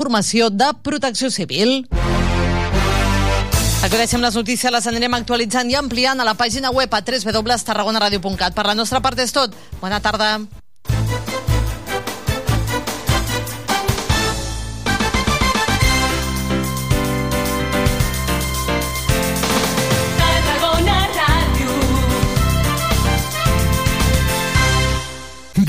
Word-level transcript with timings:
formació 0.00 0.48
de 0.48 0.70
protecció 0.82 1.28
civil. 1.34 1.84
Acudeixem 3.80 4.20
les 4.20 4.36
notícies, 4.36 4.72
les 4.72 4.88
anirem 4.88 5.16
actualitzant 5.16 5.68
i 5.72 5.76
ampliant 5.76 6.20
a 6.20 6.28
la 6.28 6.36
pàgina 6.36 6.72
web 6.72 6.92
a 6.92 7.02
www.tarragonaradio.cat. 7.04 8.56
Per 8.56 8.66
la 8.68 8.76
nostra 8.76 9.00
part 9.04 9.20
és 9.20 9.32
tot. 9.36 9.56
Bona 9.80 10.00
tarda. 10.04 10.59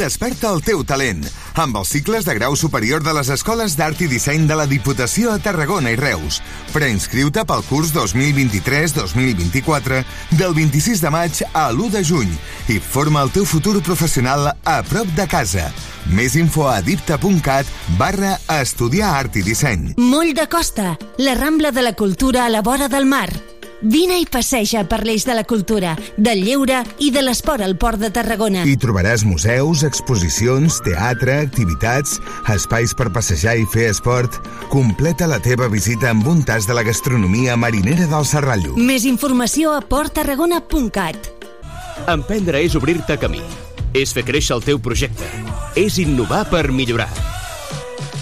Desperta 0.02 0.50
el 0.50 0.64
teu 0.66 0.80
talent 0.82 1.20
amb 1.62 1.76
els 1.78 1.92
cicles 1.94 2.26
de 2.26 2.34
grau 2.34 2.56
superior 2.58 3.04
de 3.06 3.14
les 3.14 3.30
escoles 3.30 3.78
d'art 3.78 4.00
i 4.02 4.08
disseny 4.10 4.48
de 4.50 4.56
la 4.58 4.66
Diputació 4.66 5.30
a 5.30 5.38
Tarragona 5.38 5.94
i 5.94 5.98
Reus. 6.00 6.42
Preinscriu-te 6.74 7.44
pel 7.46 7.62
curs 7.68 7.94
2023-2024 7.94 10.02
del 10.40 10.56
26 10.58 11.06
de 11.06 11.12
maig 11.14 11.44
a 11.52 11.70
l'1 11.70 11.94
de 11.94 12.02
juny 12.08 12.34
i 12.74 12.80
forma 12.82 13.22
el 13.22 13.30
teu 13.36 13.46
futur 13.46 13.78
professional 13.86 14.50
a 14.50 14.82
prop 14.90 15.06
de 15.14 15.30
casa. 15.30 15.70
Més 16.10 16.34
info 16.34 16.66
a 16.72 16.82
dipta.cat 16.82 17.70
barra 18.02 18.42
estudiar 18.58 19.14
art 19.22 19.38
i 19.38 19.46
disseny. 19.46 19.94
Moll 20.02 20.34
de 20.34 20.50
Costa, 20.50 20.98
la 21.22 21.38
Rambla 21.38 21.70
de 21.70 21.86
la 21.86 21.94
Cultura 21.94 22.48
a 22.48 22.50
la 22.50 22.66
vora 22.66 22.90
del 22.90 23.06
mar. 23.06 23.30
Vine 23.82 24.20
i 24.22 24.28
passeja 24.30 24.84
per 24.86 25.00
l'eix 25.08 25.24
de 25.26 25.34
la 25.34 25.44
cultura, 25.44 25.96
del 26.14 26.44
lleure 26.46 26.84
i 27.02 27.10
de 27.10 27.24
l'esport 27.26 27.64
al 27.66 27.74
Port 27.82 27.98
de 27.98 28.12
Tarragona. 28.14 28.62
Hi 28.62 28.76
trobaràs 28.78 29.24
museus, 29.26 29.82
exposicions, 29.88 30.78
teatre, 30.86 31.40
activitats, 31.48 32.20
espais 32.54 32.94
per 32.94 33.10
passejar 33.10 33.56
i 33.58 33.66
fer 33.66 33.88
esport. 33.90 34.38
Completa 34.70 35.26
la 35.26 35.40
teva 35.42 35.66
visita 35.72 36.12
amb 36.12 36.30
un 36.30 36.44
tas 36.46 36.70
de 36.70 36.78
la 36.78 36.86
gastronomia 36.86 37.58
marinera 37.58 38.06
del 38.12 38.28
Serrallo. 38.30 38.76
Més 38.78 39.08
informació 39.10 39.74
a 39.74 39.82
porttarragona.cat. 39.82 41.32
Emprendre 42.06 42.62
és 42.62 42.78
obrir-te 42.78 43.18
camí. 43.18 43.42
És 43.98 44.14
fer 44.14 44.28
créixer 44.30 44.60
el 44.60 44.64
teu 44.68 44.78
projecte. 44.78 45.26
És 45.74 45.98
innovar 45.98 46.44
per 46.54 46.68
millorar. 46.70 47.10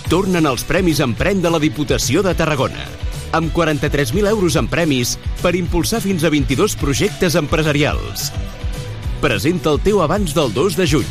Tornen 0.07 0.47
els 0.47 0.63
Premis 0.63 1.03
Emprèn 1.03 1.43
de 1.43 1.51
la 1.51 1.59
Diputació 1.59 2.23
de 2.23 2.31
Tarragona 2.33 2.87
amb 3.31 3.53
43.000 3.55 4.27
euros 4.29 4.55
en 4.59 4.67
premis 4.67 5.17
per 5.41 5.55
impulsar 5.55 6.01
fins 6.01 6.23
a 6.23 6.31
22 6.33 6.75
projectes 6.79 7.35
empresarials. 7.39 8.31
Presenta 9.21 9.73
el 9.73 9.81
teu 9.83 10.01
abans 10.01 10.33
del 10.35 10.53
2 10.55 10.77
de 10.79 10.87
juny. 10.87 11.09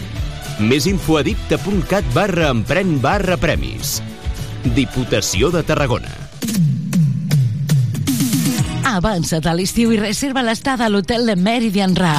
Més 0.58 0.88
info 0.90 1.18
a 1.20 1.22
dicta.cat 1.26 2.06
barra 2.14 2.48
empren 2.50 2.96
barra 3.02 3.36
premis. 3.38 3.98
Diputació 4.74 5.52
de 5.54 5.62
Tarragona. 5.62 6.10
Avança't 8.88 9.46
a 9.46 9.54
l'estiu 9.54 9.92
i 9.94 10.00
reserva 10.00 10.42
l'estada 10.42 10.86
a 10.86 10.90
l'hotel 10.90 11.28
de 11.28 11.36
Meridian 11.36 11.94
Ra. 11.94 12.16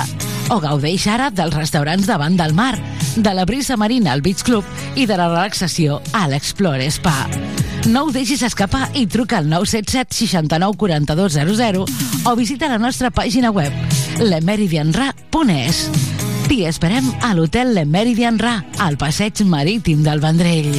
O 0.53 0.59
gaudeix 0.63 1.07
ara 1.09 1.27
dels 1.33 1.57
restaurants 1.57 2.07
davant 2.07 2.37
del 2.39 2.55
mar, 2.55 2.75
de 3.17 3.33
la 3.33 3.45
brisa 3.45 3.75
marina 3.77 4.13
al 4.13 4.21
Beach 4.21 4.45
Club 4.47 4.65
i 4.95 5.05
de 5.09 5.17
la 5.17 5.27
relaxació 5.27 5.99
a 6.13 6.27
l'Explore 6.29 6.87
Spa. 6.93 7.17
No 7.89 8.03
ho 8.05 8.11
deixis 8.13 8.43
escapar 8.45 8.91
i 8.93 9.07
truca 9.09 9.39
al 9.39 9.47
977 9.49 10.13
69 10.13 10.77
42 10.77 11.37
00 11.57 11.85
o 12.29 12.35
visita 12.37 12.69
la 12.69 12.77
nostra 12.77 13.09
pàgina 13.09 13.49
web 13.49 13.73
lemeridianra.es. 14.21 15.79
T'hi 16.45 16.59
esperem 16.69 17.07
a 17.25 17.33
l'hotel 17.33 17.73
Le 17.73 17.85
Meridian 17.89 18.37
Ra, 18.37 18.59
al 18.77 18.97
passeig 18.97 19.41
marítim 19.45 20.03
del 20.05 20.21
Vendrell. 20.21 20.75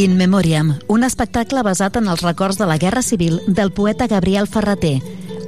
In 0.00 0.16
Memoriam, 0.16 0.78
un 0.88 1.04
espectacle 1.04 1.60
basat 1.66 1.98
en 2.00 2.08
els 2.08 2.22
records 2.24 2.56
de 2.56 2.64
la 2.64 2.78
Guerra 2.80 3.02
Civil 3.04 3.42
del 3.48 3.72
poeta 3.72 4.06
Gabriel 4.08 4.48
Ferreter, 4.48 5.00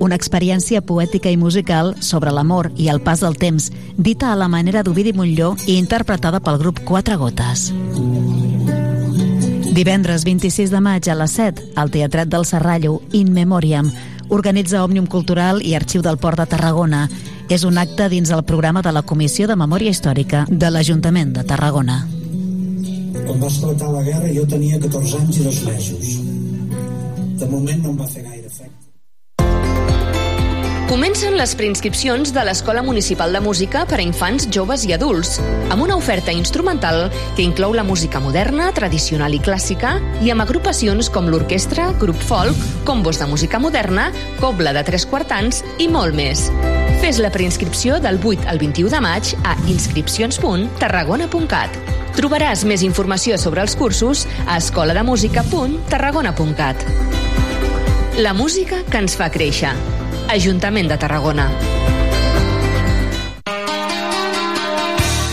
una 0.02 0.16
experiència 0.18 0.82
poètica 0.82 1.30
i 1.30 1.38
musical 1.38 1.94
sobre 2.02 2.32
l'amor 2.34 2.72
i 2.74 2.88
el 2.90 2.98
pas 3.06 3.20
del 3.22 3.36
temps, 3.38 3.68
dita 3.94 4.32
a 4.32 4.36
la 4.36 4.48
manera 4.50 4.82
d'Ovidi 4.82 5.12
Montlló 5.14 5.52
i 5.66 5.76
interpretada 5.78 6.40
pel 6.42 6.58
grup 6.58 6.80
Quatre 6.88 7.14
Gotes. 7.20 7.68
Divendres 9.72 10.26
26 10.26 10.74
de 10.74 10.80
maig 10.82 11.06
a 11.08 11.14
les 11.16 11.36
7, 11.38 11.68
al 11.78 11.94
Teatret 11.94 12.28
del 12.28 12.44
Serrallo, 12.44 12.98
In 13.12 13.30
Memoriam, 13.32 13.92
organitza 14.28 14.82
Òmnium 14.82 15.06
Cultural 15.06 15.62
i 15.62 15.76
Arxiu 15.78 16.02
del 16.02 16.18
Port 16.18 16.42
de 16.42 16.48
Tarragona. 16.50 17.06
És 17.48 17.62
un 17.68 17.78
acte 17.78 18.08
dins 18.10 18.34
el 18.34 18.42
programa 18.48 18.82
de 18.82 18.92
la 18.92 19.04
Comissió 19.06 19.46
de 19.46 19.56
Memòria 19.56 19.94
Històrica 19.94 20.44
de 20.50 20.70
l'Ajuntament 20.70 21.32
de 21.38 21.46
Tarragona. 21.46 22.02
Quan 23.22 23.38
va 23.38 23.48
esclatar 23.48 23.94
la 23.94 24.02
guerra 24.02 24.34
jo 24.34 24.46
tenia 24.50 24.82
14 24.82 25.18
anys 25.22 25.40
i 25.40 25.48
dos 25.48 25.64
mesos. 25.68 26.14
De 27.38 27.50
moment 27.50 27.82
no 27.82 27.94
em 27.94 28.00
va 28.02 28.08
fer 28.08 28.26
gaire. 28.26 28.41
Comencen 30.92 31.38
les 31.40 31.54
preinscripcions 31.56 32.34
de 32.36 32.42
l'Escola 32.44 32.82
Municipal 32.84 33.32
de 33.32 33.40
Música 33.40 33.88
per 33.88 33.96
a 33.96 34.04
infants, 34.04 34.44
joves 34.52 34.84
i 34.84 34.92
adults, 34.92 35.40
amb 35.72 35.80
una 35.86 35.96
oferta 35.96 36.28
instrumental 36.36 37.08
que 37.32 37.40
inclou 37.40 37.72
la 37.72 37.80
música 37.82 38.20
moderna, 38.20 38.68
tradicional 38.76 39.32
i 39.32 39.40
clàssica, 39.40 39.96
i 40.20 40.28
amb 40.28 40.44
agrupacions 40.44 41.08
com 41.08 41.32
l'orquestra, 41.32 41.96
grup 41.96 42.20
folk, 42.20 42.52
combos 42.84 43.16
de 43.22 43.26
música 43.30 43.56
moderna, 43.56 44.12
cobla 44.36 44.76
de 44.76 44.84
tres 44.84 45.08
quartans 45.08 45.64
i 45.80 45.88
molt 45.88 46.12
més. 46.12 46.52
Fes 47.00 47.16
la 47.24 47.32
preinscripció 47.32 47.96
del 47.96 48.20
8 48.20 48.44
al 48.52 48.60
21 48.60 48.92
de 48.92 49.00
maig 49.00 49.32
a 49.48 49.56
inscripcions.tarragona.cat. 49.72 51.72
Trobaràs 52.20 52.68
més 52.68 52.84
informació 52.84 53.40
sobre 53.40 53.64
els 53.64 53.72
cursos 53.80 54.28
a 54.44 54.60
escolademusica.tarragona.cat. 54.60 56.76
La 58.20 58.36
música 58.36 58.84
que 58.84 59.00
ens 59.00 59.16
fa 59.16 59.32
créixer. 59.32 59.72
Ajuntament 60.28 60.88
de 60.88 60.98
Tarragona. 60.98 61.50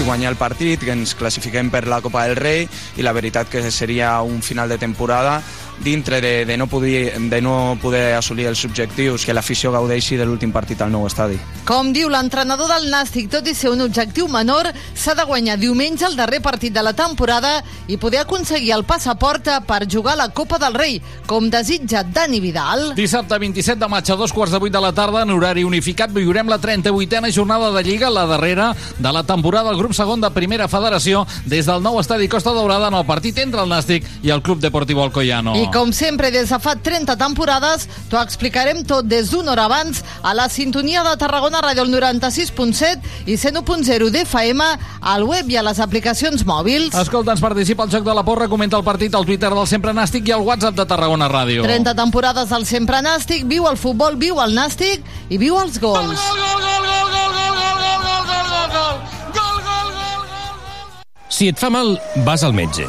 guanyar 0.10 0.32
el 0.32 0.40
partit, 0.42 0.82
que 0.82 0.90
ens 0.90 1.12
classifiquem 1.14 1.68
per 1.70 1.84
la 1.86 2.00
Copa 2.02 2.24
del 2.26 2.34
Rei 2.40 2.64
i 2.98 3.04
la 3.06 3.12
veritat 3.14 3.46
que 3.52 3.62
seria 3.70 4.16
un 4.26 4.40
final 4.42 4.66
de 4.72 4.80
temporada 4.82 5.36
dintre 5.84 6.22
de, 6.22 6.46
de, 6.46 6.58
no 6.58 6.68
poder, 6.68 7.20
de 7.20 7.42
no 7.42 7.78
poder 7.82 8.16
assolir 8.16 8.48
els 8.50 8.64
objectius, 8.66 9.26
que 9.26 9.34
l'afició 9.34 9.72
gaudeixi 9.72 10.18
de 10.20 10.26
l'últim 10.28 10.52
partit 10.52 10.82
al 10.82 10.92
nou 10.92 11.08
estadi. 11.08 11.40
Com 11.68 11.94
diu 11.94 12.10
l'entrenador 12.10 12.70
del 12.72 12.90
Nàstic, 12.92 13.30
tot 13.32 13.48
i 13.48 13.56
ser 13.56 13.72
un 13.74 13.84
objectiu 13.86 14.28
menor, 14.32 14.72
s'ha 14.94 15.16
de 15.16 15.26
guanyar 15.28 15.60
diumenge 15.62 16.08
el 16.08 16.18
darrer 16.18 16.42
partit 16.42 16.74
de 16.74 16.84
la 16.84 16.94
temporada 16.98 17.60
i 17.88 17.98
poder 17.98 18.24
aconseguir 18.24 18.74
el 18.76 18.86
passaport 18.88 19.48
per 19.68 19.86
jugar 19.90 20.16
a 20.18 20.24
la 20.24 20.30
Copa 20.36 20.60
del 20.62 20.74
Rei, 20.74 21.00
com 21.28 21.50
desitja 21.50 22.04
Dani 22.04 22.40
Vidal. 22.44 22.94
Dissabte 22.98 23.40
27 23.40 23.80
de 23.80 23.90
maig 23.92 24.10
a 24.10 24.18
dos 24.20 24.34
quarts 24.34 24.54
de 24.54 24.60
vuit 24.60 24.74
de 24.74 24.82
la 24.82 24.92
tarda, 24.94 25.24
en 25.24 25.34
horari 25.36 25.64
unificat, 25.64 26.12
viurem 26.14 26.50
la 26.50 26.60
38a 26.60 27.32
jornada 27.34 27.72
de 27.72 27.84
Lliga, 27.84 28.10
la 28.10 28.26
darrera 28.26 28.74
de 28.98 29.14
la 29.14 29.24
temporada 29.24 29.70
del 29.70 29.80
grup 29.80 29.94
segon 29.94 30.22
de 30.22 30.32
Primera 30.36 30.68
Federació, 30.68 31.26
des 31.46 31.70
del 31.70 31.84
nou 31.86 32.00
estadi 32.02 32.28
Costa 32.30 32.54
Daurada 32.54 32.90
en 32.90 32.98
el 33.00 33.06
partit 33.06 33.38
entre 33.40 33.64
el 33.64 33.70
Nàstic 33.70 34.06
i 34.24 34.34
el 34.34 34.42
Club 34.42 34.60
Deportivo 34.60 35.04
Alcoyano. 35.04 35.56
I 35.56 35.69
com 35.74 35.92
sempre, 35.94 36.32
des 36.32 36.50
de 36.50 36.58
fa 36.62 36.74
30 36.76 37.16
temporades, 37.20 37.86
t'ho 38.10 38.18
explicarem 38.22 38.82
tot 38.88 39.06
des 39.06 39.30
d'una 39.30 39.54
hora 39.54 39.68
abans 39.70 40.02
a 40.24 40.34
la 40.34 40.48
sintonia 40.50 41.04
de 41.06 41.16
Tarragona 41.20 41.62
Ràdio 41.62 41.86
el 41.86 41.92
96.7 41.94 43.30
i 43.30 43.38
101.0 43.38 44.10
d'FM 44.14 44.66
al 45.02 45.26
web 45.28 45.50
i 45.50 45.60
a 45.60 45.64
les 45.66 45.80
aplicacions 45.80 46.46
mòbils. 46.48 46.96
Escolta, 46.98 47.36
ens 47.36 47.44
participa 47.44 47.86
al 47.86 47.94
Joc 47.94 48.06
de 48.08 48.16
la 48.16 48.26
Porra, 48.26 48.50
comenta 48.50 48.78
el 48.80 48.86
partit 48.88 49.16
al 49.16 49.28
Twitter 49.30 49.52
del 49.54 49.68
Sempre 49.70 49.94
Nàstic 49.94 50.30
i 50.30 50.36
al 50.36 50.46
WhatsApp 50.46 50.78
de 50.78 50.86
Tarragona 50.90 51.30
Ràdio. 51.30 51.64
30 51.68 51.96
temporades 51.98 52.50
del 52.50 52.66
Sempre 52.66 53.02
Nàstic, 53.06 53.46
viu 53.50 53.70
el 53.70 53.78
futbol, 53.78 54.18
viu 54.18 54.42
el 54.42 54.56
Nàstic 54.58 55.06
i 55.30 55.38
viu 55.38 55.60
els 55.62 55.80
gols. 55.80 56.18
Gol, 56.18 56.40
gol, 56.40 56.62
gol, 56.66 56.88
gol, 56.90 57.10
gol, 57.14 57.46
gol, 57.46 57.60
gol, 57.60 58.26
gol, 58.26 58.30
gol, 58.30 59.02
gol, 59.38 59.62
gol, 59.70 59.92
gol. 60.00 61.04
Si 61.30 61.52
et 61.54 61.62
fa 61.62 61.70
mal, 61.70 62.00
vas 62.26 62.44
al 62.44 62.58
metge. 62.58 62.88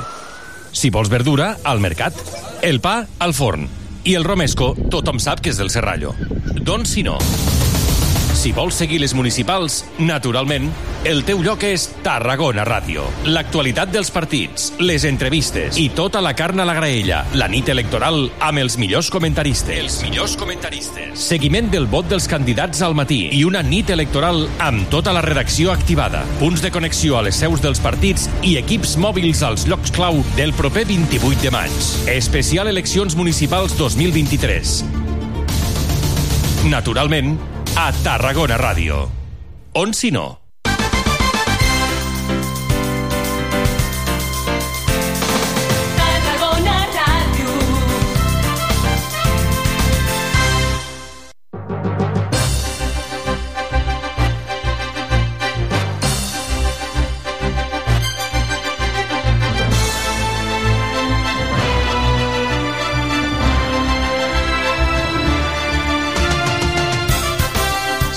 Si 0.72 0.90
vols 0.90 1.10
verdura, 1.10 1.56
al 1.64 1.82
mercat. 1.82 2.49
El 2.62 2.80
pa, 2.80 3.06
al 3.18 3.32
forn. 3.32 3.68
I 4.04 4.16
el 4.18 4.24
romesco, 4.24 4.74
tothom 4.92 5.20
sap 5.22 5.40
que 5.40 5.48
és 5.54 5.60
del 5.60 5.72
Serrallo. 5.72 6.12
Doncs 6.60 6.92
si 6.96 7.06
no... 7.06 7.16
Si 8.40 8.54
vols 8.56 8.78
seguir 8.80 9.02
les 9.02 9.12
municipals, 9.12 9.82
naturalment, 10.00 10.70
el 11.04 11.18
teu 11.28 11.42
lloc 11.44 11.60
és 11.68 11.82
Tarragona 12.00 12.62
Ràdio. 12.64 13.02
L'actualitat 13.28 13.90
dels 13.92 14.08
partits, 14.14 14.70
les 14.80 15.04
entrevistes 15.04 15.76
i 15.76 15.90
tota 15.92 16.22
la 16.24 16.32
carn 16.38 16.62
a 16.62 16.64
la 16.64 16.72
graella. 16.78 17.18
La 17.36 17.50
nit 17.52 17.68
electoral 17.68 18.30
amb 18.40 18.62
els 18.62 18.78
millors 18.80 19.10
comentaristes. 19.12 19.76
Els 19.76 19.98
millors 20.06 20.38
comentaristes. 20.40 21.20
Seguiment 21.20 21.68
del 21.68 21.84
vot 21.92 22.08
dels 22.08 22.30
candidats 22.32 22.80
al 22.80 22.96
matí 22.96 23.26
i 23.36 23.42
una 23.44 23.60
nit 23.60 23.92
electoral 23.92 24.46
amb 24.56 24.88
tota 24.88 25.12
la 25.12 25.20
redacció 25.28 25.68
activada. 25.76 26.24
Punts 26.40 26.64
de 26.64 26.72
connexió 26.72 27.20
a 27.20 27.22
les 27.28 27.36
seus 27.44 27.60
dels 27.60 27.84
partits 27.84 28.24
i 28.40 28.56
equips 28.62 28.96
mòbils 28.96 29.44
als 29.44 29.68
llocs 29.68 29.92
clau 29.92 30.24
del 30.40 30.56
proper 30.56 30.88
28 30.88 31.44
de 31.44 31.52
maig. 31.58 31.92
Especial 32.16 32.72
Eleccions 32.72 33.20
Municipals 33.20 33.76
2023. 33.76 34.80
Naturalment, 36.72 37.34
a 37.76 37.92
Tarragona 37.92 38.56
Ràdio. 38.58 39.08
On 39.74 39.92
no? 40.10 40.39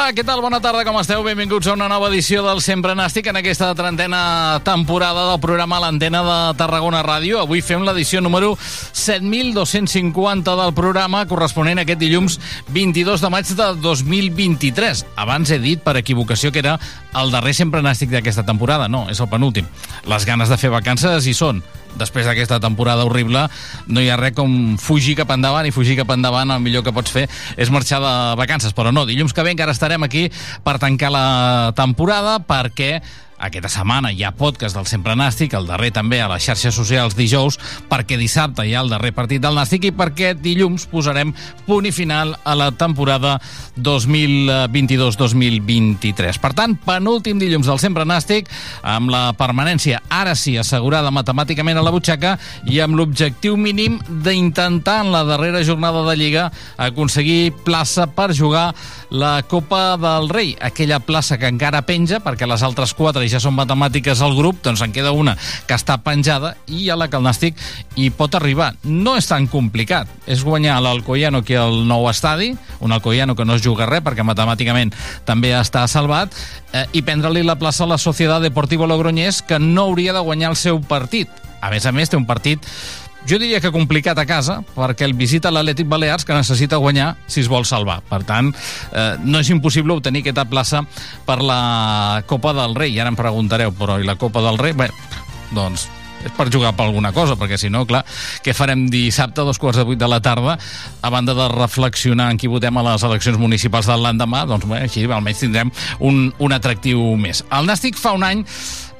Hola, 0.00 0.14
què 0.16 0.22
tal? 0.24 0.40
Bona 0.40 0.62
tarda, 0.64 0.80
com 0.88 0.96
esteu? 0.96 1.20
Benvinguts 1.20 1.68
a 1.68 1.74
una 1.76 1.84
nova 1.92 2.06
edició 2.08 2.40
del 2.40 2.62
Sempre 2.64 2.94
Nàstic 2.96 3.26
en 3.28 3.36
aquesta 3.36 3.66
trentena 3.76 4.62
temporada 4.64 5.26
del 5.28 5.42
programa 5.42 5.76
L'Antena 5.82 6.22
de 6.24 6.36
Tarragona 6.56 7.02
Ràdio. 7.04 7.42
Avui 7.42 7.60
fem 7.60 7.84
l'edició 7.84 8.22
número 8.24 8.54
7250 8.96 10.54
del 10.56 10.72
programa, 10.72 11.26
corresponent 11.28 11.82
a 11.82 11.84
aquest 11.84 12.00
dilluns 12.00 12.38
22 12.72 13.20
de 13.20 13.30
maig 13.34 13.52
de 13.58 13.66
2023. 13.84 15.04
Abans 15.20 15.52
he 15.52 15.60
dit, 15.60 15.84
per 15.84 15.98
equivocació, 16.00 16.48
que 16.48 16.64
era 16.64 16.78
el 17.20 17.36
darrer 17.36 17.52
Sempre 17.60 17.84
Nàstic 17.84 18.08
d'aquesta 18.16 18.46
temporada. 18.48 18.88
No, 18.88 19.04
és 19.12 19.20
el 19.20 19.28
penúltim. 19.28 19.68
Les 20.08 20.24
ganes 20.24 20.48
de 20.48 20.56
fer 20.56 20.72
vacances 20.72 21.28
hi 21.28 21.36
són 21.36 21.60
després 21.98 22.28
d'aquesta 22.28 22.60
temporada 22.62 23.06
horrible, 23.08 23.46
no 23.88 24.02
hi 24.02 24.10
ha 24.10 24.18
res 24.20 24.36
com 24.36 24.76
fugir 24.80 25.16
cap 25.18 25.32
endavant 25.34 25.66
i 25.66 25.74
fugir 25.74 25.96
cap 25.98 26.12
endavant 26.14 26.54
el 26.54 26.62
millor 26.62 26.84
que 26.86 26.94
pots 26.94 27.14
fer 27.14 27.26
és 27.56 27.72
marxar 27.72 28.02
de 28.04 28.14
vacances, 28.40 28.74
però 28.76 28.92
no, 28.94 29.06
dilluns 29.08 29.34
que 29.34 29.46
ve 29.46 29.54
encara 29.54 29.74
estarem 29.76 30.06
aquí 30.06 30.28
per 30.64 30.78
tancar 30.82 31.10
la 31.14 31.26
temporada 31.76 32.38
perquè 32.46 33.00
aquesta 33.40 33.70
setmana 33.72 34.12
hi 34.12 34.20
ha 34.24 34.32
podcast 34.36 34.76
del 34.76 34.86
Sempre 34.86 35.14
Nàstic, 35.16 35.54
el 35.56 35.66
darrer 35.66 35.90
també 35.96 36.20
a 36.20 36.28
les 36.28 36.44
xarxes 36.44 36.74
socials 36.76 37.16
dijous, 37.16 37.56
perquè 37.88 38.18
dissabte 38.20 38.66
hi 38.68 38.74
ha 38.76 38.82
el 38.84 38.90
darrer 38.92 39.12
partit 39.16 39.40
del 39.42 39.54
Nàstic 39.56 39.84
i 39.88 39.92
perquè 39.96 40.34
dilluns 40.36 40.86
posarem 40.90 41.32
punt 41.66 41.86
i 41.88 41.92
final 41.94 42.36
a 42.44 42.54
la 42.58 42.70
temporada 42.76 43.40
2022-2023. 43.80 46.38
Per 46.42 46.52
tant, 46.56 46.76
penúltim 46.84 47.38
dilluns 47.40 47.66
del 47.70 47.78
Sempre 47.80 48.04
Nàstic, 48.04 48.48
amb 48.84 49.10
la 49.12 49.32
permanència 49.38 50.00
ara 50.12 50.34
sí 50.36 50.58
assegurada 50.60 51.10
matemàticament 51.14 51.78
a 51.80 51.86
la 51.86 51.92
butxaca 51.94 52.38
i 52.68 52.80
amb 52.84 52.96
l'objectiu 52.98 53.56
mínim 53.56 54.00
d'intentar 54.20 55.00
en 55.06 55.12
la 55.14 55.24
darrera 55.24 55.64
jornada 55.64 56.04
de 56.04 56.16
Lliga 56.20 56.52
aconseguir 56.76 57.52
plaça 57.64 58.06
per 58.12 58.36
jugar 58.36 58.74
la 59.10 59.42
Copa 59.48 59.96
del 59.96 60.28
Rei, 60.28 60.56
aquella 60.60 61.00
plaça 61.00 61.38
que 61.40 61.48
encara 61.48 61.86
penja 61.88 62.20
perquè 62.20 62.46
les 62.46 62.62
altres 62.66 62.94
quatre 62.94 63.29
ja 63.32 63.40
són 63.42 63.56
matemàtiques 63.56 64.20
al 64.22 64.36
grup, 64.36 64.60
doncs 64.64 64.82
en 64.84 64.94
queda 64.94 65.12
una 65.16 65.36
que 65.66 65.76
està 65.76 65.98
penjada 66.04 66.54
i 66.68 66.88
a 66.90 66.96
la 66.98 67.08
que 67.10 67.18
el 67.18 67.26
Nàstic 67.26 67.58
hi 67.96 68.10
pot 68.14 68.34
arribar. 68.38 68.72
No 68.84 69.16
és 69.18 69.28
tan 69.30 69.48
complicat. 69.50 70.10
És 70.26 70.44
guanyar 70.46 70.80
l'Alcoiano 70.82 71.42
que 71.46 71.58
el 71.58 71.84
nou 71.88 72.08
estadi, 72.10 72.52
un 72.80 72.92
Alcoiano 72.92 73.36
que 73.36 73.44
no 73.44 73.56
es 73.56 73.64
juga 73.64 73.88
res 73.90 74.04
perquè 74.04 74.24
matemàticament 74.26 74.94
també 75.28 75.54
està 75.56 75.86
salvat, 75.88 76.34
eh, 76.72 76.86
i 76.92 77.02
prendre-li 77.02 77.44
la 77.46 77.58
plaça 77.58 77.84
a 77.84 77.90
la 77.90 77.98
Societat 77.98 78.42
Deportiva 78.42 78.88
Logroñés 78.88 79.42
que 79.42 79.58
no 79.58 79.88
hauria 79.88 80.12
de 80.12 80.24
guanyar 80.24 80.50
el 80.50 80.56
seu 80.56 80.80
partit. 80.80 81.28
A 81.60 81.68
més 81.68 81.84
a 81.84 81.92
més, 81.92 82.08
té 82.08 82.16
un 82.16 82.24
partit 82.24 82.64
jo 83.28 83.38
diria 83.38 83.60
que 83.60 83.72
complicat 83.74 84.18
a 84.18 84.26
casa, 84.28 84.60
perquè 84.74 85.04
el 85.08 85.14
visita 85.18 85.52
l'Atlètic 85.52 85.88
Balears, 85.90 86.24
que 86.24 86.36
necessita 86.36 86.80
guanyar 86.80 87.14
si 87.26 87.44
es 87.44 87.50
vol 87.52 87.66
salvar. 87.68 88.00
Per 88.08 88.22
tant, 88.28 88.52
eh, 88.92 89.14
no 89.24 89.40
és 89.40 89.50
impossible 89.52 89.96
obtenir 89.98 90.24
aquesta 90.24 90.46
plaça 90.48 90.84
per 91.26 91.40
la 91.42 92.22
Copa 92.26 92.54
del 92.56 92.74
Rei. 92.74 92.94
I 92.96 93.00
ara 93.00 93.12
em 93.12 93.18
preguntareu, 93.18 93.72
però 93.76 94.00
i 94.00 94.06
la 94.08 94.16
Copa 94.20 94.42
del 94.44 94.58
Rei? 94.58 94.76
Bé, 94.76 94.90
doncs 95.54 95.88
és 96.24 96.32
per 96.36 96.50
jugar 96.52 96.74
per 96.76 96.86
alguna 96.86 97.12
cosa, 97.16 97.36
perquè 97.40 97.56
si 97.60 97.70
no, 97.72 97.86
clar, 97.88 98.02
què 98.44 98.52
farem 98.56 98.86
dissabte 98.92 99.40
a 99.40 99.46
dos 99.48 99.60
quarts 99.60 99.80
de 99.80 99.86
vuit 99.88 100.00
de 100.00 100.08
la 100.10 100.20
tarda, 100.20 100.58
a 101.00 101.10
banda 101.12 101.34
de 101.36 101.48
reflexionar 101.54 102.30
en 102.32 102.40
qui 102.40 102.50
votem 102.50 102.76
a 102.76 102.84
les 102.90 103.06
eleccions 103.08 103.40
municipals 103.40 103.88
de 103.88 103.96
l'endemà, 103.96 104.44
doncs 104.48 104.68
bé, 104.68 104.84
així 104.84 105.06
almenys 105.08 105.44
tindrem 105.46 105.72
un, 105.98 106.28
un 106.38 106.56
atractiu 106.56 107.02
més. 107.16 107.44
El 107.50 107.70
Nàstic 107.70 107.98
fa 108.00 108.12
un 108.16 108.26
any 108.26 108.44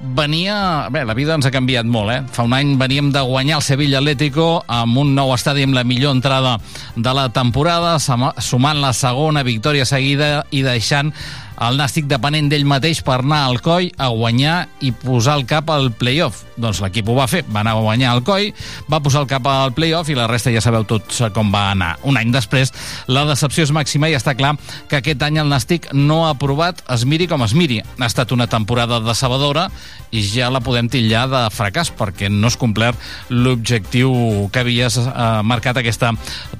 venia... 0.01 0.89
Bé, 0.91 1.05
la 1.05 1.15
vida 1.15 1.35
ens 1.37 1.47
ha 1.47 1.53
canviat 1.55 1.89
molt, 1.89 2.13
eh? 2.13 2.21
Fa 2.33 2.45
un 2.47 2.55
any 2.57 2.75
veníem 2.81 3.11
de 3.13 3.23
guanyar 3.27 3.59
el 3.61 3.67
Sevilla 3.67 4.01
Atlético 4.01 4.63
amb 4.67 4.99
un 5.01 5.15
nou 5.17 5.35
estadi 5.35 5.67
amb 5.67 5.77
la 5.77 5.85
millor 5.85 6.17
entrada 6.17 6.57
de 6.97 7.15
la 7.17 7.29
temporada, 7.35 7.99
sumant 8.01 8.81
la 8.81 8.95
segona 8.97 9.45
victòria 9.47 9.87
seguida 9.89 10.47
i 10.51 10.65
deixant 10.67 11.13
el 11.61 11.77
Nàstic 11.77 12.07
depenent 12.09 12.49
d'ell 12.49 12.65
mateix 12.69 13.03
per 13.05 13.19
anar 13.21 13.43
al 13.47 13.59
coll 13.61 13.91
a 14.01 14.09
guanyar 14.09 14.57
i 14.81 14.93
posar 14.97 15.37
el 15.39 15.45
cap 15.49 15.69
al 15.73 15.91
playoff. 15.93 16.47
Doncs 16.61 16.81
l'equip 16.81 17.09
ho 17.09 17.17
va 17.19 17.27
fer, 17.29 17.43
va 17.49 17.61
anar 17.61 17.75
a 17.77 17.83
guanyar 17.85 18.15
el 18.17 18.23
coll, 18.25 18.49
va 18.91 19.01
posar 19.05 19.25
el 19.25 19.29
cap 19.29 19.47
al 19.49 19.75
playoff 19.77 20.09
i 20.09 20.17
la 20.17 20.29
resta 20.31 20.53
ja 20.53 20.63
sabeu 20.65 20.87
tots 20.89 21.21
com 21.37 21.53
va 21.53 21.67
anar. 21.75 21.93
Un 22.09 22.17
any 22.21 22.33
després, 22.33 22.73
la 23.13 23.27
decepció 23.29 23.67
és 23.67 23.75
màxima 23.77 24.09
i 24.09 24.17
està 24.17 24.35
clar 24.39 24.55
que 24.89 25.01
aquest 25.01 25.23
any 25.27 25.41
el 25.43 25.53
Nàstic 25.53 25.91
no 25.93 26.25
ha 26.25 26.35
aprovat 26.35 26.81
es 26.93 27.05
miri 27.05 27.29
com 27.29 27.45
es 27.45 27.55
miri. 27.57 27.81
Ha 27.85 28.09
estat 28.09 28.33
una 28.33 28.49
temporada 28.49 29.03
decebedora 29.05 29.69
i 30.11 30.25
ja 30.25 30.49
la 30.51 30.63
podem 30.65 30.89
tillar 30.91 31.27
de 31.31 31.45
fracàs 31.55 31.93
perquè 31.97 32.31
no 32.33 32.49
es 32.49 32.57
complert 32.59 32.99
l'objectiu 33.31 34.49
que 34.53 34.65
havies 34.65 34.97
eh, 35.03 35.13
marcat 35.45 35.79
aquesta 35.79 36.15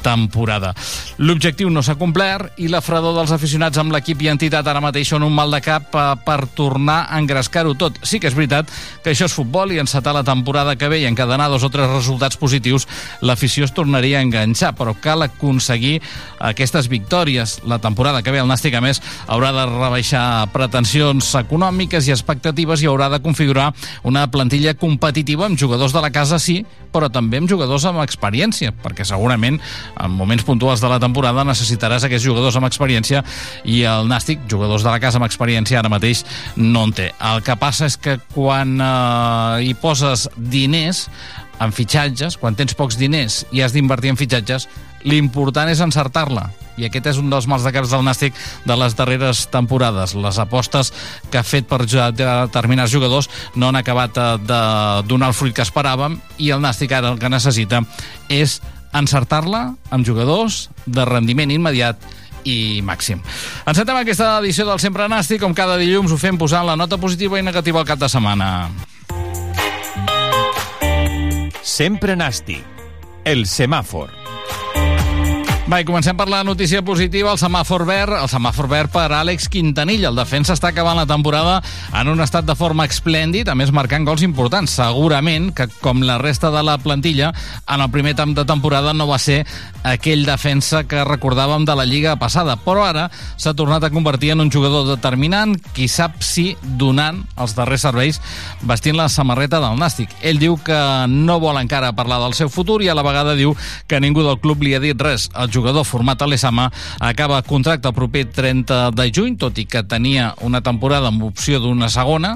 temporada. 0.05 0.75
L'objectiu 1.19 1.73
no 1.73 1.83
s'ha 1.83 1.97
complert 1.99 2.61
i 2.61 2.69
la 2.69 2.85
fredor 2.85 3.17
dels 3.17 3.33
aficionats 3.35 3.81
amb 3.81 3.97
l'equip 3.97 4.23
i 4.23 4.31
entitat 4.31 4.69
ara 4.69 4.81
mateix 4.81 4.90
són 5.07 5.23
un 5.23 5.35
mal 5.35 5.51
de 5.51 5.61
cap 5.65 5.95
eh, 5.95 6.07
per 6.25 6.47
tornar 6.57 7.07
a 7.09 7.19
engrescar-ho 7.19 7.75
tot. 7.79 7.99
Sí 8.03 8.21
que 8.21 8.29
és 8.31 8.37
veritat 8.37 8.71
que 9.05 9.13
això 9.13 9.29
és 9.29 9.35
futbol 9.35 9.73
i 9.73 9.81
encetar 9.81 10.15
la 10.15 10.25
temporada 10.27 10.77
que 10.77 10.89
ve 10.91 11.01
i 11.01 11.07
encadenar 11.09 11.49
dos 11.51 11.65
o 11.65 11.71
tres 11.71 11.89
resultats 11.91 12.37
positius, 12.37 12.87
l'afició 13.23 13.65
es 13.65 13.75
tornaria 13.75 14.19
a 14.19 14.25
enganxar, 14.27 14.75
però 14.77 14.95
cal 15.01 15.23
aconseguir 15.23 16.01
aquestes 16.39 16.89
victòries. 16.89 17.61
La 17.65 17.79
temporada 17.79 18.23
que 18.23 18.31
ve 18.31 18.43
el 18.43 18.49
Nàstic, 18.51 18.75
a 18.75 18.83
més, 18.85 19.03
haurà 19.29 19.53
de 19.55 19.67
rebaixar 19.71 20.49
pretensions 20.53 21.35
econòmiques 21.41 22.09
i 22.09 22.15
expectatives 22.15 22.83
i 22.83 22.91
haurà 22.91 23.11
de 23.13 23.23
configurar 23.23 23.71
una 24.05 24.27
plantilla 24.31 24.75
competitiva 24.75 25.47
amb 25.47 25.59
jugadors 25.59 25.95
de 25.95 26.03
la 26.03 26.13
casa, 26.15 26.39
sí, 26.39 26.61
però 26.93 27.11
també 27.13 27.41
amb 27.41 27.51
jugadors 27.51 27.85
amb 27.89 28.03
experiència, 28.03 28.73
perquè 28.83 29.07
segurament 29.07 29.61
en 29.61 30.15
moments 30.17 30.45
puntuals 30.47 30.83
de 30.83 30.91
la 30.91 31.01
temporada 31.03 31.45
necessitaràs 31.47 32.07
aquests 32.07 32.27
jugadors 32.27 32.57
amb 32.59 32.69
experiència 32.69 33.23
i 33.65 33.83
el 33.89 34.09
Nàstic, 34.11 34.43
jugadors 34.51 34.80
de 34.85 34.91
la 34.91 35.01
casa 35.03 35.21
amb 35.21 35.29
experiència, 35.29 35.81
ara 35.81 35.93
mateix 35.93 36.25
no 36.57 36.87
en 36.89 36.95
té. 36.97 37.11
El 37.33 37.45
que 37.47 37.57
passa 37.61 37.89
és 37.91 37.99
que 38.01 38.19
quan 38.35 38.77
eh, 38.81 39.67
hi 39.69 39.75
poses 39.81 40.29
diners 40.37 41.07
en 41.61 41.75
fitxatges, 41.77 42.39
quan 42.41 42.57
tens 42.57 42.75
pocs 42.77 42.97
diners 43.01 43.45
i 43.53 43.61
has 43.65 43.75
d'invertir 43.77 44.15
en 44.15 44.19
fitxatges, 44.21 44.67
l'important 45.05 45.69
és 45.71 45.81
encertar-la. 45.85 46.49
I 46.81 46.87
aquest 46.89 47.11
és 47.11 47.19
un 47.21 47.29
dels 47.29 47.45
mals 47.51 47.65
de 47.67 47.73
caps 47.75 47.93
del 47.93 48.05
Nàstic 48.07 48.37
de 48.65 48.77
les 48.81 48.95
darreres 48.97 49.43
temporades. 49.53 50.15
Les 50.17 50.39
apostes 50.41 50.93
que 51.29 51.41
ha 51.41 51.45
fet 51.45 51.69
per 51.69 51.83
determinats 51.85 52.93
jugadors 52.93 53.29
no 53.55 53.69
han 53.69 53.81
acabat 53.81 54.17
eh, 54.17 54.29
de 54.49 54.63
donar 55.09 55.33
el 55.33 55.37
fruit 55.37 55.57
que 55.57 55.67
esperàvem 55.67 56.19
i 56.39 56.53
el 56.55 56.63
Nàstic 56.65 56.97
ara 56.97 57.13
el 57.13 57.21
que 57.21 57.33
necessita 57.33 57.83
és 58.33 58.61
encertar-la 58.97 59.75
amb 59.95 60.07
jugadors 60.07 60.69
de 60.87 61.05
rendiment 61.07 61.53
immediat 61.53 62.01
i 62.45 62.81
màxim. 62.85 63.23
Encetem 63.67 63.97
aquesta 64.01 64.37
edició 64.41 64.67
del 64.69 64.81
Sempre 64.83 65.09
Nàstic, 65.11 65.41
com 65.43 65.57
cada 65.57 65.79
dilluns 65.81 66.13
ho 66.13 66.21
fem 66.21 66.39
posant 66.41 66.67
la 66.69 66.79
nota 66.79 66.99
positiva 67.01 67.41
i 67.41 67.47
negativa 67.47 67.81
al 67.81 67.89
cap 67.89 68.01
de 68.01 68.09
setmana. 68.13 68.71
Sempre 71.63 72.17
Nàstic, 72.17 72.65
el 73.25 73.47
semàfor. 73.49 74.20
Va, 75.71 75.79
i 75.79 75.85
comencem 75.87 76.17
per 76.19 76.25
la 76.27 76.41
notícia 76.43 76.81
positiva, 76.83 77.31
el 77.31 77.39
semàfor 77.39 77.85
verd, 77.87 78.17
el 78.19 78.27
semàfor 78.27 78.67
verd 78.67 78.91
per 78.91 79.05
Àlex 79.15 79.45
Quintanilla. 79.53 80.09
El 80.09 80.17
defensa 80.19 80.57
està 80.57 80.73
acabant 80.73 80.97
la 80.99 81.05
temporada 81.07 81.61
en 81.95 82.09
un 82.11 82.19
estat 82.25 82.49
de 82.49 82.57
forma 82.59 82.89
esplèndid, 82.91 83.47
a 83.47 83.55
més 83.55 83.71
marcant 83.71 84.03
gols 84.03 84.25
importants. 84.27 84.75
Segurament 84.81 85.53
que, 85.55 85.69
com 85.79 86.03
la 86.03 86.17
resta 86.19 86.51
de 86.51 86.65
la 86.67 86.75
plantilla, 86.83 87.29
en 87.71 87.85
el 87.85 87.91
primer 87.95 88.17
tam 88.19 88.33
de 88.35 88.43
temporada 88.49 88.91
no 88.99 89.07
va 89.07 89.21
ser 89.23 89.45
aquell 89.87 90.25
defensa 90.27 90.83
que 90.91 91.05
recordàvem 91.07 91.63
de 91.69 91.79
la 91.79 91.87
Lliga 91.87 92.17
passada, 92.19 92.59
però 92.59 92.89
ara 92.89 93.07
s'ha 93.39 93.55
tornat 93.55 93.87
a 93.87 93.93
convertir 93.95 94.33
en 94.35 94.43
un 94.43 94.51
jugador 94.51 94.89
determinant, 94.91 95.55
qui 95.77 95.87
sap 95.87 96.19
si 96.19 96.57
donant 96.83 97.23
els 97.39 97.55
darrers 97.55 97.87
serveis 97.87 98.19
vestint 98.67 98.99
la 98.99 99.07
samarreta 99.07 99.63
del 99.63 99.79
Nàstic. 99.79 100.19
Ell 100.19 100.43
diu 100.43 100.59
que 100.59 100.83
no 101.15 101.39
vol 101.39 101.63
encara 101.63 101.95
parlar 101.95 102.19
del 102.27 102.35
seu 102.35 102.51
futur 102.51 102.81
i 102.83 102.91
a 102.91 102.99
la 102.99 103.07
vegada 103.07 103.39
diu 103.39 103.55
que 103.87 104.03
ningú 104.03 104.27
del 104.27 104.43
club 104.43 104.67
li 104.67 104.75
ha 104.75 104.83
dit 104.83 104.99
res. 104.99 105.31
El 105.39 105.60
jugador 105.61 105.85
format 105.85 106.23
a 106.23 106.29
l'Esama 106.29 106.71
acaba 106.99 107.43
contracte 107.45 107.89
el 107.89 107.95
proper 107.95 108.27
30 108.33 108.91
de 108.97 109.09
juny, 109.15 109.37
tot 109.37 109.59
i 109.61 109.69
que 109.69 109.85
tenia 109.85 110.35
una 110.41 110.65
temporada 110.65 111.13
amb 111.13 111.23
opció 111.29 111.61
d'una 111.61 111.93
segona, 111.93 112.35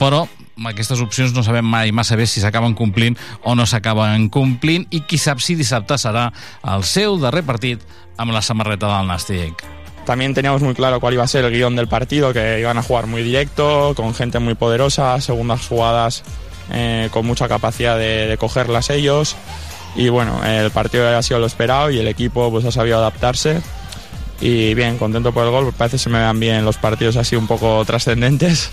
però 0.00 0.24
aquestes 0.66 1.00
opcions 1.04 1.34
no 1.36 1.44
sabem 1.46 1.66
mai 1.66 1.92
massa 1.92 2.16
bé 2.18 2.26
si 2.26 2.40
s'acaben 2.42 2.74
complint 2.74 3.18
o 3.44 3.54
no 3.54 3.66
s'acaben 3.66 4.26
complint 4.32 4.88
i 4.90 5.04
qui 5.06 5.18
sap 5.20 5.42
si 5.44 5.54
dissabte 5.58 5.98
serà 6.00 6.30
el 6.74 6.82
seu 6.82 7.18
darrer 7.20 7.44
partit 7.46 7.84
amb 8.18 8.34
la 8.34 8.42
samarreta 8.42 8.90
del 8.90 9.06
Nàstic. 9.06 9.66
también 10.08 10.32
teníamos 10.32 10.62
muy 10.62 10.72
claro 10.72 11.00
cuál 11.00 11.12
iba 11.12 11.22
a 11.22 11.28
ser 11.28 11.44
el 11.44 11.52
guión 11.52 11.76
del 11.76 11.86
partido, 11.86 12.32
que 12.32 12.60
iban 12.60 12.78
a 12.78 12.82
jugar 12.82 13.06
muy 13.06 13.22
directo, 13.22 13.92
con 13.94 14.14
gente 14.14 14.38
muy 14.38 14.54
poderosa, 14.54 15.20
segundas 15.20 15.66
jugadas 15.68 16.24
eh, 16.72 17.10
con 17.12 17.26
mucha 17.26 17.46
capacidad 17.46 17.98
de, 17.98 18.26
de, 18.26 18.38
cogerlas 18.38 18.88
ellos. 18.88 19.36
Y 19.98 20.10
bueno, 20.10 20.44
el 20.44 20.70
partido 20.70 21.08
ha 21.08 21.22
sido 21.24 21.40
lo 21.40 21.46
esperado 21.46 21.90
y 21.90 21.98
el 21.98 22.06
equipo 22.06 22.52
pues 22.52 22.64
ha 22.64 22.70
sabido 22.70 22.98
adaptarse. 22.98 23.60
Y 24.40 24.72
bien, 24.74 24.96
contento 24.96 25.32
por 25.32 25.44
el 25.44 25.50
gol, 25.50 25.74
parece 25.76 25.96
que 25.96 26.04
se 26.04 26.08
me 26.08 26.20
dan 26.20 26.38
bien 26.38 26.64
los 26.64 26.76
partidos 26.76 27.16
así 27.16 27.34
un 27.34 27.48
poco 27.48 27.84
trascendentes. 27.84 28.70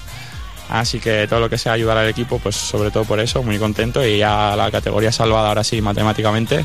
Así 0.70 1.00
que 1.00 1.28
todo 1.28 1.40
lo 1.40 1.50
que 1.50 1.58
sea 1.58 1.74
ayudar 1.74 1.98
al 1.98 2.08
equipo, 2.08 2.38
pues 2.38 2.56
sobre 2.56 2.92
todo 2.92 3.06
por 3.06 3.20
eso, 3.20 3.42
muy 3.42 3.58
contento 3.58 4.06
y 4.06 4.20
ya 4.20 4.56
la 4.56 4.70
categoría 4.70 5.12
salvada 5.12 5.50
ahora 5.50 5.64
sí 5.64 5.82
matemáticamente. 5.82 6.64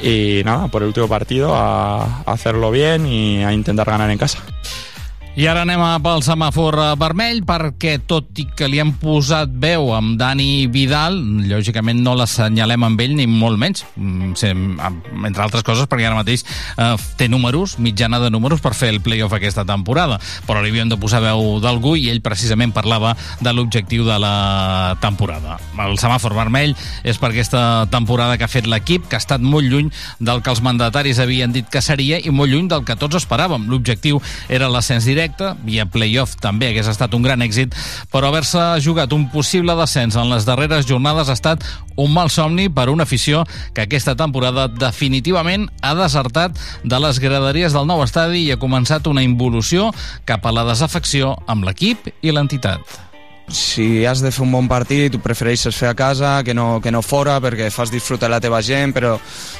Y 0.00 0.40
nada, 0.42 0.68
por 0.68 0.80
el 0.80 0.88
último 0.88 1.06
partido 1.06 1.54
a, 1.54 2.22
a 2.24 2.32
hacerlo 2.32 2.70
bien 2.70 3.06
y 3.06 3.44
a 3.44 3.52
intentar 3.52 3.86
ganar 3.86 4.10
en 4.10 4.16
casa. 4.16 4.38
I 5.40 5.46
ara 5.48 5.62
anem 5.64 5.80
a 5.80 5.94
pel 6.04 6.20
semàfor 6.20 6.76
eh, 6.76 6.86
vermell 7.00 7.38
perquè 7.48 7.94
tot 8.04 8.36
i 8.42 8.44
que 8.52 8.66
li 8.68 8.76
hem 8.82 8.90
posat 9.00 9.48
veu 9.62 9.86
amb 9.96 10.18
Dani 10.20 10.66
Vidal, 10.68 11.14
lògicament 11.48 12.02
no 12.04 12.12
l'assenyalem 12.18 12.82
amb 12.84 13.00
ell 13.00 13.14
ni 13.16 13.24
molt 13.24 13.56
menys, 13.56 13.86
mm, 13.96 14.34
entre 15.24 15.40
altres 15.40 15.64
coses 15.64 15.88
perquè 15.88 16.04
ara 16.10 16.18
mateix 16.18 16.44
eh, 16.44 16.90
té 17.16 17.30
números, 17.32 17.78
mitjana 17.80 18.20
de 18.20 18.28
números 18.28 18.60
per 18.60 18.74
fer 18.76 18.90
el 18.92 19.00
playoff 19.00 19.32
aquesta 19.32 19.64
temporada, 19.64 20.18
però 20.44 20.60
li 20.60 20.74
havíem 20.74 20.92
de 20.92 20.98
posar 21.00 21.22
veu 21.24 21.56
d'algú 21.64 21.94
i 21.96 22.10
ell 22.12 22.20
precisament 22.20 22.76
parlava 22.76 23.14
de 23.40 23.56
l'objectiu 23.56 24.04
de 24.04 24.20
la 24.20 24.98
temporada. 25.00 25.56
El 25.86 25.96
semàfor 25.96 26.36
vermell 26.36 26.76
és 27.00 27.16
per 27.16 27.30
aquesta 27.30 27.86
temporada 27.88 28.36
que 28.36 28.44
ha 28.44 28.52
fet 28.58 28.68
l'equip, 28.68 29.08
que 29.08 29.16
ha 29.16 29.24
estat 29.24 29.40
molt 29.40 29.64
lluny 29.64 29.88
del 30.20 30.44
que 30.44 30.52
els 30.52 30.60
mandataris 30.60 31.24
havien 31.24 31.56
dit 31.56 31.64
que 31.64 31.80
seria 31.80 32.20
i 32.20 32.28
molt 32.28 32.52
lluny 32.52 32.68
del 32.68 32.84
que 32.84 33.00
tots 33.00 33.22
esperàvem. 33.22 33.70
L'objectiu 33.72 34.20
era 34.52 34.68
l'ascens 34.68 35.08
directe 35.08 35.29
directe, 35.30 35.54
via 35.64 35.86
playoff 35.86 36.36
també 36.40 36.70
hagués 36.70 36.88
estat 36.88 37.14
un 37.14 37.22
gran 37.22 37.42
èxit, 37.42 37.74
però 38.12 38.28
haver-se 38.28 38.80
jugat 38.82 39.12
un 39.12 39.28
possible 39.30 39.74
descens 39.76 40.16
en 40.16 40.30
les 40.30 40.44
darreres 40.44 40.86
jornades 40.86 41.28
ha 41.28 41.36
estat 41.36 41.64
un 41.96 42.12
mal 42.12 42.30
somni 42.30 42.68
per 42.68 42.88
una 42.90 43.04
afició 43.04 43.44
que 43.74 43.82
aquesta 43.82 44.16
temporada 44.16 44.68
definitivament 44.68 45.68
ha 45.82 45.94
desertat 45.94 46.58
de 46.84 47.00
les 47.00 47.20
graderies 47.20 47.72
del 47.72 47.86
nou 47.86 48.02
estadi 48.02 48.46
i 48.46 48.50
ha 48.52 48.60
començat 48.60 49.06
una 49.06 49.22
involució 49.22 49.92
cap 50.24 50.46
a 50.46 50.52
la 50.52 50.64
desafecció 50.64 51.36
amb 51.46 51.64
l'equip 51.64 52.10
i 52.22 52.32
l'entitat 52.32 53.09
si 53.50 54.04
has 54.06 54.20
de 54.22 54.30
fer 54.30 54.44
un 54.44 54.52
bon 54.52 54.68
partit, 54.70 55.14
ho 55.14 55.20
prefereixes 55.22 55.76
fer 55.76 55.90
a 55.90 55.96
casa 55.98 56.40
que 56.46 56.54
no, 56.54 56.80
que 56.80 56.92
no 56.94 57.02
fora 57.02 57.38
perquè 57.42 57.68
fas 57.74 57.90
disfrutar 57.90 58.30
la 58.30 58.40
teva 58.40 58.60
gent, 58.62 58.94
però 58.94 59.16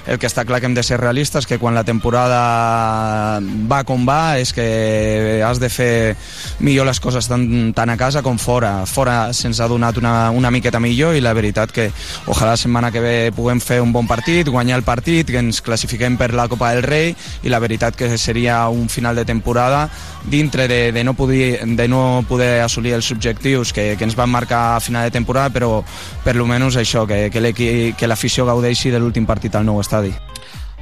el 0.07 0.19
que 0.19 0.29
està 0.29 0.45
clar 0.47 0.61
que 0.61 0.69
hem 0.71 0.75
de 0.77 0.85
ser 0.87 1.01
realistes 1.01 1.47
que 1.47 1.59
quan 1.59 1.75
la 1.75 1.85
temporada 1.85 3.41
va 3.41 3.83
com 3.89 4.07
va 4.07 4.39
és 4.39 4.53
que 4.55 5.43
has 5.47 5.61
de 5.61 5.69
fer 5.73 6.17
millor 6.61 6.87
les 6.87 7.01
coses 7.03 7.29
tant, 7.29 7.45
tant 7.77 7.91
a 7.91 7.99
casa 8.01 8.23
com 8.23 8.39
fora. 8.39 8.87
Fora 8.87 9.33
se'ns 9.37 9.61
ha 9.61 9.69
donat 9.69 9.99
una, 9.99 10.31
una 10.31 10.51
miqueta 10.55 10.81
millor 10.81 11.17
i 11.19 11.25
la 11.25 11.35
veritat 11.37 11.75
que 11.75 11.91
ojalà 12.27 12.55
la 12.55 12.61
setmana 12.61 12.93
que 12.95 13.03
ve 13.03 13.17
puguem 13.35 13.61
fer 13.61 13.81
un 13.83 13.93
bon 13.93 14.09
partit, 14.11 14.49
guanyar 14.49 14.79
el 14.81 14.87
partit, 14.87 15.29
que 15.31 15.43
ens 15.43 15.61
classifiquem 15.63 16.17
per 16.21 16.33
la 16.35 16.49
Copa 16.49 16.73
del 16.75 16.87
Rei 16.87 17.15
i 17.43 17.53
la 17.53 17.61
veritat 17.63 17.99
que 17.99 18.17
seria 18.19 18.63
un 18.69 18.89
final 18.89 19.17
de 19.17 19.27
temporada 19.27 19.89
dintre 20.25 20.69
de, 20.69 20.93
de, 20.93 21.05
no, 21.05 21.15
poder, 21.15 21.67
de 21.67 21.89
no 21.89 22.25
poder 22.29 22.61
assolir 22.63 22.95
els 22.95 23.11
objectius 23.11 23.73
que 23.73 23.80
que, 23.81 23.97
que 23.97 24.05
ens 24.05 24.17
van 24.17 24.31
marcar 24.31 24.77
a 24.77 24.81
final 24.81 25.07
de 25.09 25.15
temporada, 25.15 25.51
però 25.51 25.81
per 26.25 26.37
lo 26.37 26.47
menys 26.47 26.77
això, 26.81 27.07
que, 27.09 27.29
que 27.33 28.11
l'afició 28.11 28.47
gaudeixi 28.49 28.93
de 28.93 29.01
l'últim 29.01 29.27
partit 29.27 29.57
al 29.57 29.67
nou 29.67 29.81
estadi. 29.81 30.13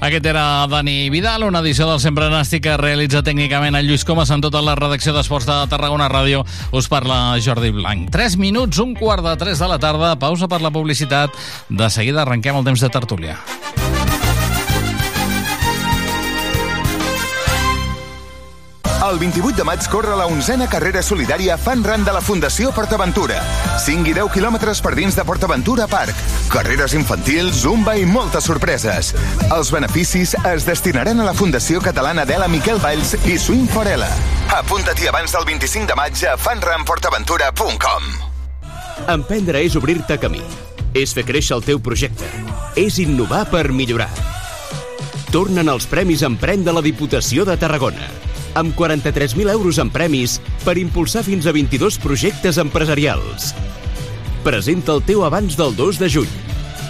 Aquest 0.01 0.27
era 0.31 0.67
Dani 0.71 1.11
Vidal, 1.11 1.43
una 1.43 1.59
edició 1.59 1.89
del 1.89 1.99
Sempre 1.99 2.29
Nàstic 2.31 2.63
que 2.69 2.77
realitza 2.79 3.25
tècnicament 3.27 3.75
el 3.75 3.89
Lluís 3.89 4.07
Comas 4.07 4.31
en 4.31 4.45
tota 4.45 4.63
la 4.63 4.77
redacció 4.79 5.11
d'Esports 5.17 5.49
de 5.49 5.59
Tarragona 5.73 6.07
Ràdio. 6.13 6.45
Us 6.71 6.87
parla 6.87 7.35
Jordi 7.43 7.73
Blanc. 7.75 8.07
3 8.15 8.39
minuts, 8.39 8.79
un 8.79 8.95
quart 8.95 9.27
de 9.27 9.35
3 9.37 9.59
de 9.59 9.73
la 9.75 9.83
tarda, 9.83 10.15
pausa 10.15 10.47
per 10.47 10.63
la 10.63 10.71
publicitat. 10.71 11.35
De 11.69 11.91
seguida 11.91 12.23
arrenquem 12.23 12.63
el 12.63 12.71
temps 12.71 12.87
de 12.87 12.95
tertúlia. 12.95 13.41
El 19.09 19.19
28 19.19 19.57
de 19.57 19.65
maig 19.65 19.87
corre 19.89 20.13
la 20.19 20.27
onzena 20.29 20.67
carrera 20.69 21.01
solidària 21.03 21.55
Fan 21.57 21.81
Run 21.85 22.03
de 22.05 22.13
la 22.13 22.21
Fundació 22.21 22.75
PortAventura. 22.77 23.39
5 23.81 24.11
i 24.11 24.13
10 24.13 24.29
quilòmetres 24.35 24.83
per 24.85 24.93
dins 24.99 25.17
de 25.17 25.25
PortAventura 25.25 25.87
Park. 25.89 26.19
Carreres 26.53 26.93
infantils, 26.99 27.63
zumba 27.63 27.95
i 27.97 28.05
moltes 28.05 28.45
sorpreses. 28.51 29.15
Els 29.49 29.73
beneficis 29.73 30.35
es 30.53 30.69
destinaran 30.69 31.23
a 31.23 31.29
la 31.31 31.33
Fundació 31.33 31.81
Catalana 31.81 32.27
d'Ela 32.29 32.51
Miquel 32.53 32.83
Valls 32.85 33.15
i 33.25 33.39
Swing 33.41 33.65
Forela. 33.73 34.11
Apunta-t'hi 34.59 35.09
abans 35.09 35.33
del 35.33 35.49
25 35.55 35.89
de 35.89 35.97
maig 35.97 36.25
a 36.29 36.37
fanrunportaventura.com 36.37 38.13
Emprendre 39.09 39.65
és 39.65 39.79
obrir-te 39.81 40.21
camí. 40.21 40.45
És 40.93 41.17
fer 41.17 41.25
créixer 41.25 41.57
el 41.57 41.65
teu 41.65 41.81
projecte. 41.81 42.29
És 42.77 43.01
innovar 43.01 43.47
per 43.49 43.71
millorar. 43.73 44.13
Tornen 45.33 45.73
els 45.73 45.89
Premis 45.89 46.27
Emprèn 46.29 46.61
de 46.65 46.77
la 46.77 46.85
Diputació 46.85 47.49
de 47.49 47.57
Tarragona 47.57 48.28
amb 48.59 48.75
43.000 48.77 49.51
euros 49.53 49.79
en 49.79 49.91
premis 49.95 50.39
per 50.65 50.77
impulsar 50.79 51.25
fins 51.27 51.47
a 51.47 51.55
22 51.55 51.99
projectes 52.03 52.59
empresarials. 52.59 53.55
Presenta 54.45 54.95
el 54.97 55.03
teu 55.07 55.25
abans 55.27 55.57
del 55.59 55.75
2 55.77 56.01
de 56.03 56.11
juny. 56.11 56.37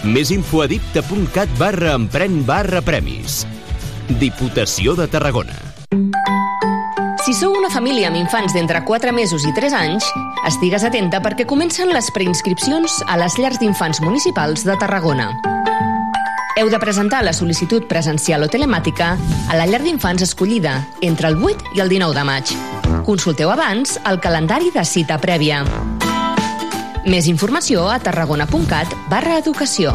Més 0.03 0.31
info 0.31 0.63
a 0.63 0.67
dipta.cat 0.71 1.51
barra 1.59 1.95
empren 1.99 2.41
barra 2.47 2.81
premis. 2.81 3.43
Diputació 4.19 4.95
de 4.97 5.09
Tarragona. 5.11 5.57
Si 7.25 7.35
sou 7.35 7.53
una 7.53 7.69
família 7.69 8.07
amb 8.09 8.17
infants 8.17 8.55
d'entre 8.55 8.81
4 8.87 9.13
mesos 9.13 9.45
i 9.45 9.53
3 9.53 9.75
anys, 9.75 10.07
estigues 10.49 10.87
atenta 10.87 11.19
perquè 11.21 11.45
comencen 11.45 11.93
les 11.93 12.09
preinscripcions 12.15 13.03
a 13.07 13.19
les 13.21 13.37
llars 13.37 13.59
d'infants 13.61 14.01
municipals 14.01 14.65
de 14.65 14.79
Tarragona 14.79 15.33
heu 16.59 16.69
de 16.69 16.79
presentar 16.79 17.21
la 17.23 17.31
sol·licitud 17.31 17.85
presencial 17.87 18.43
o 18.43 18.49
telemàtica 18.51 19.13
a 19.47 19.55
la 19.55 19.65
llar 19.69 19.79
d'infants 19.83 20.25
escollida 20.25 20.75
entre 21.01 21.29
el 21.31 21.37
8 21.39 21.75
i 21.77 21.83
el 21.83 21.91
19 21.91 22.17
de 22.17 22.25
maig. 22.27 22.51
Consulteu 23.07 23.51
abans 23.53 23.95
el 24.09 24.19
calendari 24.19 24.71
de 24.75 24.83
cita 24.83 25.19
prèvia. 25.23 25.63
Més 27.07 27.29
informació 27.31 27.87
a 27.87 27.99
tarragona.cat 28.03 28.91
barra 29.09 29.37
educació. 29.39 29.93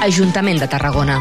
Ajuntament 0.00 0.62
de 0.62 0.70
Tarragona. 0.72 1.20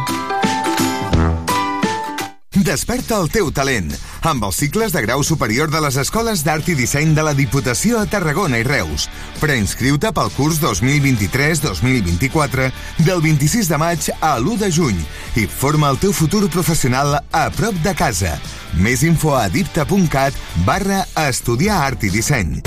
Desperta 2.56 3.20
el 3.20 3.28
teu 3.34 3.52
talent 3.52 3.92
amb 4.22 4.44
els 4.44 4.56
cicles 4.60 4.92
de 4.92 5.02
grau 5.06 5.24
superior 5.24 5.70
de 5.72 5.80
les 5.84 5.98
escoles 6.02 6.44
d'art 6.46 6.68
i 6.72 6.76
disseny 6.76 7.14
de 7.16 7.24
la 7.24 7.34
Diputació 7.38 8.00
a 8.00 8.06
Tarragona 8.10 8.58
i 8.60 8.64
Reus. 8.68 9.10
Preinscriu-te 9.40 10.12
pel 10.16 10.30
curs 10.36 10.60
2023-2024 10.64 12.72
del 13.06 13.22
26 13.24 13.70
de 13.72 13.78
maig 13.82 14.02
a 14.20 14.38
l'1 14.40 14.58
de 14.66 14.72
juny 14.76 15.00
i 15.40 15.48
forma 15.48 15.90
el 15.94 15.98
teu 16.02 16.12
futur 16.16 16.50
professional 16.50 17.10
a 17.32 17.50
prop 17.56 17.76
de 17.86 17.94
casa. 17.96 18.40
Més 18.76 19.04
info 19.08 19.36
a 19.38 19.48
dipta.cat 19.50 20.34
barra 20.68 21.06
estudiar 21.30 21.78
art 21.88 22.04
i 22.04 22.10
disseny. 22.14 22.62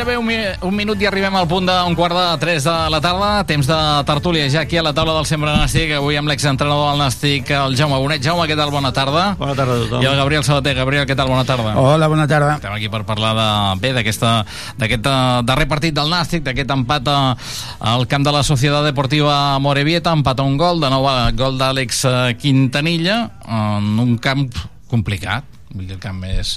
Gairebé 0.00 0.16
un, 0.16 0.24
mi 0.24 0.36
un 0.64 0.72
minut 0.72 1.02
i 1.02 1.04
arribem 1.04 1.34
al 1.36 1.44
punt 1.44 1.66
d'un 1.68 1.92
quart 1.92 2.16
de 2.16 2.36
tres 2.40 2.64
de 2.64 2.72
la 2.88 3.02
tarda. 3.04 3.42
Temps 3.44 3.66
de 3.68 3.80
tertúlia 4.08 4.46
ja 4.48 4.62
aquí 4.62 4.78
a 4.80 4.82
la 4.82 4.94
taula 4.96 5.12
del 5.12 5.26
Sempre 5.28 5.50
Nàstic. 5.52 5.90
Avui 5.92 6.16
amb 6.16 6.30
l'exentrenador 6.30 6.94
del 6.94 7.02
Nàstic, 7.02 7.50
el 7.52 7.74
Jaume 7.76 7.98
Bonet. 8.00 8.22
Jaume, 8.24 8.46
què 8.48 8.56
tal? 8.56 8.72
Bona 8.72 8.94
tarda. 8.96 9.34
Bona 9.36 9.52
tarda 9.58 9.74
a 9.76 9.82
tothom. 9.82 10.00
I 10.00 10.08
el 10.08 10.16
Gabriel 10.16 10.46
Sabater. 10.46 10.72
Gabriel, 10.78 11.04
què 11.04 11.16
tal? 11.18 11.28
Bona 11.28 11.44
tarda. 11.44 11.74
Hola, 11.76 12.08
bona 12.08 12.24
tarda. 12.30 12.54
Estem 12.56 12.72
aquí 12.78 12.88
per 12.88 13.02
parlar 13.10 13.34
de, 13.36 13.50
bé 13.82 13.90
d'aquest 13.98 14.24
eh, 14.24 15.02
darrer 15.50 15.68
partit 15.68 15.98
del 15.98 16.08
Nàstic, 16.08 16.46
d'aquest 16.48 16.72
empat 16.78 17.12
eh, 17.12 17.52
al 17.92 18.08
camp 18.08 18.24
de 18.24 18.34
la 18.38 18.40
Societat 18.46 18.88
Deportiva 18.88 19.58
Morevieta, 19.60 20.16
empat 20.16 20.40
a 20.40 20.48
un 20.48 20.56
gol, 20.56 20.80
de 20.80 20.88
nou 20.94 21.10
gol 21.36 21.60
d'Àlex 21.60 22.00
eh, 22.08 22.16
Quintanilla, 22.40 23.20
en 23.44 24.00
un 24.00 24.16
camp 24.16 24.48
complicat. 24.88 25.44
Vull 25.74 25.84
dir, 25.84 26.00
el 26.00 26.02
camp 26.08 26.24
és... 26.32 26.56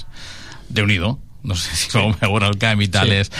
déu 0.72 0.88
nhi 0.88 0.96
no 1.44 1.56
sé 1.58 1.76
si 1.76 1.92
vau 1.94 2.10
veure 2.20 2.48
el 2.50 2.58
camp 2.60 2.82
i 2.84 2.88
tal, 2.92 3.12
sí. 3.12 3.20
és, 3.22 3.30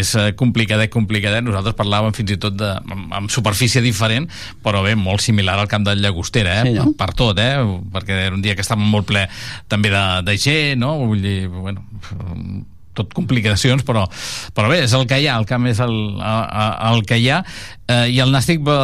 és 0.00 0.12
eh, 0.18 0.30
complicadet, 0.38 0.90
complicadet. 0.92 1.44
Nosaltres 1.46 1.76
parlàvem 1.78 2.16
fins 2.16 2.34
i 2.34 2.40
tot 2.40 2.56
de, 2.58 2.72
amb, 2.80 3.12
amb 3.20 3.32
superfície 3.32 3.84
diferent, 3.84 4.28
però 4.64 4.82
bé, 4.86 4.96
molt 4.98 5.24
similar 5.24 5.58
al 5.60 5.70
camp 5.70 5.86
del 5.86 6.02
Llagostera, 6.02 6.60
eh? 6.60 6.70
Sí, 6.70 6.74
no? 6.78 6.90
per, 6.90 7.10
per 7.10 7.18
tot, 7.20 7.40
eh? 7.42 7.54
perquè 7.92 8.24
era 8.26 8.36
un 8.36 8.42
dia 8.44 8.56
que 8.56 8.64
estava 8.64 8.80
molt 8.82 9.08
ple 9.10 9.26
també 9.70 9.92
de, 9.92 10.04
de 10.26 10.36
gent, 10.40 10.80
no? 10.80 10.96
Vull 11.04 11.24
dir, 11.24 11.38
bueno, 11.52 11.84
tot 12.96 13.12
complicacions, 13.14 13.84
però, 13.86 14.04
però 14.56 14.70
bé, 14.72 14.82
és 14.86 14.94
el 14.96 15.06
que 15.10 15.20
hi 15.20 15.28
ha, 15.30 15.36
el 15.38 15.46
camp 15.48 15.68
és 15.70 15.80
el, 15.84 15.94
el, 16.16 16.72
el 16.90 17.04
que 17.06 17.20
hi 17.20 17.28
ha, 17.30 17.40
eh, 17.86 18.06
i 18.14 18.18
el 18.22 18.32
Nàstic 18.34 18.64
va, 18.66 18.80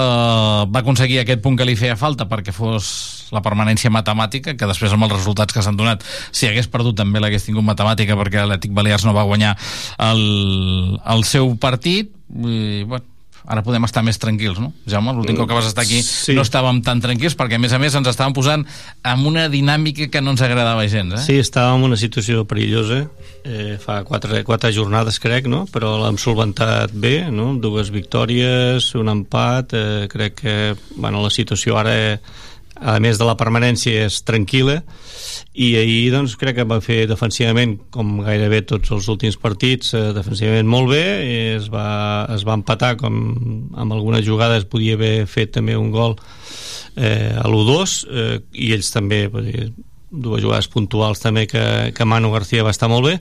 va 0.70 0.82
aconseguir 0.82 1.20
aquest 1.22 1.42
punt 1.44 1.58
que 1.58 1.66
li 1.66 1.76
feia 1.78 1.98
falta 1.98 2.28
perquè 2.30 2.54
fos 2.54 2.90
la 3.34 3.42
permanència 3.42 3.90
matemàtica, 3.90 4.54
que 4.54 4.70
després 4.70 4.94
amb 4.94 5.08
els 5.08 5.16
resultats 5.16 5.54
que 5.54 5.64
s'han 5.64 5.78
donat, 5.78 6.06
si 6.30 6.46
hagués 6.46 6.70
perdut 6.70 6.98
també 6.98 7.22
l'hagués 7.22 7.48
tingut 7.48 7.66
matemàtica 7.66 8.18
perquè 8.18 8.46
l'Ètic 8.46 8.74
Balears 8.76 9.06
no 9.08 9.16
va 9.16 9.26
guanyar 9.26 9.56
el, 10.06 10.22
el 11.02 11.26
seu 11.26 11.56
partit, 11.60 12.14
i, 12.30 12.84
bueno, 12.86 13.15
ara 13.46 13.62
podem 13.66 13.86
estar 13.86 14.02
més 14.06 14.18
tranquils, 14.22 14.58
no? 14.62 14.72
Jaume, 14.90 15.14
l'últim 15.14 15.38
cop 15.38 15.48
que 15.48 15.56
vas 15.56 15.68
estar 15.68 15.84
aquí 15.86 16.00
sí. 16.02 16.34
no 16.36 16.44
estàvem 16.46 16.80
tan 16.86 17.00
tranquils 17.02 17.36
perquè, 17.38 17.60
a 17.60 17.62
més 17.62 17.74
a 17.76 17.80
més, 17.82 17.94
ens 17.94 18.10
estàvem 18.10 18.34
posant 18.36 18.66
en 19.06 19.26
una 19.28 19.46
dinàmica 19.52 20.10
que 20.12 20.22
no 20.22 20.34
ens 20.34 20.42
agradava 20.42 20.86
gens, 20.90 21.14
eh? 21.14 21.22
Sí, 21.22 21.38
estàvem 21.42 21.80
en 21.80 21.92
una 21.92 22.00
situació 22.00 22.44
perillosa 22.48 23.04
eh, 23.46 23.76
fa 23.82 24.00
quatre, 24.08 24.42
quatre 24.46 24.72
jornades, 24.74 25.20
crec, 25.22 25.46
no? 25.50 25.64
Però 25.72 25.94
l'hem 26.02 26.18
solventat 26.20 26.94
bé, 26.94 27.30
no? 27.30 27.52
Dues 27.62 27.92
victòries, 27.94 28.90
un 28.98 29.12
empat, 29.14 29.76
eh, 29.78 30.10
crec 30.12 30.40
que, 30.42 30.58
bueno, 30.96 31.22
la 31.24 31.32
situació 31.34 31.78
ara... 31.78 31.96
Eh, 31.96 32.44
a 32.80 32.98
més 33.00 33.18
de 33.18 33.26
la 33.28 33.36
permanència 33.38 34.06
és 34.06 34.20
tranquil·la. 34.26 34.80
I 35.56 35.70
ahir 35.80 36.10
doncs, 36.12 36.36
crec 36.40 36.58
que 36.58 36.68
va 36.68 36.80
fer 36.84 37.06
defensivament 37.08 37.76
com 37.92 38.20
gairebé 38.26 38.62
tots 38.68 38.92
els 38.92 39.08
últims 39.12 39.38
partits 39.40 39.94
eh, 39.96 40.10
defensivament 40.16 40.68
molt 40.68 40.92
bé. 40.92 41.04
Es 41.56 41.70
va, 41.72 42.26
es 42.34 42.44
va 42.46 42.56
empatar 42.58 42.94
com 43.00 43.16
amb 43.74 43.96
algunes 43.96 44.24
jugades 44.26 44.68
podia 44.68 44.96
haver 44.98 45.26
fet 45.30 45.54
també 45.56 45.76
un 45.76 45.90
gol 45.94 46.16
eh, 46.96 47.32
a 47.36 47.46
l'1-2 47.48 47.98
eh, 48.06 48.38
i 48.52 48.72
ells 48.76 48.92
també 48.94 49.26
dir, 49.42 49.70
dues 50.10 50.42
jugades 50.44 50.68
puntuals 50.72 51.20
també 51.20 51.46
que, 51.50 51.92
que 51.96 52.08
Manu 52.08 52.32
García 52.32 52.64
va 52.64 52.74
estar 52.74 52.88
molt 52.92 53.08
bé 53.08 53.18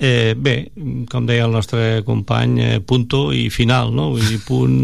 Eh, 0.00 0.34
bé, 0.38 0.70
com 1.10 1.24
deia 1.26 1.48
el 1.48 1.50
nostre 1.50 2.04
company, 2.06 2.52
eh, 2.62 2.78
punto 2.78 3.32
i 3.34 3.48
final, 3.50 3.90
no? 3.90 4.12
Vull 4.14 4.28
dir, 4.30 4.38
punt, 4.46 4.76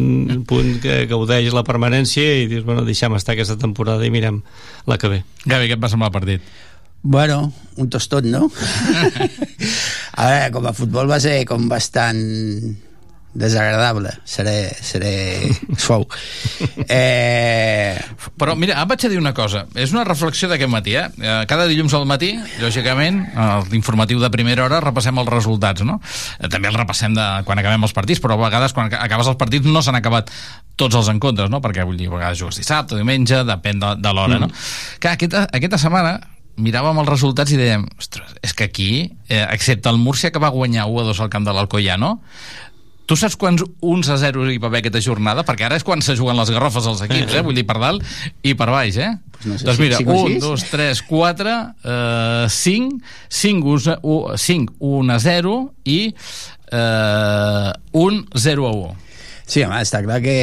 punt 0.50 0.80
que 0.82 1.04
gaudeix 1.06 1.54
la 1.54 1.62
permanència 1.62 2.40
i 2.42 2.48
dius, 2.50 2.64
bueno, 2.66 2.82
deixem 2.82 3.14
estar 3.14 3.36
aquesta 3.36 3.54
temporada 3.60 4.02
i 4.02 4.10
mirem 4.10 4.42
la 4.90 4.98
que 4.98 5.12
ve. 5.12 5.20
Gavi, 5.46 5.70
què 5.70 5.78
et 5.78 5.84
va 5.84 5.92
semblar 5.92 6.10
el 6.10 6.16
partit? 6.18 6.48
Bueno, 7.04 7.52
un 7.78 7.90
tostot, 7.92 8.26
no? 8.26 8.48
a 10.18 10.26
veure, 10.32 10.50
com 10.56 10.66
a 10.66 10.74
futbol 10.74 11.06
va 11.06 11.20
ser 11.22 11.44
com 11.46 11.68
bastant 11.70 12.24
desagradable 13.34 14.12
seré, 14.24 14.70
seré 14.78 15.12
suau 15.76 16.06
eh... 16.88 17.98
però 18.38 18.54
mira, 18.58 18.78
em 18.80 18.88
vaig 18.88 19.06
a 19.06 19.10
dir 19.10 19.20
una 19.20 19.34
cosa 19.34 19.64
és 19.74 19.94
una 19.94 20.06
reflexió 20.06 20.48
d'aquest 20.50 20.70
matí 20.70 20.96
eh? 20.98 21.08
eh 21.18 21.40
cada 21.50 21.66
dilluns 21.70 21.94
al 21.98 22.06
matí, 22.06 22.34
lògicament 22.62 23.22
l'informatiu 23.72 24.22
de 24.22 24.30
primera 24.30 24.64
hora 24.66 24.80
repassem 24.84 25.18
els 25.18 25.32
resultats 25.32 25.84
no? 25.86 26.00
Eh, 26.38 26.48
també 26.48 26.70
els 26.70 26.78
repassem 26.78 27.16
de 27.16 27.26
quan 27.48 27.58
acabem 27.58 27.88
els 27.88 27.96
partits 27.96 28.22
però 28.22 28.38
a 28.38 28.44
vegades 28.46 28.76
quan 28.76 28.92
acabes 28.92 29.32
els 29.32 29.40
partits 29.40 29.66
no 29.66 29.82
s'han 29.82 29.98
acabat 29.98 30.30
tots 30.76 30.96
els 30.98 31.08
encontres, 31.12 31.50
no? 31.50 31.60
perquè 31.62 31.84
vull 31.86 31.98
dir, 31.98 32.08
a 32.10 32.16
vegades 32.16 32.40
jugues 32.40 32.58
dissabte, 32.58 32.98
diumenge, 32.98 33.44
depèn 33.46 33.82
de, 33.82 33.92
de 34.02 34.14
l'hora 34.14 34.38
mm. 34.38 34.46
no? 34.46 34.48
que 35.02 35.12
aquesta, 35.12 35.44
aquesta 35.54 35.78
setmana 35.86 36.16
miràvem 36.60 37.00
els 37.02 37.10
resultats 37.10 37.50
i 37.54 37.58
dèiem, 37.58 37.86
ostres, 37.98 38.36
és 38.46 38.54
que 38.54 38.68
aquí, 38.68 38.90
eh, 39.28 39.42
excepte 39.50 39.90
el 39.90 39.98
Múrcia 39.98 40.30
que 40.30 40.42
va 40.42 40.52
guanyar 40.54 40.86
1 40.86 41.00
a 41.02 41.06
2 41.10 41.22
al 41.24 41.30
camp 41.32 41.46
de 41.48 41.54
l'Alcoyano, 41.54 42.12
Tu 43.04 43.16
saps 43.20 43.36
quants 43.36 43.60
1 43.84 44.08
a 44.14 44.16
0 44.16 44.46
hi 44.48 44.56
va 44.56 44.70
haver 44.70 44.80
aquesta 44.80 45.02
jornada? 45.04 45.42
Perquè 45.44 45.66
ara 45.66 45.76
és 45.76 45.84
quan 45.84 46.00
se 46.00 46.14
juguen 46.16 46.38
les 46.40 46.48
garrofes 46.54 46.86
als 46.88 47.02
equips, 47.04 47.34
eh? 47.36 47.42
Vull 47.44 47.56
dir, 47.58 47.66
per 47.68 47.76
dalt 47.82 48.00
i 48.42 48.54
per 48.56 48.70
baix, 48.72 48.96
eh? 48.96 49.10
Pues 49.34 49.46
no 49.50 49.58
sé, 49.60 49.66
doncs 49.68 49.80
mira, 49.82 49.98
1, 50.00 50.38
2, 50.40 50.64
3, 50.72 51.02
4, 51.10 51.54
uh, 51.84 52.48
5, 52.48 52.98
5, 53.28 53.76
1, 54.00 54.38
5, 54.46 54.76
1 54.80 55.12
a 55.12 55.18
0 55.20 55.54
i 55.84 55.98
uh, 56.72 57.72
1, 57.92 58.24
0 58.46 58.68
a 58.70 58.72
1. 58.72 58.94
Sí, 59.44 59.60
home, 59.60 59.76
està 59.84 60.00
clar 60.00 60.22
que... 60.24 60.38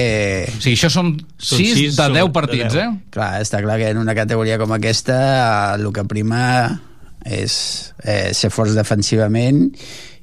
O 0.46 0.60
sigui, 0.62 0.76
això 0.78 0.92
són 0.94 1.16
6 1.42 1.98
de 1.98 2.08
10 2.20 2.30
partits, 2.36 2.76
de 2.76 2.84
10. 2.84 2.86
eh? 2.86 3.10
Clar, 3.16 3.32
està 3.42 3.64
clar 3.66 3.80
que 3.82 3.90
en 3.96 3.98
una 3.98 4.14
categoria 4.14 4.60
com 4.62 4.78
aquesta 4.78 5.18
el 5.80 5.90
que 5.96 6.06
prima 6.06 6.44
és 7.26 7.54
eh, 8.04 8.32
ser 8.34 8.50
forts 8.54 8.76
defensivament 8.78 9.64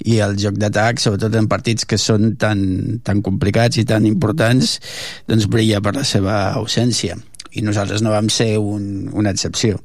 i 0.06 0.18
el 0.24 0.36
joc 0.38 0.58
d'atac, 0.60 1.00
sobretot 1.02 1.34
en 1.38 1.48
partits 1.50 1.86
que 1.88 1.98
són 1.98 2.34
tan, 2.40 3.00
tan 3.04 3.22
complicats 3.22 3.80
i 3.80 3.86
tan 3.88 4.06
importants, 4.06 4.78
doncs 5.28 5.48
brilla 5.50 5.82
per 5.84 5.96
la 5.98 6.06
seva 6.06 6.38
ausència. 6.58 7.18
I 7.56 7.64
nosaltres 7.64 8.04
no 8.04 8.14
vam 8.14 8.28
ser 8.30 8.56
un, 8.60 9.08
una 9.12 9.32
excepció. 9.34 9.80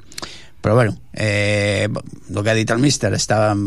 Però 0.64 0.76
bueno, 0.76 0.96
eh, 1.12 1.90
el 1.90 2.44
que 2.44 2.50
ha 2.50 2.56
dit 2.56 2.70
el 2.72 2.80
míster, 2.80 3.12
estàvem, 3.18 3.64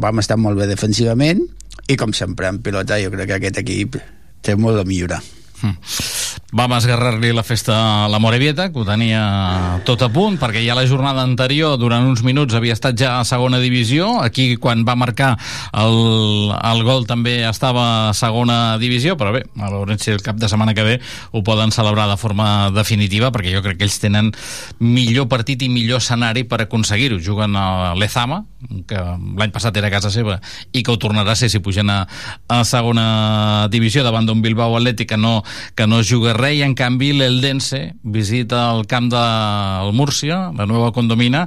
vam 0.00 0.22
estar 0.22 0.38
molt 0.40 0.56
bé 0.56 0.68
defensivament 0.70 1.42
i 1.88 1.96
com 1.96 2.14
sempre 2.16 2.48
en 2.48 2.62
pilota 2.64 2.96
jo 3.02 3.10
crec 3.12 3.28
que 3.28 3.36
aquest 3.40 3.60
equip 3.64 3.98
té 4.44 4.56
molt 4.56 4.80
de 4.80 4.86
millorar. 4.88 5.20
Mm 5.62 6.18
vam 6.52 6.72
esgarrar-li 6.72 7.34
la 7.36 7.42
festa 7.44 7.74
a 7.76 8.08
la 8.08 8.18
Morevieta, 8.18 8.70
que 8.72 8.80
ho 8.80 8.84
tenia 8.88 9.80
tot 9.84 10.00
a 10.00 10.08
punt, 10.08 10.38
perquè 10.40 10.62
ja 10.64 10.76
la 10.76 10.86
jornada 10.88 11.20
anterior, 11.20 11.76
durant 11.76 12.06
uns 12.08 12.22
minuts, 12.24 12.56
havia 12.56 12.72
estat 12.72 12.96
ja 12.96 13.18
a 13.18 13.24
segona 13.28 13.60
divisió. 13.60 14.22
Aquí, 14.24 14.56
quan 14.56 14.86
va 14.88 14.96
marcar 14.96 15.34
el, 15.76 16.48
el 16.56 16.82
gol, 16.88 17.04
també 17.06 17.42
estava 17.44 17.84
a 18.08 18.14
segona 18.16 18.78
divisió, 18.80 19.18
però 19.20 19.34
bé, 19.36 19.42
a 19.60 19.68
veure 19.74 19.98
si 20.00 20.14
el 20.14 20.24
cap 20.24 20.38
de 20.40 20.48
setmana 20.48 20.72
que 20.72 20.86
ve 20.86 20.94
ho 21.32 21.42
poden 21.44 21.72
celebrar 21.74 22.08
de 22.08 22.16
forma 22.16 22.70
definitiva, 22.72 23.28
perquè 23.34 23.52
jo 23.52 23.62
crec 23.64 23.82
que 23.82 23.84
ells 23.84 24.00
tenen 24.00 24.32
millor 24.80 25.28
partit 25.28 25.66
i 25.66 25.68
millor 25.68 26.00
escenari 26.00 26.46
per 26.48 26.62
aconseguir-ho. 26.64 27.20
Juguen 27.20 27.60
a 27.60 27.92
l'Ezama, 27.98 28.40
que 28.88 28.96
l'any 28.96 29.52
passat 29.52 29.76
era 29.76 29.92
casa 29.92 30.08
seva, 30.10 30.40
i 30.72 30.80
que 30.80 30.96
ho 30.96 30.98
tornarà 30.98 31.36
a 31.36 31.38
ser 31.38 31.52
si 31.52 31.60
pugen 31.60 31.92
a, 31.92 32.00
a 32.48 32.62
segona 32.64 33.68
divisió 33.68 34.00
davant 34.06 34.24
d'un 34.24 34.40
Bilbao 34.40 34.80
Atlètic 34.80 35.12
que 35.12 35.20
no, 35.20 35.42
que 35.74 35.86
no 35.86 36.02
juga 36.02 36.34
Rei, 36.36 36.62
en 36.62 36.74
canvi, 36.78 37.12
l'Eldense 37.16 37.94
visita 38.02 38.66
el 38.74 38.86
camp 38.90 39.10
del 39.12 39.92
Múrcia, 39.96 40.48
la 40.56 40.66
nova 40.66 40.92
condomina, 40.92 41.46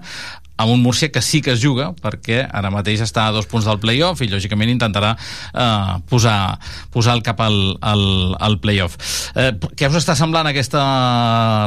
amb 0.62 0.76
un 0.76 0.82
Múrcia 0.82 1.12
que 1.12 1.22
sí 1.22 1.42
que 1.42 1.54
es 1.56 1.62
juga 1.62 1.92
perquè 2.02 2.42
ara 2.46 2.72
mateix 2.74 3.04
està 3.06 3.28
a 3.28 3.36
dos 3.36 3.48
punts 3.50 3.68
del 3.68 3.80
playoff 3.82 4.22
i 4.24 4.30
lògicament 4.32 4.72
intentarà 4.74 5.14
eh, 5.16 5.98
posar, 6.10 6.58
posar 6.94 7.18
el 7.18 7.24
cap 7.26 7.42
al, 7.44 7.58
al, 7.82 8.04
al 8.40 8.58
playoff 8.64 8.98
eh, 9.36 9.52
què 9.78 9.90
us 9.90 10.00
està 10.02 10.16
semblant 10.18 10.50
aquesta 10.50 10.82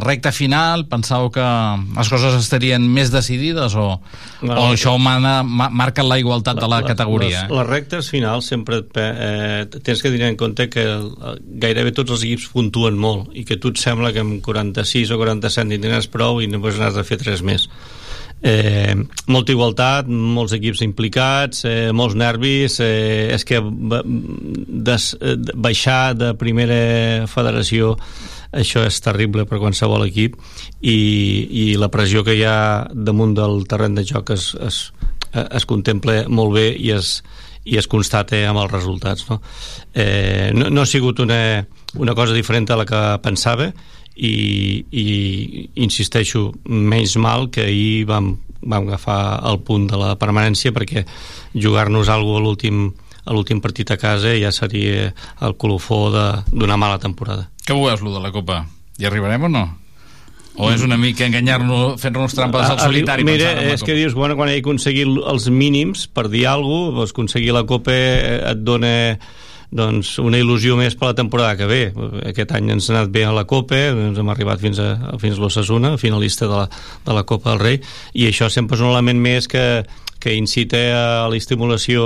recta 0.05 0.33
final? 0.35 0.87
Penseu 0.91 1.31
que 1.35 1.47
les 1.97 2.11
coses 2.13 2.39
estarien 2.39 2.85
més 2.85 3.13
decidides 3.15 3.77
o, 3.79 3.89
no, 4.43 4.55
o 4.55 4.67
això 4.73 4.97
mana, 5.01 5.41
ma, 5.43 5.71
marca 5.71 6.05
la 6.07 6.19
igualtat 6.21 6.59
la, 6.59 6.65
de 6.65 6.71
la 6.75 6.83
categoria? 6.87 7.45
Les, 7.45 7.51
eh? 7.51 7.59
les 7.59 7.71
rectes 7.71 8.11
finals 8.13 8.51
sempre 8.51 8.83
eh, 9.01 9.65
tens 9.75 10.03
que 10.03 10.13
tenir 10.13 10.31
en 10.33 10.39
compte 10.41 10.69
que 10.73 10.85
gairebé 11.65 11.95
tots 11.97 12.17
els 12.17 12.27
equips 12.27 12.51
puntuen 12.55 12.99
molt 13.01 13.35
i 13.35 13.47
que 13.49 13.59
tu 13.61 13.75
et 13.75 13.81
sembla 13.81 14.13
que 14.15 14.25
amb 14.25 14.41
46 14.45 15.15
o 15.15 15.21
47 15.21 15.69
n'hi 15.69 15.83
tens 15.83 16.11
prou 16.11 16.43
i 16.43 16.51
només 16.51 16.79
n'has 16.81 16.97
de 16.97 17.05
fer 17.07 17.21
3 17.23 17.45
més 17.47 17.69
eh, 18.45 18.95
molta 19.33 19.55
igualtat, 19.55 20.09
molts 20.09 20.53
equips 20.53 20.83
implicats, 20.85 21.65
eh, 21.65 21.91
molts 21.97 22.17
nervis, 22.19 22.77
eh, 22.85 23.33
és 23.33 23.45
que 23.49 23.61
des, 23.65 25.07
baixar 25.57 26.15
de 26.15 26.35
primera 26.37 27.27
federació 27.31 27.95
això 28.55 28.85
és 28.87 29.01
terrible 29.03 29.47
per 29.49 29.59
qualsevol 29.59 30.05
equip 30.07 30.37
i, 30.81 30.99
i 31.51 31.65
la 31.81 31.89
pressió 31.91 32.23
que 32.23 32.37
hi 32.37 32.45
ha 32.47 32.87
damunt 32.93 33.35
del 33.35 33.65
terreny 33.71 33.97
de 33.99 34.05
joc 34.07 34.31
es, 34.37 34.53
es, 34.61 34.79
es 35.33 35.67
contempla 35.67 36.29
molt 36.29 36.55
bé 36.55 36.69
i 36.77 36.93
es, 36.95 37.17
i 37.65 37.81
es 37.81 37.89
constata 37.91 38.45
amb 38.47 38.63
els 38.63 38.71
resultats 38.71 39.27
no, 39.31 39.41
eh, 39.91 40.53
no, 40.55 40.71
no 40.71 40.85
ha 40.85 40.87
sigut 40.87 41.19
una, 41.25 41.65
una 41.99 42.15
cosa 42.15 42.37
diferent 42.37 42.71
a 42.71 42.79
la 42.79 42.87
que 42.87 43.03
pensava 43.25 43.73
i, 44.17 44.85
i 44.91 45.07
insisteixo, 45.83 46.53
menys 46.65 47.17
mal 47.17 47.49
que 47.51 47.67
ahir 47.67 48.05
vam, 48.09 48.35
vam 48.63 48.89
agafar 48.89 49.41
el 49.51 49.61
punt 49.67 49.89
de 49.91 50.01
la 50.01 50.15
permanència 50.21 50.75
perquè 50.75 51.05
jugar-nos 51.55 52.09
alguna 52.09 52.43
a 52.43 52.47
l'últim 52.47 52.85
a 53.25 53.33
l'últim 53.33 53.61
partit 53.65 53.89
a 53.91 53.97
casa 53.97 54.35
ja 54.37 54.51
seria 54.53 55.15
el 55.41 55.55
colofó 55.57 56.11
d'una 56.13 56.77
mala 56.77 56.99
temporada. 57.01 57.49
Què 57.65 57.73
veus, 57.73 58.03
lo 58.05 58.13
de 58.13 58.21
la 58.21 58.31
Copa? 58.35 58.67
Hi 59.01 59.09
arribarem 59.09 59.49
o 59.49 59.49
no? 59.49 59.65
O 60.55 60.69
és 60.71 60.85
una 60.87 60.99
mica 61.01 61.25
enganyar-nos, 61.27 61.97
fent-nos 61.99 62.37
trampes 62.37 62.69
al 62.69 62.79
solitari? 62.79 63.25
Mira, 63.27 63.57
és 63.73 63.83
que 63.83 63.97
dius, 63.97 64.15
bueno, 64.15 64.37
quan 64.39 64.53
he 64.53 64.61
aconseguit 64.61 65.09
els 65.33 65.49
mínims, 65.51 66.05
per 66.07 66.29
dir 66.31 66.45
alguna 66.47 66.93
cosa, 66.93 67.01
doncs 67.01 67.15
aconseguir 67.17 67.57
la 67.57 67.65
Copa 67.67 67.97
et 67.97 68.61
dona 68.63 68.93
doncs, 69.75 70.15
una 70.23 70.39
il·lusió 70.39 70.77
més 70.79 70.95
per 70.99 71.11
la 71.11 71.19
temporada 71.19 71.57
que 71.59 71.69
ve. 71.69 71.83
Aquest 72.31 72.55
any 72.55 72.71
ens 72.77 72.89
ha 72.89 72.95
anat 72.97 73.13
bé 73.15 73.25
a 73.27 73.35
la 73.35 73.47
Copa, 73.51 73.81
ens 73.91 74.21
hem 74.21 74.31
arribat 74.31 74.63
fins 74.63 74.79
a, 74.83 74.93
fins 75.23 75.39
a 75.39 75.43
l'Ossassuna, 75.43 75.97
finalista 75.99 76.47
de 76.51 76.61
la, 76.63 76.69
de 77.07 77.17
la 77.17 77.25
Copa 77.27 77.53
del 77.53 77.65
Rei, 77.65 77.81
i 78.15 78.29
això 78.31 78.51
sempre 78.53 78.79
és 78.79 78.85
un 78.85 78.93
element 78.93 79.19
més 79.21 79.51
que, 79.51 79.83
que 80.23 80.37
incita 80.39 80.85
a 80.95 81.09
l'estimulació 81.33 82.05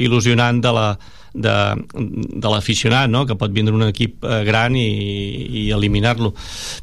il·lusionant 0.00 0.62
de 0.64 0.72
la, 0.74 0.86
de, 1.34 1.56
de 1.92 2.48
l'aficionat, 2.48 3.10
no? 3.10 3.24
que 3.28 3.36
pot 3.36 3.52
vindre 3.52 3.74
un 3.76 3.84
equip 3.88 4.24
eh, 4.24 4.40
gran 4.46 4.78
i, 4.78 4.88
i 5.64 5.66
eliminar-lo. 5.74 6.32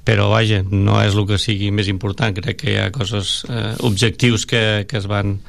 Però, 0.05 0.29
vaja, 0.35 0.61
no 0.69 0.99
és 1.01 1.17
el 1.17 1.25
que 1.29 1.41
sigui 1.41 1.71
més 1.73 1.89
important. 1.89 2.35
Crec 2.37 2.61
que 2.61 2.75
hi 2.75 2.77
ha 2.83 2.91
coses, 2.93 3.41
eh, 3.49 3.71
objectius 3.87 4.45
que, 4.45 4.85
que 4.85 5.01
es 5.01 5.09
van 5.09 5.39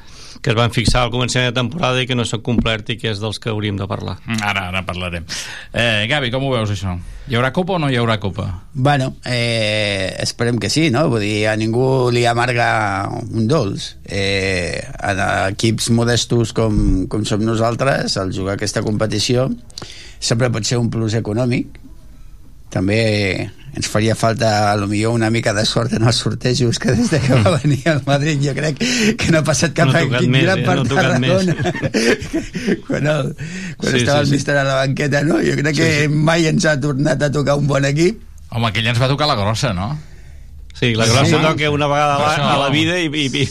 que 0.43 0.51
es 0.51 0.57
van 0.59 0.73
fixar 0.75 1.05
al 1.05 1.11
començament 1.13 1.47
de 1.47 1.55
temporada 1.55 2.01
i 2.03 2.07
que 2.07 2.17
no 2.19 2.25
s'han 2.27 2.41
complert 2.43 2.89
i 2.91 2.97
que 2.99 3.07
és 3.13 3.21
dels 3.23 3.39
que 3.39 3.47
hauríem 3.49 3.77
de 3.79 3.87
parlar. 3.87 4.17
Ara, 4.43 4.67
ara 4.67 4.81
parlarem. 4.83 5.23
Eh, 5.71 6.03
Gavi, 6.11 6.33
com 6.33 6.43
ho 6.43 6.51
veus 6.51 6.73
això? 6.75 6.97
Hi 7.31 7.37
haurà 7.39 7.53
Copa 7.55 7.77
o 7.77 7.79
no 7.79 7.87
hi 7.87 7.95
haurà 7.95 8.17
Copa? 8.19 8.49
Bueno, 8.73 9.13
eh, 9.23 10.11
esperem 10.19 10.59
que 10.59 10.69
sí, 10.69 10.89
no? 10.91 11.05
Vull 11.13 11.23
dir, 11.23 11.47
a 11.47 11.55
ningú 11.55 12.11
li 12.11 12.25
amarga 12.27 12.67
un 13.23 13.47
dolç. 13.47 13.93
Eh, 14.03 14.83
en 14.99 15.23
equips 15.53 15.87
modestos 15.95 16.51
com, 16.51 17.07
com 17.07 17.23
som 17.23 17.47
nosaltres, 17.47 18.19
al 18.19 18.35
jugar 18.35 18.57
aquesta 18.59 18.83
competició, 18.83 19.47
sempre 20.19 20.51
pot 20.51 20.67
ser 20.67 20.83
un 20.83 20.91
plus 20.91 21.15
econòmic. 21.15 21.79
També 22.73 22.99
ens 23.73 23.87
faria 23.89 24.13
falta 24.15 24.71
a 24.71 24.75
lo 24.77 24.85
millor 24.87 25.13
una 25.17 25.29
mica 25.33 25.53
de 25.57 25.63
sort 25.65 25.93
en 25.97 26.03
els 26.05 26.15
sortejos 26.21 26.77
que 26.79 26.91
des 26.93 27.09
de 27.09 27.19
que 27.19 27.33
va 27.41 27.55
venir 27.63 27.79
al 27.89 28.01
Madrid 28.05 28.37
jo 28.45 28.53
crec 28.53 28.77
que 29.17 29.31
no 29.33 29.39
ha 29.39 29.43
passat 29.47 29.73
cap 29.73 29.89
no 29.89 29.97
equip 29.99 30.29
més, 30.29 30.45
eh? 30.45 30.61
per 30.65 30.75
no 30.77 30.85
Tarragona 30.85 31.55
quan, 32.87 33.07
el, 33.07 33.33
quan 33.77 33.91
Sí, 33.91 33.97
estava 34.03 34.19
sí, 34.19 34.21
el 34.21 34.27
sí. 34.27 34.31
míster 34.37 34.57
a 34.57 34.63
la 34.67 34.75
banqueta 34.83 35.23
no? 35.25 35.39
jo 35.41 35.55
crec 35.57 35.73
Sí, 35.75 35.81
que 35.81 35.91
sí. 36.03 36.07
mai 36.29 36.45
ens 36.51 36.65
ha 36.69 36.75
tornat 36.79 37.21
a 37.23 37.31
tocar 37.33 37.57
un 37.57 37.67
bon 37.67 37.85
equip 37.89 38.21
Home, 38.53 38.67
aquell 38.69 38.85
ens 38.91 38.99
va 39.01 39.07
tocar 39.09 39.25
la 39.25 39.35
grossa, 39.39 39.73
no? 39.73 39.89
Sí, 40.73 40.95
la 40.97 41.05
grossa 41.05 41.37
sí. 41.37 41.41
toca 41.43 41.69
una 41.69 41.85
vegada 41.87 42.15
a 42.15 42.19
la, 42.19 42.53
a 42.53 42.57
la 42.57 42.69
vida 42.73 42.95
i, 42.99 43.05
i, 43.05 43.27
i, 43.29 43.43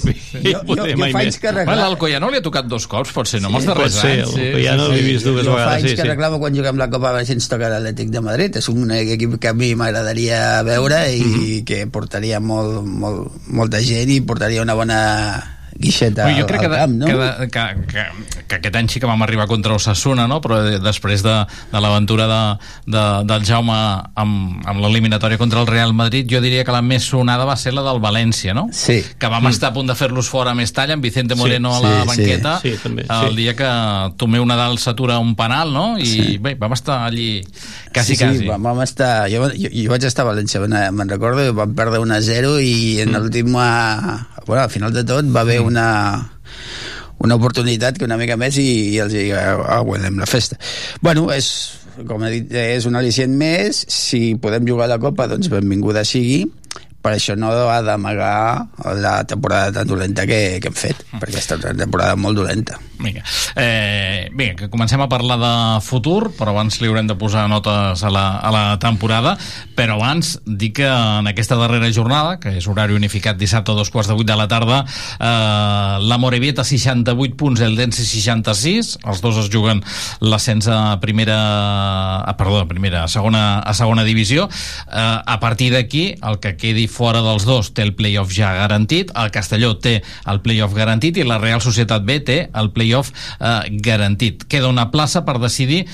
i, 0.43 0.51
i 0.51 0.55
poder 0.67 0.97
mai 0.99 1.13
més. 1.15 1.39
Bueno, 1.41 1.77
l'Alcoyano 1.79 2.31
li 2.33 2.41
ha 2.41 2.43
tocat 2.43 2.67
dos 2.67 2.89
cops, 2.91 3.13
pot 3.15 3.31
ser, 3.31 3.39
no? 3.41 3.47
amb 3.53 3.61
els 3.61 3.69
darrers 3.71 3.95
ser, 3.95 4.11
anys. 4.25 4.35
l'Alcoyano 4.35 4.89
l'he 4.91 5.05
vist 5.07 5.29
dues 5.29 5.47
jo 5.47 5.53
fa 5.55 5.61
vegades, 5.61 5.77
anys 5.79 5.91
sí, 5.93 5.97
que 5.97 6.03
sí. 6.03 6.09
reclamo 6.11 6.41
quan 6.43 6.59
juguem 6.59 6.83
la 6.83 6.91
Copa 6.91 7.15
si 7.25 7.37
ens 7.39 7.47
toca 7.49 7.71
l'Atlètic 7.71 8.11
de 8.11 8.21
Madrid 8.27 8.59
és 8.59 8.69
un 8.75 8.91
equip 8.99 9.39
que 9.39 9.53
a 9.53 9.55
mi 9.55 9.71
m'agradaria 9.79 10.63
veure 10.67 11.05
i 11.15 11.23
Mhm. 11.23 11.65
que 11.65 11.87
portaria 11.87 12.41
molt, 12.41 12.83
molt, 12.85 13.31
molta 13.47 13.79
gent 13.81 14.11
i 14.11 14.21
portaria 14.21 14.63
una 14.67 14.75
bona 14.75 15.52
guixeta 15.79 16.27
Ui, 16.27 16.35
jo 16.37 16.45
al, 16.45 16.47
crec 16.47 16.61
que, 16.61 16.67
al 16.67 16.77
camp, 16.77 16.95
no? 17.01 17.07
que, 17.07 17.15
de, 17.15 17.49
que, 17.51 17.65
que, 17.93 18.05
que 18.49 18.57
aquest 18.61 18.77
any 18.77 18.89
sí 18.93 19.01
que 19.01 19.07
vam 19.07 19.23
arribar 19.25 19.47
contra 19.51 19.75
Osasuna, 19.75 20.27
no? 20.29 20.41
però 20.45 20.61
de, 20.65 20.79
després 20.83 21.23
de, 21.25 21.35
de 21.73 21.81
l'aventura 21.81 22.27
de, 22.29 22.41
de, 22.93 23.05
del 23.31 23.45
Jaume 23.49 23.73
amb, 24.15 24.67
amb 24.69 24.83
l'eliminatòria 24.85 25.39
contra 25.41 25.61
el 25.63 25.67
Real 25.67 25.95
Madrid, 25.95 26.27
jo 26.31 26.41
diria 26.45 26.65
que 26.65 26.73
la 26.75 26.83
més 26.83 27.05
sonada 27.09 27.45
va 27.49 27.57
ser 27.57 27.73
la 27.75 27.83
del 27.87 28.01
València, 28.03 28.55
no? 28.55 28.69
Sí. 28.73 29.01
Que 29.19 29.31
vam 29.33 29.47
estar 29.51 29.71
a 29.71 29.75
punt 29.77 29.89
de 29.89 29.97
fer-los 29.99 30.29
fora 30.29 30.55
més 30.55 30.73
talla 30.73 30.95
amb 30.99 31.03
Vicente 31.05 31.35
Moreno 31.35 31.73
Sí, 31.79 31.85
a 31.87 31.89
la 31.89 32.01
sí, 32.03 32.09
banqueta 32.13 32.59
sí. 32.61 32.73
Sí, 32.75 32.79
també, 32.83 33.07
el 33.09 33.31
sí. 33.31 33.37
dia 33.37 33.57
que 33.57 33.71
Tomeu 34.21 34.45
Nadal 34.47 34.79
s'atura 34.79 35.19
un 35.23 35.35
penal, 35.39 35.73
no? 35.73 35.97
I 35.99 36.07
Sí. 36.13 36.39
bé, 36.43 36.55
vam 36.61 36.73
estar 36.77 37.07
allí 37.07 37.41
quasi, 37.95 38.15
sí, 38.15 38.17
sí, 38.17 38.25
quasi. 38.25 38.47
vam, 38.49 38.63
vam 38.63 38.83
estar, 38.85 39.29
jo, 39.33 39.49
jo, 39.57 39.69
jo 39.73 39.89
vaig 39.91 40.05
estar 40.05 40.27
a 40.27 40.31
València, 40.33 40.61
me'n 40.67 41.09
recordo, 41.09 41.49
vam 41.57 41.73
perdre 41.75 41.99
1 42.03 42.15
a 42.15 42.21
0 42.21 42.59
i 42.61 43.01
en 43.01 43.13
Mm. 43.13 43.17
l'últim, 43.21 43.53
bueno, 44.47 44.63
al 44.63 44.71
final 44.71 44.93
de 44.93 45.05
tot 45.05 45.25
va 45.35 45.41
haver 45.43 45.61
una 45.65 45.89
una 47.23 47.37
oportunitat 47.39 47.99
que 47.99 48.07
una 48.09 48.19
mica 48.19 48.37
més 48.39 48.59
i, 48.59 48.67
i 48.93 48.99
els 49.03 49.15
hi 49.15 49.29
aguantem 49.33 50.19
la 50.19 50.27
festa. 50.27 50.59
Bueno, 51.01 51.29
és, 51.31 51.49
com 52.09 52.25
he 52.27 52.33
dit, 52.35 52.57
és 52.75 52.89
un 52.89 52.99
al·licient 52.99 53.31
més, 53.39 53.85
si 53.87 54.35
podem 54.43 54.67
jugar 54.67 54.89
a 54.89 54.95
la 54.97 55.01
Copa, 55.03 55.29
doncs 55.31 55.51
benvinguda 55.53 56.03
sigui, 56.09 56.43
per 57.03 57.17
això 57.17 57.35
no 57.39 57.51
ha 57.71 57.81
d'amagar 57.83 58.95
la 59.03 59.15
temporada 59.29 59.73
tan 59.79 59.91
dolenta 59.91 60.27
que, 60.27 60.59
que 60.63 60.71
hem 60.71 60.79
fet, 60.79 61.07
perquè 61.19 61.39
ha 61.39 61.45
estat 61.45 61.65
una 61.67 61.79
temporada 61.85 62.19
molt 62.19 62.43
dolenta. 62.43 62.79
Vinga. 63.03 63.25
Eh, 63.57 64.31
vinga, 64.33 64.55
que 64.57 64.71
comencem 64.71 65.01
a 65.03 65.09
parlar 65.11 65.39
de 65.41 65.55
futur, 65.83 66.31
però 66.39 66.53
abans 66.55 66.79
li 66.81 66.89
haurem 66.89 67.09
de 67.11 67.17
posar 67.19 67.49
notes 67.51 68.03
a 68.03 68.11
la, 68.13 68.25
a 68.39 68.53
la 68.55 68.65
temporada, 68.83 69.35
però 69.77 69.97
abans 69.99 70.37
dic 70.47 70.79
que 70.81 70.89
en 70.89 71.29
aquesta 71.29 71.59
darrera 71.59 71.91
jornada, 71.93 72.39
que 72.41 72.55
és 72.57 72.67
horari 72.71 72.95
unificat 72.97 73.37
dissabte 73.37 73.75
a 73.75 73.77
dos 73.77 73.91
quarts 73.93 74.09
de 74.09 74.17
vuit 74.17 74.29
de 74.29 74.37
la 74.39 74.47
tarda, 74.49 74.83
eh, 75.19 75.97
la 76.01 76.19
Morevieta 76.23 76.65
68 76.65 77.37
punts, 77.37 77.61
el 77.61 77.77
Dense 77.77 78.07
66, 78.07 78.95
els 79.05 79.23
dos 79.25 79.41
es 79.43 79.51
juguen 79.53 79.83
l'ascens 80.23 80.69
a 80.71 81.01
primera, 81.03 81.39
a, 82.23 82.37
perdó, 82.39 82.63
a 82.63 82.69
primera, 82.71 83.05
a 83.05 83.11
segona, 83.13 83.59
a 83.59 83.75
segona 83.75 84.07
divisió. 84.07 84.49
Eh, 84.89 85.19
a 85.27 85.39
partir 85.41 85.73
d'aquí, 85.75 86.15
el 86.23 86.39
que 86.41 86.55
quedi 86.57 86.87
fora 86.89 87.23
dels 87.25 87.45
dos 87.49 87.73
té 87.75 87.83
el 87.83 87.95
playoff 87.99 88.33
ja 88.33 88.55
garantit, 88.57 89.11
el 89.19 89.33
Castelló 89.35 89.75
té 89.83 89.99
el 90.31 90.43
playoff 90.45 90.77
garantit 90.77 91.19
i 91.19 91.27
la 91.27 91.41
Real 91.43 91.61
Societat 91.65 92.07
B 92.07 92.21
té 92.23 92.39
el 92.55 92.71
playoff 92.73 92.92
eh, 93.01 93.55
garantit. 93.85 94.45
Queda 94.45 94.69
una 94.69 94.91
plaça 94.93 95.25
per 95.25 95.39
decidir 95.43 95.87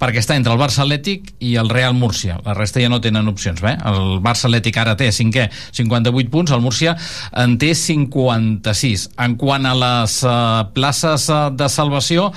perquè 0.00 0.20
està 0.20 0.36
entre 0.36 0.52
el 0.52 0.60
Barça 0.60 0.82
Atlètic 0.84 1.32
i 1.44 1.54
el 1.60 1.70
Real 1.72 1.94
Múrcia. 1.96 2.38
La 2.44 2.54
resta 2.56 2.82
ja 2.82 2.90
no 2.92 3.00
tenen 3.04 3.28
opcions. 3.30 3.62
Bé? 3.64 3.76
El 3.88 4.20
Barça 4.24 4.48
Atlètic 4.50 4.76
ara 4.80 4.96
té 4.98 5.08
cinquè, 5.14 5.48
58 5.76 6.32
punts, 6.32 6.52
el 6.52 6.64
Múrcia 6.64 6.96
en 7.32 7.56
té 7.60 7.72
56. 7.76 9.08
En 9.24 9.36
quant 9.40 9.66
a 9.66 9.74
les 9.76 10.20
eh, 10.24 10.36
places 10.76 11.28
eh, 11.32 11.42
de 11.56 11.70
salvació, 11.72 12.30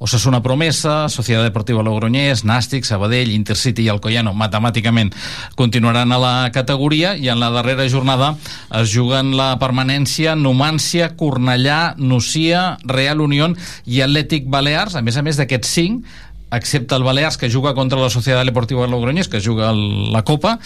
Osasuna 0.00 0.40
Promesa, 0.40 1.10
Societat 1.12 1.44
Deportiva 1.44 1.82
Logroñés, 1.84 2.40
Nàstic, 2.48 2.86
Sabadell, 2.88 3.34
Intercity 3.34 3.84
i 3.84 3.90
Alcoyano 3.92 4.32
matemàticament 4.32 5.12
continuaran 5.60 6.08
a 6.16 6.18
la 6.22 6.32
categoria 6.54 7.12
i 7.20 7.28
en 7.28 7.36
la 7.42 7.50
darrera 7.52 7.84
jornada 7.92 8.32
es 8.80 8.94
juguen 8.96 9.34
la 9.36 9.52
permanència 9.60 10.32
Numància, 10.40 11.12
Cornellà, 11.20 11.94
Nucia, 12.00 12.78
Real 12.88 13.20
Unión 13.20 13.58
i 13.84 14.00
Atlètic 14.00 14.48
Balears, 14.48 14.96
a 14.96 15.04
més 15.04 15.20
a 15.20 15.26
més 15.26 15.36
d'aquests 15.36 15.76
cinc 15.76 16.08
excepte 16.50 16.96
el 16.96 17.04
Balears 17.04 17.36
que 17.36 17.52
juga 17.52 17.76
contra 17.76 18.00
la 18.00 18.08
Societat 18.10 18.48
Deportiva 18.48 18.88
Logroñés 18.88 19.28
que 19.28 19.44
juga 19.44 19.74
la 19.76 20.24
Copa 20.24 20.56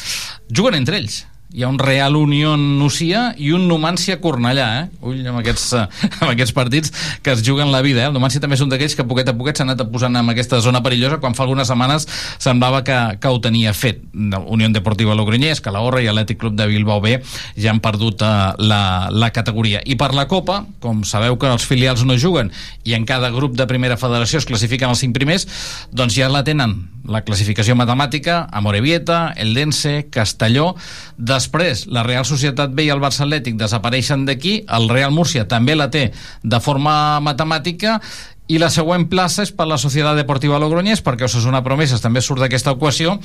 juguen 0.49 0.79
entre 0.79 1.03
ells 1.03 1.25
hi 1.55 1.63
ha 1.63 1.69
un 1.69 1.79
Real 1.79 2.17
Unión 2.19 2.81
Nucia 2.81 3.29
i 3.39 3.53
un 3.55 3.69
Numància 3.71 4.17
Cornellà, 4.19 4.67
eh? 4.81 4.87
Ull 5.07 5.21
amb 5.31 5.39
aquests, 5.39 5.69
eh, 5.79 5.85
amb 6.21 6.33
aquests 6.33 6.51
partits 6.57 6.91
que 7.23 7.31
es 7.31 7.45
juguen 7.47 7.71
la 7.71 7.81
vida, 7.85 8.03
eh? 8.03 8.09
El 8.11 8.17
Numància 8.17 8.43
també 8.43 8.59
és 8.59 8.65
un 8.65 8.73
d'aquells 8.73 8.97
que 8.99 9.07
poquet 9.07 9.31
a 9.31 9.37
poquet 9.39 9.61
s'ha 9.61 9.67
anat 9.69 9.85
posant 9.93 10.19
en 10.19 10.33
aquesta 10.33 10.59
zona 10.65 10.83
perillosa 10.83 11.21
quan 11.23 11.37
fa 11.39 11.45
algunes 11.47 11.71
setmanes 11.71 12.09
semblava 12.43 12.83
que, 12.83 12.97
que 13.23 13.31
ho 13.31 13.39
tenia 13.39 13.71
fet. 13.71 14.03
Unió 14.15 14.67
Deportiva 14.75 15.15
Logroñés, 15.15 15.61
Calahorra 15.63 16.03
i 16.03 16.09
Atlètic 16.11 16.41
Club 16.43 16.57
de 16.59 16.67
Bilbao 16.67 16.99
B 17.05 17.21
ja 17.55 17.71
han 17.71 17.79
perdut 17.85 18.27
eh, 18.27 18.33
la, 18.59 18.83
la 19.15 19.31
categoria. 19.31 19.85
I 19.87 19.95
per 20.01 20.11
la 20.19 20.27
Copa, 20.27 20.65
com 20.83 21.05
sabeu 21.07 21.39
que 21.39 21.53
els 21.55 21.69
filials 21.71 22.03
no 22.03 22.19
juguen 22.19 22.51
i 22.83 22.99
en 22.99 23.07
cada 23.07 23.31
grup 23.31 23.55
de 23.55 23.69
primera 23.71 24.01
federació 24.01 24.43
es 24.43 24.51
classifiquen 24.51 24.91
els 24.91 25.07
cinc 25.07 25.15
primers, 25.15 25.47
doncs 25.95 26.19
ja 26.19 26.27
la 26.33 26.43
tenen 26.43 26.81
la 27.05 27.21
classificació 27.21 27.77
matemàtica 27.77 28.47
a 28.49 28.63
Morevieta, 28.65 29.35
Eldense, 29.37 30.07
Castelló 30.11 30.73
després 31.15 31.44
la 31.89 32.03
Real 32.03 32.25
Societat 32.25 32.75
B 32.75 32.87
i 32.87 32.93
el 32.93 33.03
Barça 33.03 33.25
Atlètic 33.25 33.57
desapareixen 33.57 34.25
d'aquí 34.27 34.65
el 34.69 34.89
Real 34.89 35.13
Múrcia 35.13 35.49
també 35.49 35.75
la 35.75 35.91
té 35.91 36.13
de 36.43 36.61
forma 36.61 37.21
matemàtica 37.21 38.01
i 38.47 38.59
la 38.61 38.69
següent 38.69 39.07
plaça 39.09 39.43
és 39.43 39.53
per 39.57 39.67
la 39.67 39.79
Societat 39.81 40.17
Deportiva 40.17 40.59
Logroñés 40.61 41.01
perquè 41.05 41.25
Osasuna 41.25 41.63
Promeses 41.65 42.03
també 42.05 42.21
surt 42.21 42.43
d'aquesta 42.45 42.75
equació 42.77 43.19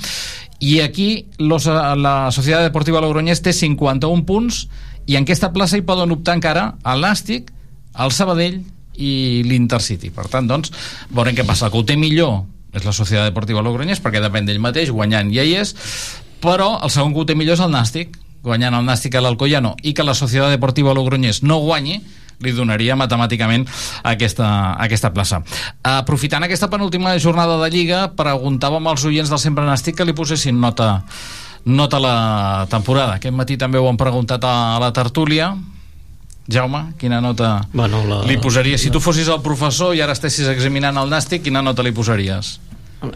i 0.60 0.80
aquí 0.80 1.26
los, 1.38 1.66
la 1.66 2.30
Societat 2.32 2.64
Deportiva 2.70 3.02
Logroñés 3.04 3.42
té 3.44 3.52
51 3.52 4.24
punts 4.24 4.66
i 5.06 5.16
en 5.16 5.26
aquesta 5.26 5.52
plaça 5.52 5.76
hi 5.76 5.84
poden 5.84 6.12
optar 6.14 6.36
encara 6.38 6.76
el 6.86 7.04
Nàstic, 7.04 7.50
el 7.98 8.12
Sabadell 8.14 8.60
i 9.00 9.42
l'Intercity. 9.46 10.12
Per 10.14 10.26
tant, 10.30 10.48
doncs, 10.48 10.72
veurem 11.10 11.36
què 11.36 11.46
passa. 11.48 11.70
Que 11.70 11.80
ho 11.80 11.86
té 11.86 11.96
millor 11.98 12.44
és 12.76 12.84
la 12.86 12.94
Societat 12.94 13.30
Deportiva 13.30 13.64
Logroñés 13.64 14.02
perquè 14.02 14.22
depèn 14.22 14.46
d'ell 14.46 14.60
mateix, 14.62 14.92
guanyant 14.94 15.32
ja 15.34 15.44
hi 15.46 15.56
és, 15.58 15.74
però 16.42 16.78
el 16.82 16.90
segon 16.92 17.14
que 17.14 17.22
ho 17.22 17.28
té 17.28 17.36
millor 17.38 17.58
és 17.58 17.64
el 17.64 17.72
Nàstic, 17.72 18.16
guanyant 18.44 18.74
el 18.78 18.86
Nàstic 18.86 19.16
a 19.16 19.22
l'Alcoyano 19.24 19.74
i 19.82 19.92
que 19.94 20.06
la 20.06 20.16
Societat 20.16 20.54
Deportiva 20.54 20.94
Logroñés 20.96 21.42
no 21.44 21.60
guanyi, 21.60 22.00
li 22.40 22.52
donaria 22.56 22.96
matemàticament 22.96 23.66
aquesta, 24.08 24.48
aquesta 24.80 25.12
plaça. 25.12 25.42
Aprofitant 25.86 26.46
aquesta 26.46 26.70
penúltima 26.72 27.12
jornada 27.20 27.58
de 27.60 27.68
Lliga, 27.72 28.06
preguntàvem 28.16 28.88
als 28.88 29.04
oients 29.08 29.32
del 29.32 29.42
Sempre 29.42 29.66
Nàstic 29.68 29.98
que 29.98 30.06
li 30.08 30.16
posessin 30.16 30.56
nota, 30.60 31.02
nota 31.68 32.00
la 32.00 32.14
temporada. 32.72 33.18
Aquest 33.20 33.36
matí 33.36 33.58
també 33.60 33.78
ho 33.78 33.88
han 33.90 34.00
preguntat 34.00 34.44
a 34.48 34.80
la 34.80 34.90
tertúlia. 34.96 35.52
Jaume, 36.50 36.96
quina 36.98 37.20
nota 37.22 37.60
bueno, 37.76 38.00
la, 38.08 38.24
li 38.26 38.34
posaria? 38.40 38.78
Si 38.80 38.90
tu 38.90 38.98
fossis 38.98 39.28
el 39.30 39.38
professor 39.44 39.92
i 39.94 40.00
ara 40.02 40.16
estessis 40.16 40.48
examinant 40.50 40.96
el 40.98 41.12
Nàstic, 41.12 41.44
quina 41.44 41.62
nota 41.62 41.84
li 41.84 41.92
posaries? 41.94 42.56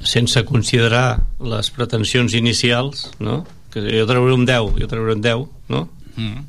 Sense 0.02 0.44
considerar 0.48 1.20
les 1.40 1.70
pretensions 1.74 2.34
inicials 2.34 3.10
no? 3.20 3.42
que 3.72 3.82
jo 3.84 4.06
treuré 4.08 4.32
un 4.32 4.46
10 4.48 4.78
jo 4.80 4.88
treuré 4.88 5.16
un 5.16 5.22
10 5.24 5.44
no? 5.74 5.88
Mm. 6.16 6.44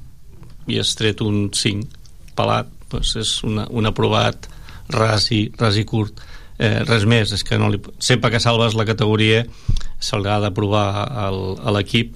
i 0.72 0.80
has 0.80 0.94
tret 0.96 1.22
un 1.26 1.50
5 1.54 1.90
pelat 2.38 2.70
doncs 2.92 3.16
és 3.20 3.34
una, 3.48 3.66
un 3.70 3.86
aprovat 3.90 4.48
ras 4.94 5.32
i, 5.34 5.48
ras 5.58 5.76
i 5.82 5.84
curt 5.90 6.22
eh, 6.60 6.84
res 6.86 7.04
més, 7.10 7.32
és 7.34 7.44
que 7.44 7.58
no 7.60 7.68
li, 7.74 7.80
sempre 8.00 8.30
que 8.32 8.40
salves 8.40 8.76
la 8.78 8.86
categoria 8.86 9.44
se 10.00 10.18
l'ha 10.22 10.38
d'aprovar 10.44 10.88
al- 11.26 11.58
a 11.66 11.74
l'equip 11.76 12.16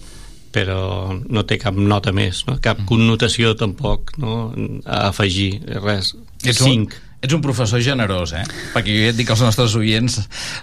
però 0.53 1.13
no 1.29 1.43
té 1.45 1.59
cap 1.61 1.75
nota 1.77 2.11
més, 2.15 2.45
no? 2.47 2.55
cap 2.61 2.79
connotació 2.89 3.51
tampoc 3.57 4.15
no? 4.17 4.51
a 4.85 5.07
afegir, 5.11 5.59
res. 5.83 6.15
Ets 6.43 6.61
un, 6.65 6.87
ets 7.21 7.33
un 7.35 7.41
professor 7.43 7.81
generós, 7.83 8.31
eh? 8.33 8.43
Perquè 8.73 8.93
jo 8.95 9.03
ja 9.05 9.11
et 9.13 9.17
dic 9.19 9.27
que 9.27 9.33
els 9.35 9.41
nostres 9.43 9.75
oients, 9.75 10.19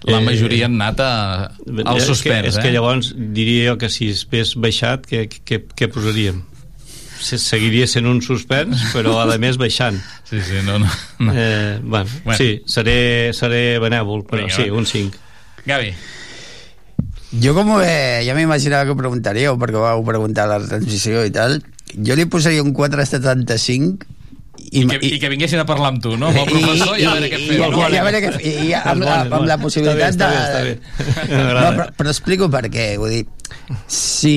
la 0.09 0.19
Eh, 0.21 0.25
majoria 0.25 0.66
han 0.66 0.77
anat 0.81 1.01
a, 1.05 1.11
al 1.85 1.97
és 2.01 2.07
suspens, 2.09 2.42
que, 2.42 2.49
és 2.49 2.57
eh? 2.57 2.62
que 2.64 2.73
llavors 2.73 3.12
diria 3.16 3.71
jo 3.73 3.79
que 3.79 3.90
si 3.92 4.09
es 4.11 4.55
baixat, 4.57 5.05
què, 5.07 5.27
què, 5.29 5.62
què 5.77 5.88
posaríem? 5.92 6.42
Se- 7.21 7.38
Seguiria 7.40 7.87
sent 7.88 8.07
un 8.07 8.21
suspens, 8.23 8.87
però 8.92 9.19
a 9.23 9.38
més 9.38 9.57
baixant. 9.61 10.01
Sí, 10.27 10.40
sí, 10.42 10.59
no, 10.66 10.79
no. 10.83 10.88
no. 11.21 11.33
Eh, 11.33 11.79
bueno, 11.83 12.09
Bueno. 12.25 12.37
Sí, 12.38 12.62
seré, 12.66 13.31
seré 13.33 13.79
benèvol, 13.79 14.25
però 14.27 14.42
Vinga, 14.42 14.57
sí, 14.57 14.71
un 14.71 14.85
5. 14.85 15.16
Gavi. 15.66 15.92
Jo 17.42 17.53
com 17.55 17.71
eh, 17.83 18.23
ja 18.27 18.35
m'imaginava 18.35 18.85
que 18.88 18.95
ho 18.95 18.99
preguntaríeu 18.99 19.55
perquè 19.61 19.79
vau 19.83 20.03
preguntar 20.07 20.47
a 20.47 20.57
la 20.57 20.66
transmissió 20.66 21.23
i 21.27 21.31
tal 21.35 21.59
jo 22.07 22.14
li 22.19 22.25
posaria 22.31 22.62
un 22.62 22.73
475 22.75 24.07
I, 24.57 24.83
que, 24.88 24.99
I 25.03 25.19
que 25.23 25.31
vinguessin 25.33 25.61
a 25.62 25.66
parlar 25.69 25.92
amb 25.95 26.03
tu, 26.03 26.14
no? 26.19 26.31
Amb 26.31 26.40
el 26.42 26.51
professor 26.51 26.99
i, 26.99 27.07
a 27.07 27.14
veure 27.14 27.31
què 27.33 27.38
i, 27.38 27.47
fem. 27.49 27.57
i, 27.57 27.81
i, 27.81 27.99
a 28.01 28.05
veure 28.07 28.21
què, 28.25 28.31
i, 28.40 28.53
i 28.66 28.75
amb, 28.77 29.05
la, 29.07 29.16
amb 29.25 29.49
la 29.49 29.57
possibilitat 29.62 30.14
Està 30.16 30.29
bé, 30.33 30.42
està 30.42 30.61
de... 30.61 30.75
bé, 30.75 30.77
està 31.07 31.25
bé. 31.27 31.40
No, 31.40 31.64
però, 31.79 31.88
però 32.01 32.12
explico 32.14 32.49
per 32.53 32.62
què. 32.73 32.87
Vull 33.01 33.14
dir, 33.14 33.25
si 33.90 34.37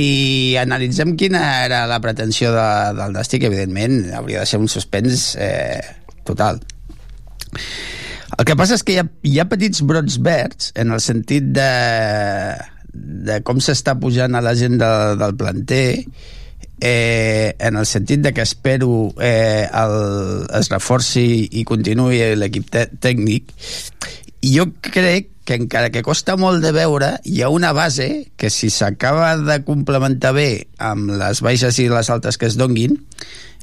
analitzem 0.61 1.15
quina 1.19 1.43
era 1.65 1.83
la 1.89 1.99
pretensió 2.03 2.51
de, 2.55 2.67
del 2.99 3.15
Nàstic, 3.15 3.45
evidentment 3.49 4.01
hauria 4.19 4.43
de 4.43 4.49
ser 4.49 4.61
un 4.61 4.69
suspens 4.71 5.31
eh, 5.39 5.79
total. 6.27 6.61
El 8.37 8.45
que 8.45 8.55
passa 8.55 8.77
és 8.77 8.85
que 8.85 8.95
hi 8.95 8.99
ha, 9.01 9.05
hi 9.25 9.39
ha 9.41 9.47
petits 9.51 9.81
brots 9.87 10.19
verds 10.23 10.73
en 10.79 10.93
el 10.95 11.01
sentit 11.03 11.49
de, 11.55 11.69
de 12.93 13.39
com 13.47 13.59
s'està 13.63 13.95
pujant 13.99 14.37
a 14.37 14.43
la 14.45 14.53
gent 14.57 14.77
de, 14.79 14.91
del 15.19 15.35
planter 15.39 15.87
eh, 16.81 17.55
en 17.59 17.77
el 17.77 17.85
sentit 17.85 18.21
de 18.21 18.33
que 18.33 18.41
espero 18.41 19.13
eh, 19.21 19.67
el, 19.67 20.45
es 20.59 20.71
reforci 20.71 21.47
i 21.51 21.65
continuï 21.67 22.35
l'equip 22.39 22.71
tècnic 22.73 23.53
jo 24.45 24.69
crec 24.81 25.31
que 25.49 25.57
encara 25.57 25.89
que 25.89 26.03
costa 26.05 26.35
molt 26.37 26.61
de 26.61 26.69
veure, 26.71 27.15
hi 27.25 27.41
ha 27.41 27.49
una 27.49 27.71
base 27.73 28.29
que 28.37 28.51
si 28.53 28.69
s'acaba 28.69 29.31
de 29.37 29.63
complementar 29.65 30.35
bé 30.37 30.67
amb 30.77 31.09
les 31.17 31.41
baixes 31.41 31.79
i 31.81 31.87
les 31.89 32.11
altes 32.13 32.37
que 32.37 32.45
es 32.45 32.57
donguin, 32.59 32.93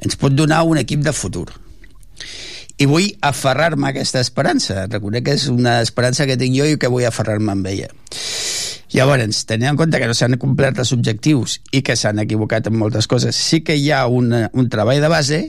ens 0.02 0.18
pot 0.18 0.34
donar 0.34 0.64
un 0.66 0.82
equip 0.82 1.06
de 1.06 1.14
futur 1.14 1.46
i 2.76 2.84
vull 2.90 3.06
aferrar-me 3.24 3.88
a 3.88 3.92
aquesta 3.94 4.20
esperança. 4.20 4.84
Reconec 4.90 5.24
que 5.28 5.36
és 5.38 5.46
una 5.48 5.78
esperança 5.84 6.26
que 6.28 6.36
tinc 6.36 6.58
jo 6.58 6.66
i 6.68 6.76
que 6.80 6.90
vull 6.92 7.06
aferrar-me 7.08 7.54
amb 7.54 7.70
ella. 7.70 7.88
Llavors, 8.96 9.42
tenint 9.44 9.74
en 9.74 9.76
compte 9.76 9.98
que 10.00 10.08
no 10.08 10.14
s'han 10.16 10.38
complert 10.40 10.78
els 10.80 10.94
objectius 10.96 11.58
i 11.76 11.82
que 11.84 11.98
s'han 12.00 12.22
equivocat 12.22 12.70
en 12.70 12.78
moltes 12.80 13.08
coses, 13.10 13.36
sí 13.36 13.60
que 13.60 13.76
hi 13.76 13.90
ha 13.92 14.06
una, 14.08 14.46
un 14.56 14.70
treball 14.72 15.02
de 15.04 15.10
base 15.12 15.40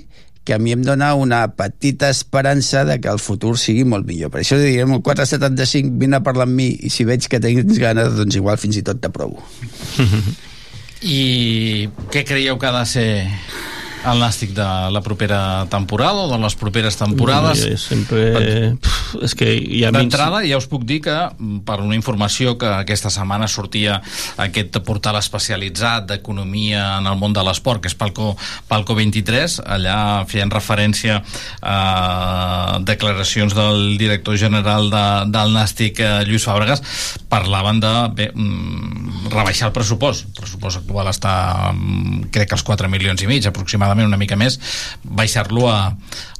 que 0.47 0.55
a 0.55 0.59
mi 0.59 0.71
em 0.71 0.83
dona 0.83 1.13
una 1.19 1.41
petita 1.59 2.09
esperança 2.09 2.85
de 2.87 3.01
que 3.03 3.11
el 3.11 3.19
futur 3.19 3.57
sigui 3.59 3.83
molt 3.83 4.07
millor. 4.07 4.31
Per 4.31 4.39
això 4.43 4.59
direm 4.59 4.93
el 4.95 5.01
475, 5.03 5.95
vine 5.99 6.19
a 6.19 6.23
parlar 6.23 6.47
amb 6.47 6.55
mi 6.59 6.69
i 6.71 6.91
si 6.91 7.03
veig 7.07 7.27
que 7.27 7.39
tens 7.43 7.79
ganes, 7.83 8.13
doncs 8.15 8.39
igual 8.39 8.59
fins 8.59 8.79
i 8.79 8.83
tot 8.87 8.99
t'aprovo. 9.03 9.43
I 11.03 11.89
què 12.11 12.23
creieu 12.27 12.55
que 12.59 12.67
ha 12.67 12.75
de 12.77 12.85
ser 12.89 13.09
el 14.07 14.23
Nàstic 14.23 14.55
de 14.55 14.69
la 14.91 15.03
propera 15.03 15.41
temporada 15.71 16.23
o 16.23 16.31
de 16.31 16.39
les 16.43 16.55
properes 16.55 16.95
temporades? 16.99 17.63
Jo 17.67 17.79
sempre... 17.79 18.23
Pff, 18.79 18.96
és 19.23 19.35
que 19.37 19.47
hi 19.55 19.83
ha 19.85 19.91
D'entrada, 19.95 20.41
ja 20.47 20.59
us 20.59 20.67
puc 20.69 20.83
dir 20.87 20.99
que, 21.05 21.15
mm, 21.15 21.61
per 21.67 21.79
una 21.83 21.95
informació 21.95 22.57
que 22.57 22.67
aquesta 22.67 23.09
setmana 23.13 23.47
sortia 23.47 24.01
aquest 24.37 24.79
portal 24.85 25.17
especialitzat 25.19 26.07
d'economia 26.09 26.97
en 26.97 27.07
el 27.07 27.17
món 27.17 27.33
de 27.33 27.43
l'esport, 27.43 27.81
que 27.81 27.87
és 27.91 27.95
Palco, 27.95 28.35
Palco 28.67 28.95
23, 28.95 29.59
allà 29.65 30.25
feien 30.27 30.51
referència 30.51 31.21
a 31.61 32.79
declaracions 32.83 33.53
del 33.53 33.97
director 33.97 34.37
general 34.37 34.89
de, 34.89 35.05
del 35.31 35.53
Nàstic, 35.55 35.99
eh, 35.99 36.23
Lluís 36.27 36.45
Fàbregas, 36.47 36.83
parlaven 37.29 37.79
de 37.79 37.93
bé, 38.13 38.31
mm, 38.33 39.29
rebaixar 39.33 39.69
el 39.69 39.73
pressupost. 39.73 40.27
El 40.27 40.33
pressupost 40.41 40.83
actual 40.83 41.07
està, 41.07 41.73
mm, 41.73 42.29
crec 42.31 42.49
que 42.49 42.55
als 42.55 42.63
4 42.63 42.89
milions 42.89 43.21
i 43.21 43.27
mig, 43.27 43.45
aproximadament 43.45 44.07
una 44.07 44.17
mica 44.17 44.35
més, 44.35 44.59
baixar-lo 45.03 45.69
a, 45.69 45.95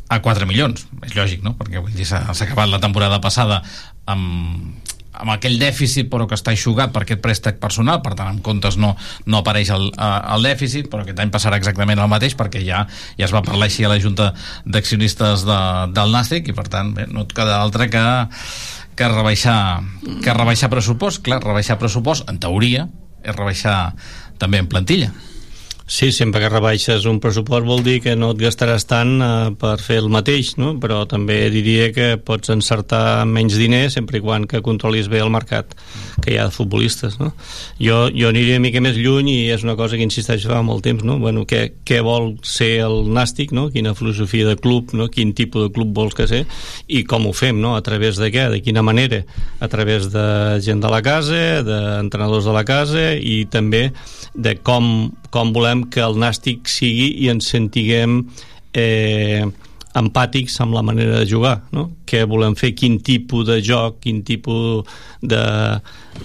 a 0.07 0.21
4 0.23 0.47
milions. 0.49 0.87
És 1.05 1.15
lògic, 1.17 1.43
no? 1.45 1.55
Perquè 1.59 1.83
vull 1.83 1.95
dir, 1.95 2.07
s'ha 2.07 2.23
acabat 2.31 2.69
la 2.71 2.81
temporada 2.83 3.19
passada 3.23 3.61
amb, 4.07 4.77
amb 5.17 5.33
aquell 5.33 5.57
dèficit 5.59 6.09
però 6.11 6.27
que 6.29 6.37
està 6.37 6.53
aixugat 6.53 6.93
per 6.93 7.03
aquest 7.03 7.21
préstec 7.23 7.59
personal 7.61 8.01
per 8.05 8.13
tant 8.17 8.29
en 8.31 8.39
comptes 8.45 8.77
no, 8.79 8.93
no 9.25 9.41
apareix 9.41 9.71
el, 9.73 9.89
eh, 9.91 10.09
el 10.35 10.47
dèficit 10.47 10.89
però 10.91 11.03
aquest 11.03 11.21
any 11.23 11.33
passarà 11.33 11.59
exactament 11.59 12.01
el 12.01 12.11
mateix 12.11 12.37
perquè 12.39 12.63
ja, 12.65 12.83
ja 13.17 13.27
es 13.27 13.35
va 13.35 13.43
parlar 13.45 13.69
així 13.69 13.85
a 13.85 13.91
la 13.91 13.99
Junta 14.03 14.31
d'Accionistes 14.65 15.45
de, 15.47 15.59
del 15.97 16.13
Nàstic 16.15 16.51
i 16.51 16.57
per 16.57 16.67
tant 16.71 16.93
bé, 16.97 17.07
no 17.11 17.25
et 17.25 17.35
queda 17.35 17.61
altre 17.61 17.89
que 17.93 18.05
que 18.97 19.07
rebaixar, 19.11 19.83
que 20.25 20.33
rebaixar 20.33 20.71
pressupost 20.73 21.21
clar, 21.25 21.37
rebaixar 21.43 21.77
pressupost 21.77 22.29
en 22.31 22.39
teoria 22.41 22.87
és 23.21 23.35
rebaixar 23.35 23.93
també 24.41 24.63
en 24.63 24.69
plantilla 24.71 25.11
Sí, 25.89 26.09
sempre 26.11 26.41
que 26.43 26.49
rebaixes 26.51 27.05
un 27.07 27.21
pressupost 27.23 27.63
vol 27.63 27.79
dir 27.79 28.01
que 28.03 28.17
no 28.19 28.33
et 28.33 28.41
gastaràs 28.41 28.83
tant 28.89 29.21
eh, 29.23 29.27
per 29.55 29.77
fer 29.79 30.01
el 30.01 30.09
mateix, 30.11 30.49
no? 30.59 30.73
però 30.83 31.05
també 31.07 31.37
diria 31.47 31.85
que 31.95 32.07
pots 32.19 32.51
encertar 32.51 33.23
menys 33.23 33.55
diners 33.55 33.95
sempre 33.95 34.19
i 34.19 34.23
quan 34.25 34.43
que 34.51 34.59
controlis 34.65 35.07
bé 35.07 35.21
el 35.23 35.31
mercat 35.31 35.71
que 36.19 36.33
hi 36.33 36.41
ha 36.41 36.49
de 36.49 36.51
futbolistes. 36.51 37.15
No? 37.21 37.29
Jo, 37.79 38.01
jo 38.11 38.27
aniria 38.27 38.57
una 38.57 38.65
mica 38.65 38.81
més 38.83 38.99
lluny 38.99 39.29
i 39.31 39.37
és 39.55 39.63
una 39.63 39.77
cosa 39.79 39.95
que 39.95 40.03
insisteixo 40.03 40.51
fa 40.51 40.59
molt 40.59 40.83
temps, 40.83 41.05
no? 41.07 41.15
bueno, 41.23 41.45
què, 41.47 41.63
què 41.87 42.01
vol 42.03 42.33
ser 42.43 42.81
el 42.83 43.07
nàstic, 43.15 43.55
no? 43.55 43.69
quina 43.71 43.95
filosofia 43.95 44.51
de 44.51 44.57
club, 44.59 44.91
no? 44.91 45.07
quin 45.07 45.31
tipus 45.39 45.69
de 45.69 45.71
club 45.71 45.95
vols 45.95 46.19
que 46.19 46.27
ser 46.27 46.43
i 46.91 47.05
com 47.07 47.31
ho 47.31 47.31
fem, 47.31 47.63
no? 47.63 47.77
a 47.79 47.85
través 47.87 48.19
de 48.19 48.27
què, 48.35 48.49
de 48.51 48.59
quina 48.59 48.83
manera, 48.83 49.23
a 49.63 49.71
través 49.71 50.11
de 50.11 50.27
gent 50.67 50.83
de 50.83 50.91
la 50.91 50.99
casa, 50.99 51.63
d'entrenadors 51.63 52.43
de 52.51 52.59
la 52.59 52.67
casa 52.67 53.13
i 53.15 53.45
també 53.47 53.85
de 54.35 54.57
com, 54.59 55.13
com 55.33 55.53
volem 55.55 55.83
que 55.91 56.03
el 56.03 56.17
nàstic 56.19 56.69
sigui 56.71 57.11
i 57.23 57.31
ens 57.33 57.49
sentiguem 57.53 58.21
eh, 58.73 59.45
empàtics 59.97 60.59
amb 60.63 60.75
la 60.77 60.83
manera 60.85 61.19
de 61.19 61.27
jugar, 61.29 61.61
no? 61.75 61.89
Què 62.07 62.23
volem 62.29 62.55
fer, 62.55 62.73
quin 62.77 62.99
tipus 63.03 63.47
de 63.49 63.57
joc, 63.65 63.99
quin 64.03 64.21
tipus 64.25 64.87
de, 65.21 65.43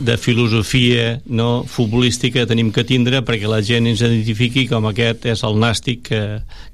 de 0.00 0.16
filosofia 0.20 1.20
no, 1.26 1.64
futbolística 1.68 2.44
tenim 2.48 2.70
que 2.72 2.84
tindre 2.88 3.22
perquè 3.26 3.50
la 3.50 3.62
gent 3.64 3.88
ens 3.90 4.02
identifiqui 4.04 4.66
com 4.70 4.86
aquest 4.90 5.26
és 5.32 5.44
el 5.48 5.58
nàstic 5.62 6.02
que, 6.08 6.22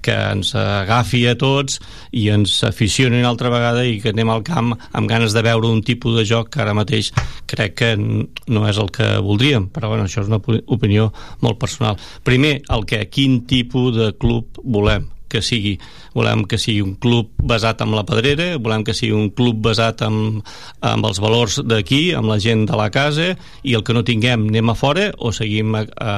que 0.04 0.16
ens 0.32 0.54
agafi 0.58 1.24
a 1.30 1.36
tots 1.38 1.80
i 2.12 2.28
ens 2.34 2.58
aficioni 2.68 3.20
una 3.22 3.32
altra 3.32 3.52
vegada 3.52 3.84
i 3.86 3.98
que 4.02 4.12
anem 4.14 4.32
al 4.34 4.44
camp 4.46 4.74
amb 4.76 5.10
ganes 5.10 5.36
de 5.36 5.44
veure 5.46 5.70
un 5.70 5.82
tipus 5.86 6.18
de 6.18 6.26
joc 6.28 6.52
que 6.54 6.62
ara 6.64 6.76
mateix 6.76 7.12
crec 7.48 7.78
que 7.78 7.92
no 7.98 8.64
és 8.68 8.78
el 8.78 8.90
que 8.94 9.14
voldríem, 9.24 9.68
però 9.72 9.92
bueno, 9.92 10.08
això 10.08 10.24
és 10.24 10.30
una 10.30 10.40
opinió 10.66 11.10
molt 11.44 11.60
personal. 11.60 11.98
Primer, 12.26 12.58
el 12.74 12.84
que, 12.88 13.04
quin 13.12 13.42
tipus 13.48 13.94
de 13.96 14.12
club 14.18 14.60
volem 14.64 15.08
que 15.28 15.42
sigui. 15.44 15.76
Volem 16.14 16.44
que 16.48 16.58
sigui 16.60 16.82
un 16.84 16.94
club 17.00 17.30
basat 17.38 17.82
en 17.84 17.92
la 17.96 18.04
pedrera, 18.08 18.50
volem 18.62 18.84
que 18.86 18.94
sigui 18.96 19.14
un 19.16 19.30
club 19.34 19.60
basat 19.68 20.02
en, 20.06 20.40
en 20.82 21.04
els 21.04 21.20
valors 21.22 21.60
d'aquí, 21.64 22.12
amb 22.16 22.30
la 22.30 22.38
gent 22.42 22.66
de 22.68 22.78
la 22.78 22.88
casa, 22.94 23.34
i 23.62 23.76
el 23.76 23.84
que 23.86 23.96
no 23.96 24.04
tinguem 24.06 24.48
anem 24.48 24.72
a 24.72 24.76
fora 24.78 25.10
o 25.18 25.32
seguim 25.34 25.76
a, 25.78 25.84
a, 25.98 26.16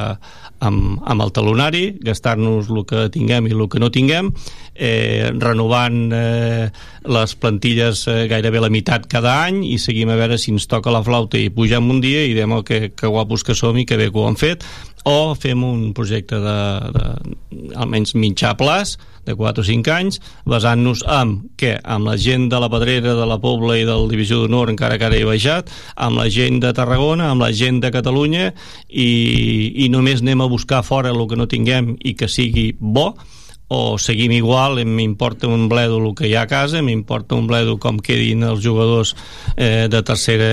amb, 0.66 1.00
amb 1.05 1.26
el 1.26 1.35
talonari, 1.37 1.85
gastar-nos 2.05 2.70
el 2.70 2.85
que 2.88 3.09
tinguem 3.14 3.48
i 3.48 3.55
el 3.57 3.68
que 3.72 3.83
no 3.83 3.90
tinguem, 3.94 4.33
eh, 4.74 5.31
renovant 5.37 6.11
eh, 6.12 6.70
les 7.05 7.35
plantilles 7.37 8.07
eh, 8.09 8.26
gairebé 8.31 8.62
la 8.62 8.70
meitat 8.72 9.07
cada 9.11 9.37
any 9.44 9.62
i 9.68 9.76
seguim 9.81 10.12
a 10.12 10.18
veure 10.18 10.38
si 10.40 10.55
ens 10.55 10.66
toca 10.70 10.92
la 10.92 11.03
flauta 11.05 11.38
i 11.38 11.50
pugem 11.53 11.90
un 11.92 12.00
dia 12.00 12.24
i 12.24 12.35
diem 12.37 12.57
oh, 12.57 12.62
que, 12.64 12.90
que 12.96 13.11
guapos 13.11 13.44
que 13.44 13.57
som 13.57 13.76
i 13.76 13.87
que 13.88 13.98
bé 14.00 14.11
que 14.11 14.18
ho 14.20 14.26
han 14.29 14.40
fet 14.40 14.64
o 15.05 15.35
fem 15.39 15.63
un 15.65 15.93
projecte 15.97 16.37
de, 16.43 16.59
de 16.97 17.05
almenys 17.81 18.15
mitjà 18.19 18.53
plaç 18.59 18.97
de 19.25 19.35
4 19.37 19.63
o 19.63 19.67
5 19.67 19.93
anys, 19.95 20.21
basant-nos 20.49 21.03
amb 21.09 21.45
què? 21.61 21.77
Amb 21.85 22.09
la 22.09 22.17
gent 22.21 22.49
de 22.53 22.61
la 22.61 22.71
Pedrera, 22.73 23.15
de 23.17 23.27
la 23.29 23.39
Pobla 23.41 23.77
i 23.79 23.87
del 23.89 24.09
Divisió 24.11 24.41
d'Honor, 24.43 24.73
encara 24.73 24.99
que 24.99 25.09
ara 25.09 25.19
he 25.19 25.27
baixat, 25.29 25.71
amb 25.97 26.21
la 26.21 26.29
gent 26.33 26.61
de 26.65 26.73
Tarragona, 26.77 27.31
amb 27.31 27.45
la 27.45 27.53
gent 27.53 27.83
de 27.85 27.93
Catalunya 27.95 28.51
i, 28.89 29.11
i 29.85 29.91
només 29.93 30.25
anem 30.25 30.41
a 30.41 30.49
buscar 30.51 30.83
fora 30.87 31.13
el 31.13 31.29
que 31.29 31.39
no 31.39 31.49
tinguem 31.49 31.95
i 32.01 32.17
que 32.17 32.29
sigui 32.29 32.73
bo 32.81 33.13
o 33.71 33.99
seguim 34.03 34.33
igual, 34.35 34.81
m'importa 34.83 35.47
un 35.47 35.69
bledo 35.71 36.01
el 36.03 36.15
que 36.19 36.27
hi 36.27 36.35
ha 36.35 36.43
a 36.43 36.51
casa, 36.51 36.83
m'importa 36.83 37.37
un 37.39 37.47
bledo 37.47 37.77
com 37.79 38.01
quedin 38.03 38.43
els 38.43 38.65
jugadors 38.65 39.15
eh, 39.55 39.87
de 39.87 40.01
tercera 40.03 40.49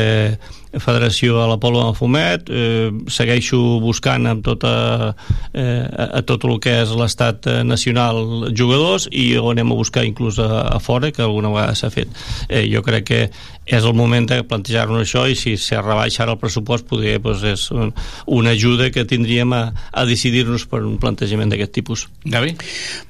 federació 0.73 1.41
a 1.41 1.47
l'Apolo 1.49 1.83
de 1.85 1.95
Fumet, 1.97 2.49
eh, 2.49 2.89
segueixo 3.11 3.59
buscant 3.83 4.27
amb 4.29 4.43
tota, 4.45 5.13
eh, 5.53 5.83
a, 5.87 6.09
a 6.19 6.23
tot 6.27 6.45
el 6.47 6.59
que 6.63 6.77
és 6.83 6.93
l'estat 6.97 7.47
eh, 7.47 7.61
nacional 7.67 8.51
jugadors 8.57 9.07
i 9.11 9.29
ho 9.37 9.51
anem 9.51 9.71
a 9.71 9.77
buscar 9.79 10.05
inclús 10.07 10.39
a, 10.43 10.67
a 10.75 10.79
fora, 10.83 11.11
que 11.11 11.23
alguna 11.25 11.51
vegada 11.53 11.77
s'ha 11.77 11.91
fet. 11.93 12.11
Eh, 12.49 12.65
jo 12.71 12.83
crec 12.85 13.07
que 13.07 13.21
és 13.67 13.83
el 13.83 13.95
moment 13.97 14.27
de 14.29 14.41
plantejar-nos 14.47 15.03
això 15.03 15.25
i 15.27 15.35
si 15.35 15.57
se 15.59 15.79
rebaixa 15.81 16.23
ara 16.23 16.35
el 16.37 16.41
pressupost 16.41 16.87
poder, 16.87 17.17
doncs, 17.23 17.43
és 17.47 17.67
un, 17.75 17.91
una 18.39 18.55
ajuda 18.55 18.89
que 18.95 19.05
tindríem 19.07 19.53
a, 19.53 19.63
a 19.91 20.05
decidir-nos 20.07 20.67
per 20.71 20.83
un 20.85 20.95
plantejament 21.01 21.51
d'aquest 21.51 21.75
tipus. 21.75 22.07
Gavi? 22.23 22.55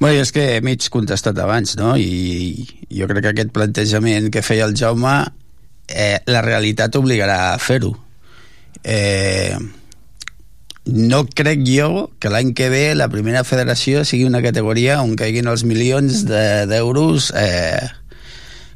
Bé, 0.01 0.13
és 0.21 0.33
que 0.33 0.47
m'he 0.65 0.77
contestat 0.93 1.37
abans, 1.41 1.77
no? 1.79 1.95
I 1.97 2.65
jo 2.89 3.09
crec 3.09 3.27
que 3.27 3.35
aquest 3.35 3.53
plantejament 3.53 4.31
que 4.33 4.45
feia 4.45 4.65
el 4.65 4.75
Jaume 4.77 5.19
eh, 5.87 6.19
la 6.27 6.43
realitat 6.45 6.95
obligarà 6.95 7.53
a 7.53 7.57
fer-ho. 7.57 7.93
Eh, 8.83 9.55
no 10.87 11.25
crec 11.27 11.63
jo 11.67 12.09
que 12.19 12.31
l'any 12.31 12.53
que 12.55 12.69
ve 12.71 12.83
la 12.95 13.09
primera 13.11 13.43
federació 13.43 14.05
sigui 14.07 14.27
una 14.27 14.43
categoria 14.43 15.01
on 15.03 15.17
caiguin 15.19 15.49
els 15.51 15.65
milions 15.67 16.23
d'euros 16.69 17.31
de, 17.33 17.43
eh, 17.43 17.89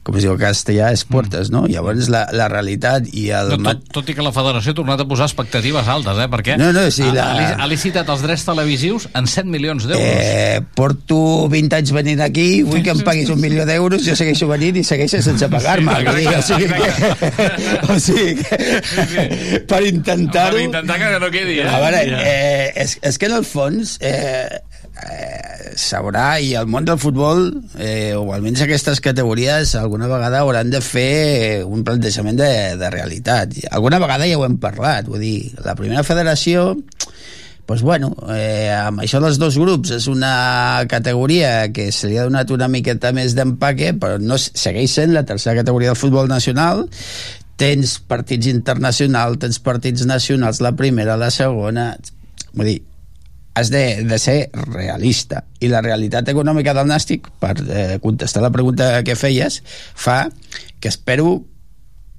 com 0.01 0.15
es 0.17 0.23
diu 0.25 0.33
a 0.33 0.39
castellà, 0.39 0.87
esportes, 0.95 1.51
no? 1.53 1.67
Llavors 1.69 2.07
la, 2.09 2.23
la 2.33 2.47
realitat 2.49 3.05
i 3.13 3.27
el... 3.37 3.51
No, 3.53 3.69
tot, 3.69 3.83
tot 3.99 4.07
i 4.09 4.15
que 4.17 4.23
la 4.25 4.31
federació 4.33 4.73
ha 4.73 4.77
tornat 4.79 5.03
a 5.03 5.05
posar 5.05 5.27
expectatives 5.29 5.89
altes, 5.93 6.17
eh? 6.23 6.25
Perquè 6.31 6.55
no, 6.57 6.71
no, 6.73 6.87
sí, 6.93 7.05
la... 7.13 7.27
ha, 7.29 7.49
ha 7.61 7.67
licitat 7.69 8.09
els 8.09 8.23
drets 8.25 8.45
televisius 8.47 9.05
en 9.13 9.29
7 9.29 9.45
milions 9.53 9.85
d'euros. 9.85 10.01
Eh, 10.01 10.63
porto 10.77 11.19
20 11.53 11.77
anys 11.77 11.93
venint 11.93 12.23
aquí, 12.25 12.47
vull 12.65 12.81
que 12.81 12.95
em 12.95 13.03
paguis 13.05 13.29
un 13.29 13.41
milió 13.43 13.67
d'euros, 13.69 14.01
jo 14.07 14.17
segueixo 14.17 14.49
venint 14.49 14.81
i 14.81 14.85
segueixo 14.87 15.21
sense 15.21 15.51
pagar-me. 15.53 15.93
O 16.01 16.41
sigui 16.49 16.65
que... 16.73 17.53
o 17.93 17.99
sigui 18.01 18.41
que... 18.41 19.61
per 19.69 19.83
intentar-ho... 19.85 20.57
Per 20.57 20.65
intentar 20.65 20.97
que 20.97 21.13
no 21.21 21.29
quedi, 21.29 21.61
eh? 21.61 21.69
A 21.69 21.77
veure, 21.85 22.01
eh, 22.25 22.67
és, 22.87 22.97
és 23.05 23.21
que 23.21 23.29
en 23.29 23.37
el 23.37 23.45
fons... 23.45 23.99
Eh, 24.01 24.70
eh, 25.09 26.41
i 26.41 26.53
el 26.55 26.67
món 26.67 26.85
del 26.85 26.99
futbol, 26.99 27.49
eh, 27.79 28.13
o 28.15 28.33
almenys 28.33 28.61
aquestes 28.61 29.01
categories, 29.01 29.75
alguna 29.75 30.07
vegada 30.07 30.39
hauran 30.39 30.69
de 30.69 30.81
fer 30.81 31.63
un 31.65 31.83
plantejament 31.83 32.37
de, 32.37 32.77
de 32.77 32.89
realitat. 32.89 33.55
Alguna 33.71 33.99
vegada 33.99 34.27
ja 34.27 34.37
ho 34.37 34.45
hem 34.45 34.57
parlat, 34.61 35.07
vull 35.07 35.23
dir, 35.23 35.51
la 35.65 35.75
primera 35.75 36.03
federació 36.03 36.75
pues 37.71 37.83
bueno, 37.83 38.09
eh, 38.35 38.67
amb 38.67 38.99
això 38.99 39.21
dels 39.23 39.37
dos 39.39 39.55
grups 39.55 39.93
és 39.95 40.07
una 40.11 40.83
categoria 40.91 41.69
que 41.71 41.85
se 41.95 42.09
li 42.09 42.17
ha 42.19 42.25
donat 42.27 42.49
una 42.51 42.67
miqueta 42.67 43.13
més 43.15 43.31
d'empaque, 43.37 43.93
però 43.95 44.17
no 44.19 44.35
segueix 44.35 44.91
sent 44.97 45.13
la 45.15 45.23
tercera 45.23 45.61
categoria 45.61 45.93
del 45.93 45.99
futbol 46.01 46.27
nacional, 46.27 46.83
tens 47.55 47.93
partits 48.11 48.49
internacionals, 48.51 49.39
tens 49.39 49.61
partits 49.63 50.03
nacionals, 50.03 50.59
la 50.59 50.73
primera, 50.75 51.15
la 51.15 51.31
segona... 51.31 51.93
Vull 52.51 52.67
dir, 52.67 52.79
has 53.53 53.69
de, 53.69 54.03
de 54.07 54.19
ser 54.19 54.49
realista. 54.53 55.43
I 55.59 55.69
la 55.71 55.81
realitat 55.83 56.29
econòmica 56.31 56.73
del 56.77 56.89
Nàstic 56.89 57.27
per 57.41 57.55
eh, 57.67 57.99
contestar 58.03 58.43
la 58.43 58.51
pregunta 58.53 58.93
que 59.03 59.17
feies 59.19 59.61
fa 59.65 60.25
que 60.79 60.89
espero 60.89 61.41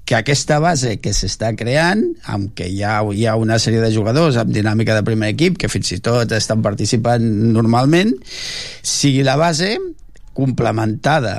que 0.05 0.17
aquesta 0.19 0.59
base 0.59 0.97
que 1.01 1.13
s'està 1.15 1.53
creant, 1.57 2.03
amb 2.29 2.51
que 2.59 2.67
hi 2.69 2.83
ha, 2.83 2.99
hi 3.15 3.27
ha 3.27 3.37
una 3.39 3.59
sèrie 3.63 3.81
de 3.81 3.93
jugadors 3.95 4.37
amb 4.41 4.51
dinàmica 4.53 4.97
de 4.99 5.05
primer 5.07 5.31
equip, 5.33 5.57
que 5.57 5.71
fins 5.71 5.93
i 5.95 6.01
tot 6.03 6.35
estan 6.35 6.63
participant 6.65 7.23
normalment, 7.55 8.13
sigui 8.83 9.23
la 9.25 9.39
base 9.41 9.77
complementada 10.35 11.39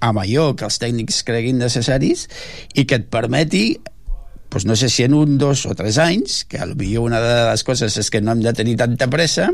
amb 0.00 0.20
allò 0.22 0.52
que 0.56 0.66
els 0.68 0.78
tècnics 0.80 1.22
creguin 1.28 1.60
necessaris 1.60 2.26
i 2.74 2.86
que 2.88 3.00
et 3.00 3.08
permeti 3.12 3.64
pues 4.50 4.66
no 4.66 4.76
sé 4.76 4.90
si 4.90 5.04
en 5.04 5.14
un, 5.14 5.38
dos 5.38 5.64
o 5.66 5.74
tres 5.78 5.96
anys, 6.02 6.44
que 6.44 6.58
potser 6.58 6.98
una 6.98 7.20
de 7.22 7.36
les 7.50 7.62
coses 7.64 7.96
és 7.96 8.10
que 8.10 8.20
no 8.20 8.34
hem 8.34 8.42
de 8.44 8.52
tenir 8.56 8.76
tanta 8.76 9.06
pressa, 9.10 9.48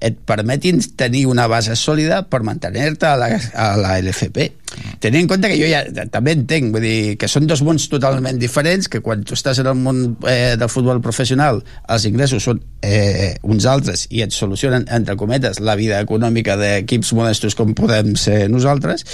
et 0.00 0.18
permetin 0.26 0.82
tenir 0.98 1.24
una 1.30 1.46
base 1.48 1.76
sòlida 1.78 2.24
per 2.28 2.42
mantenir-te 2.44 3.08
a, 3.08 3.16
la, 3.16 3.30
a 3.54 3.70
la 3.78 3.96
LFP. 4.02 4.50
Tenint 4.98 5.22
en 5.24 5.30
compte 5.30 5.48
que 5.50 5.58
jo 5.58 5.68
ja 5.70 5.84
també 6.10 6.34
entenc, 6.34 6.72
vull 6.74 6.82
dir, 6.84 7.14
que 7.20 7.30
són 7.30 7.46
dos 7.46 7.62
mons 7.62 7.86
totalment 7.92 8.40
diferents, 8.42 8.90
que 8.90 9.00
quan 9.04 9.22
tu 9.24 9.38
estàs 9.38 9.62
en 9.62 9.70
el 9.70 9.78
món 9.78 10.02
eh, 10.28 10.56
del 10.58 10.72
futbol 10.72 11.00
professional 11.04 11.62
els 11.94 12.06
ingressos 12.10 12.48
són 12.50 12.62
eh, 12.82 13.36
uns 13.46 13.68
altres 13.70 14.08
i 14.10 14.24
et 14.26 14.34
solucionen, 14.34 14.88
entre 14.90 15.16
cometes, 15.20 15.62
la 15.62 15.78
vida 15.78 16.00
econòmica 16.02 16.58
d'equips 16.58 17.14
modestos 17.14 17.54
com 17.54 17.74
podem 17.78 18.16
ser 18.18 18.48
nosaltres, 18.50 19.06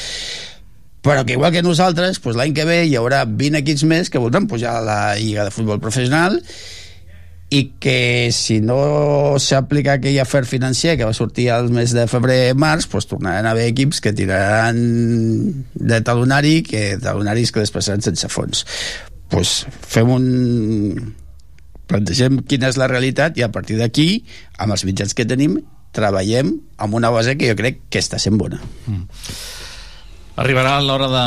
però 1.00 1.24
que 1.24 1.32
igual 1.38 1.52
que 1.52 1.62
nosaltres, 1.64 2.20
doncs 2.20 2.36
l'any 2.36 2.52
que 2.56 2.66
ve 2.68 2.82
hi 2.84 2.96
haurà 3.00 3.24
20 3.24 3.62
equips 3.62 3.86
més 3.88 4.12
que 4.12 4.20
voldran 4.20 4.48
pujar 4.50 4.76
a 4.78 4.84
la 4.84 5.00
Lliga 5.16 5.46
de 5.46 5.54
Futbol 5.54 5.80
Professional 5.80 6.40
i 7.50 7.62
que 7.82 8.30
si 8.30 8.60
no 8.62 9.34
s'aplica 9.42 9.96
aquell 9.96 10.20
afer 10.22 10.44
financer 10.46 10.94
que 10.98 11.08
va 11.08 11.16
sortir 11.16 11.48
al 11.50 11.70
mes 11.74 11.90
de 11.96 12.04
febrer-març, 12.06 12.86
doncs 12.92 13.08
tornaran 13.10 13.48
a 13.48 13.54
haver 13.56 13.66
equips 13.72 13.98
que 14.04 14.12
tiraran 14.14 14.78
de 15.74 16.00
talonari, 16.06 16.60
que 16.62 16.94
talonaris 17.02 17.50
que 17.50 17.64
després 17.64 17.90
seran 17.90 18.06
sense 18.06 18.30
fons. 18.30 18.62
Doncs 19.34 19.64
fem 19.82 20.12
un 20.14 20.28
plantegem 21.90 22.38
quina 22.46 22.70
és 22.70 22.78
la 22.78 22.86
realitat 22.90 23.38
i 23.40 23.42
a 23.42 23.50
partir 23.50 23.80
d'aquí, 23.80 24.22
amb 24.62 24.76
els 24.76 24.86
mitjans 24.86 25.16
que 25.18 25.26
tenim, 25.26 25.58
treballem 25.96 26.54
amb 26.78 26.94
una 26.94 27.10
base 27.10 27.34
que 27.34 27.50
jo 27.50 27.58
crec 27.58 27.82
que 27.90 27.98
està 27.98 28.20
sent 28.22 28.38
bona. 28.38 28.62
Mm. 28.86 29.08
Arribarà 30.40 30.78
l'hora 30.80 31.06
de, 31.12 31.24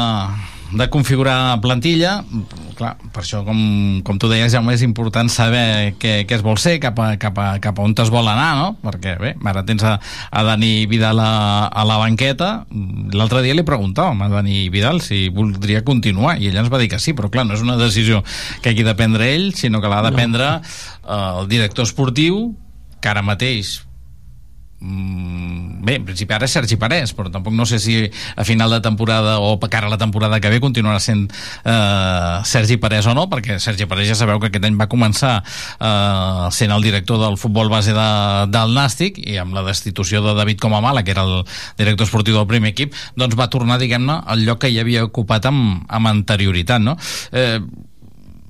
de 0.79 0.87
configurar 0.89 1.59
plantilla. 1.61 2.15
Clar, 2.73 2.95
per 3.13 3.21
això 3.21 3.43
com, 3.45 3.59
com 4.01 4.17
tu 4.17 4.25
deies 4.31 4.49
Jaume 4.55 4.73
és 4.73 4.81
important 4.81 5.29
saber 5.29 5.93
què, 6.01 6.13
què 6.25 6.33
es 6.39 6.41
vol 6.41 6.57
ser 6.57 6.79
cap 6.81 6.97
a, 6.97 7.11
cap, 7.21 7.37
a, 7.37 7.59
cap 7.61 7.77
a 7.77 7.85
on 7.85 7.93
es 8.01 8.09
vol 8.09 8.31
anar 8.31 8.47
no? 8.57 8.71
perquè 8.81 9.13
bé, 9.21 9.35
ara 9.51 9.61
tens 9.67 9.85
a, 9.85 9.93
a 10.01 10.43
Dani 10.47 10.87
Vidal 10.89 11.21
a, 11.21 11.69
a 11.69 11.85
la 11.85 11.99
banqueta. 12.01 12.49
L'altre 13.13 13.45
dia 13.45 13.53
li 13.53 13.67
preguntàvem 13.67 14.25
a 14.25 14.31
Dani 14.33 14.65
Vidal 14.73 15.03
si 15.05 15.27
voldria 15.29 15.85
continuar 15.85 16.39
i 16.41 16.49
ell 16.49 16.57
ens 16.63 16.73
va 16.73 16.81
dir 16.81 16.89
que 16.89 16.97
sí 16.97 17.13
però 17.13 17.29
clar, 17.29 17.45
no 17.45 17.53
és 17.53 17.61
una 17.61 17.77
decisió 17.77 18.23
que 18.65 18.73
hagi 18.73 18.89
de 18.89 18.97
prendre 18.97 19.29
ell 19.35 19.51
sinó 19.53 19.77
que 19.77 19.93
l'ha 19.93 20.01
de 20.09 20.15
prendre 20.17 20.51
eh, 20.57 21.23
el 21.37 21.45
director 21.53 21.85
esportiu 21.85 22.47
que 22.97 23.13
ara 23.13 23.21
mateix 23.21 23.83
bé, 24.83 25.95
en 25.95 26.05
principi 26.07 26.33
ara 26.35 26.47
és 26.47 26.53
Sergi 26.55 26.75
Parés 26.79 27.13
però 27.15 27.31
tampoc 27.31 27.55
no 27.55 27.65
sé 27.69 27.79
si 27.79 27.95
a 28.03 28.43
final 28.47 28.71
de 28.71 28.81
temporada 28.83 29.37
o 29.39 29.55
cara 29.59 29.87
a 29.87 29.89
la 29.89 29.97
temporada 29.97 30.39
que 30.43 30.49
ve 30.51 30.59
continuarà 30.59 30.99
sent 30.99 31.29
eh, 31.29 32.41
Sergi 32.43 32.77
Parés 32.77 33.07
o 33.07 33.13
no 33.15 33.29
perquè 33.31 33.59
Sergi 33.63 33.87
Parés 33.87 34.09
ja 34.11 34.17
sabeu 34.19 34.41
que 34.41 34.51
aquest 34.51 34.67
any 34.67 34.75
va 34.79 34.89
començar 34.91 35.37
eh, 35.43 36.49
sent 36.51 36.75
el 36.75 36.83
director 36.83 37.21
del 37.21 37.37
futbol 37.39 37.71
base 37.71 37.95
de, 37.95 38.09
del 38.51 38.75
Nàstic 38.75 39.21
i 39.23 39.39
amb 39.39 39.55
la 39.55 39.63
destitució 39.63 40.23
de 40.25 40.35
David 40.35 40.59
Comamala 40.59 41.03
que 41.03 41.15
era 41.15 41.23
el 41.23 41.47
director 41.79 42.07
esportiu 42.07 42.37
del 42.39 42.49
primer 42.49 42.73
equip 42.75 42.95
doncs 43.15 43.39
va 43.39 43.47
tornar, 43.47 43.79
diguem-ne, 43.79 44.19
al 44.25 44.43
lloc 44.43 44.63
que 44.63 44.71
hi 44.71 44.79
havia 44.83 45.07
ocupat 45.07 45.47
amb, 45.47 45.87
amb 45.87 46.11
anterioritat 46.11 46.83
no? 46.83 46.97
Eh, 47.31 47.59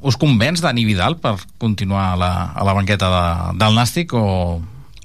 us 0.04 0.18
convenç 0.20 0.60
Dani 0.66 0.84
Vidal 0.84 1.16
per 1.22 1.38
continuar 1.62 2.12
a 2.12 2.16
la, 2.20 2.32
a 2.52 2.66
la 2.68 2.74
banqueta 2.76 3.10
de, 3.10 3.26
del 3.62 3.78
Nàstic 3.78 4.14
o 4.18 4.26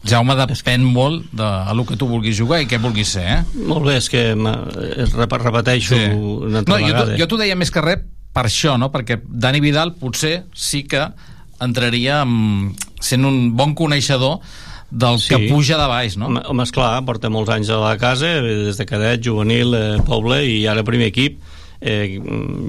Jaume 0.07 0.37
depèn 0.39 0.85
molt 0.87 1.27
de 1.35 1.49
lo 1.75 1.85
que 1.87 1.97
tu 1.99 2.07
vulguis 2.07 2.37
jugar 2.39 2.61
i 2.63 2.69
què 2.71 2.79
vulguis 2.79 3.17
ser, 3.17 3.25
eh? 3.27 3.65
Molt 3.67 3.89
bé, 3.89 3.97
és 3.99 4.07
que 4.13 4.31
es 4.31 5.17
repeteixo 5.17 5.97
sí. 5.97 6.05
una 6.15 6.63
altra 6.63 6.77
no, 6.77 6.85
vegada. 6.85 7.17
Jo, 7.17 7.25
jo 7.25 7.29
t'ho 7.33 7.41
deia 7.41 7.57
més 7.59 7.73
que 7.75 7.83
res 7.83 8.05
per 8.35 8.47
això, 8.47 8.77
no? 8.79 8.93
Perquè 8.95 9.19
Dani 9.27 9.61
Vidal 9.65 9.97
potser 9.99 10.45
sí 10.55 10.85
que 10.87 11.03
entraria 11.65 12.23
amb, 12.23 12.79
sent 13.03 13.27
un 13.27 13.57
bon 13.59 13.75
coneixedor 13.75 14.39
del 14.91 15.19
sí. 15.21 15.33
que 15.33 15.49
puja 15.51 15.77
de 15.81 15.89
baix, 15.91 16.17
no? 16.17 16.31
Home, 16.31 16.45
home, 16.47 16.67
esclar, 16.69 16.93
porta 17.09 17.31
molts 17.33 17.51
anys 17.53 17.73
a 17.75 17.81
la 17.83 17.97
casa, 18.01 18.39
des 18.45 18.79
de 18.79 18.87
cadet, 18.89 19.25
juvenil, 19.25 19.75
eh, 19.75 19.97
poble 20.07 20.41
i 20.47 20.63
ara 20.71 20.87
primer 20.87 21.11
equip. 21.13 21.43
Eh, 21.79 22.19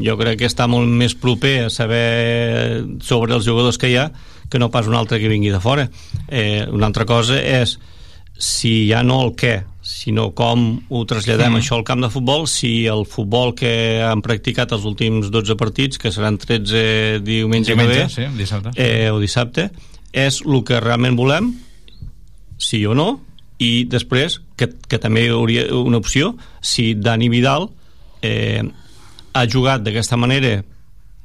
jo 0.05 0.17
crec 0.19 0.41
que 0.41 0.49
està 0.49 0.67
molt 0.69 0.89
més 0.89 1.15
proper 1.17 1.55
a 1.65 1.69
saber 1.73 2.83
sobre 3.01 3.33
els 3.37 3.47
jugadors 3.47 3.79
que 3.81 3.89
hi 3.89 3.95
ha 3.97 4.09
que 4.49 4.59
no 4.59 4.71
pas 4.73 4.87
un 4.87 4.97
altre 4.97 5.19
que 5.19 5.29
vingui 5.31 5.53
de 5.53 5.61
fora. 5.61 5.87
Eh, 6.27 6.65
una 6.71 6.89
altra 6.89 7.05
cosa 7.05 7.39
és 7.39 7.77
si 8.39 8.87
ja 8.87 9.03
no 9.03 9.19
el 9.25 9.33
què, 9.35 9.57
sinó 9.83 10.29
com 10.37 10.65
ho 10.89 11.03
traslladem 11.07 11.51
mm. 11.51 11.59
això 11.59 11.77
al 11.79 11.85
camp 11.87 12.01
de 12.05 12.09
futbol, 12.13 12.45
si 12.47 12.85
el 12.87 13.03
futbol 13.09 13.51
que 13.57 14.01
han 14.05 14.23
practicat 14.23 14.71
els 14.75 14.85
últims 14.87 15.31
12 15.33 15.57
partits, 15.59 15.99
que 15.99 16.11
seran 16.15 16.39
13 16.39 17.19
diumenge, 17.25 17.73
diumenge 17.73 18.05
sí, 18.13 18.27
dissabte. 18.39 18.73
Eh, 18.79 19.09
o 19.11 19.19
dissabte, 19.19 19.69
és 20.15 20.39
el 20.45 20.63
que 20.67 20.79
realment 20.79 21.19
volem, 21.19 21.51
sí 22.59 22.85
o 22.87 22.95
no, 22.95 23.09
i 23.59 23.83
després, 23.91 24.39
que, 24.55 24.69
que 24.87 25.01
també 25.03 25.25
hi 25.25 25.33
hauria 25.35 25.67
una 25.75 25.99
opció, 25.99 26.31
si 26.61 26.93
Dani 26.95 27.27
Vidal 27.31 27.67
eh, 28.23 28.63
ha 29.33 29.43
jugat 29.51 29.83
d'aquesta 29.83 30.17
manera 30.19 30.61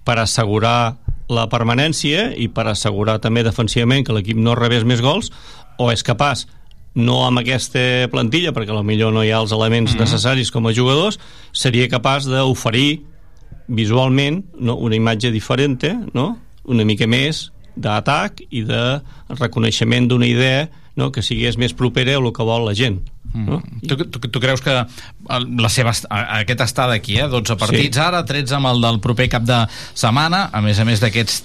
per 0.05 0.19
assegurar 0.19 0.97
la 1.29 1.47
permanència 1.49 2.31
i 2.37 2.49
per 2.53 2.67
assegurar 2.69 3.19
també 3.23 3.45
defensivament 3.45 4.05
que 4.05 4.13
l'equip 4.13 4.37
no 4.37 4.57
rebés 4.59 4.85
més 4.85 5.01
gols 5.01 5.31
o 5.79 5.91
és 5.93 6.05
capaç 6.05 6.47
no 6.95 7.25
amb 7.27 7.41
aquesta 7.41 8.07
plantilla 8.11 8.53
perquè 8.55 8.83
millor 8.83 9.13
no 9.13 9.25
hi 9.25 9.33
ha 9.33 9.41
els 9.41 9.53
elements 9.53 9.93
mm 9.93 9.97
-hmm. 9.97 10.01
necessaris 10.01 10.51
com 10.51 10.67
a 10.67 10.73
jugadors 10.73 11.19
seria 11.53 11.89
capaç 11.89 12.27
d'oferir 12.27 13.03
visualment 13.67 14.45
no? 14.59 14.77
una 14.77 14.97
imatge 14.97 15.31
diferent, 15.31 15.83
no? 16.13 16.39
una 16.65 16.85
mica 16.85 17.07
més 17.07 17.53
d'atac 17.77 18.43
i 18.51 18.63
de 18.63 19.01
reconeixement 19.29 20.09
d'una 20.09 20.27
idea 20.27 20.69
no? 20.97 21.11
que 21.11 21.23
sigués 21.23 21.57
més 21.57 21.75
propera 21.75 22.17
a 22.17 22.21
el 22.21 22.33
que 22.33 22.43
vol 22.43 22.65
la 22.65 22.75
gent. 22.75 23.03
No? 23.35 23.59
Mm. 23.59 23.83
Tu, 23.91 23.97
tu, 24.15 24.31
tu 24.31 24.43
creus 24.43 24.63
que 24.63 24.75
la 24.79 25.71
seva, 25.73 25.95
aquest 26.39 26.61
estat 26.69 26.93
aquí, 26.95 27.19
eh? 27.19 27.27
12 27.31 27.59
partits 27.59 27.99
sí. 27.99 28.03
ara, 28.03 28.23
13 28.27 28.59
amb 28.61 28.71
el 28.71 28.85
del 28.85 29.01
proper 29.03 29.27
cap 29.33 29.47
de 29.47 29.65
setmana, 29.91 30.47
a 30.55 30.63
més 30.65 30.79
a 30.79 30.87
més 30.87 31.03
d'aquests 31.03 31.43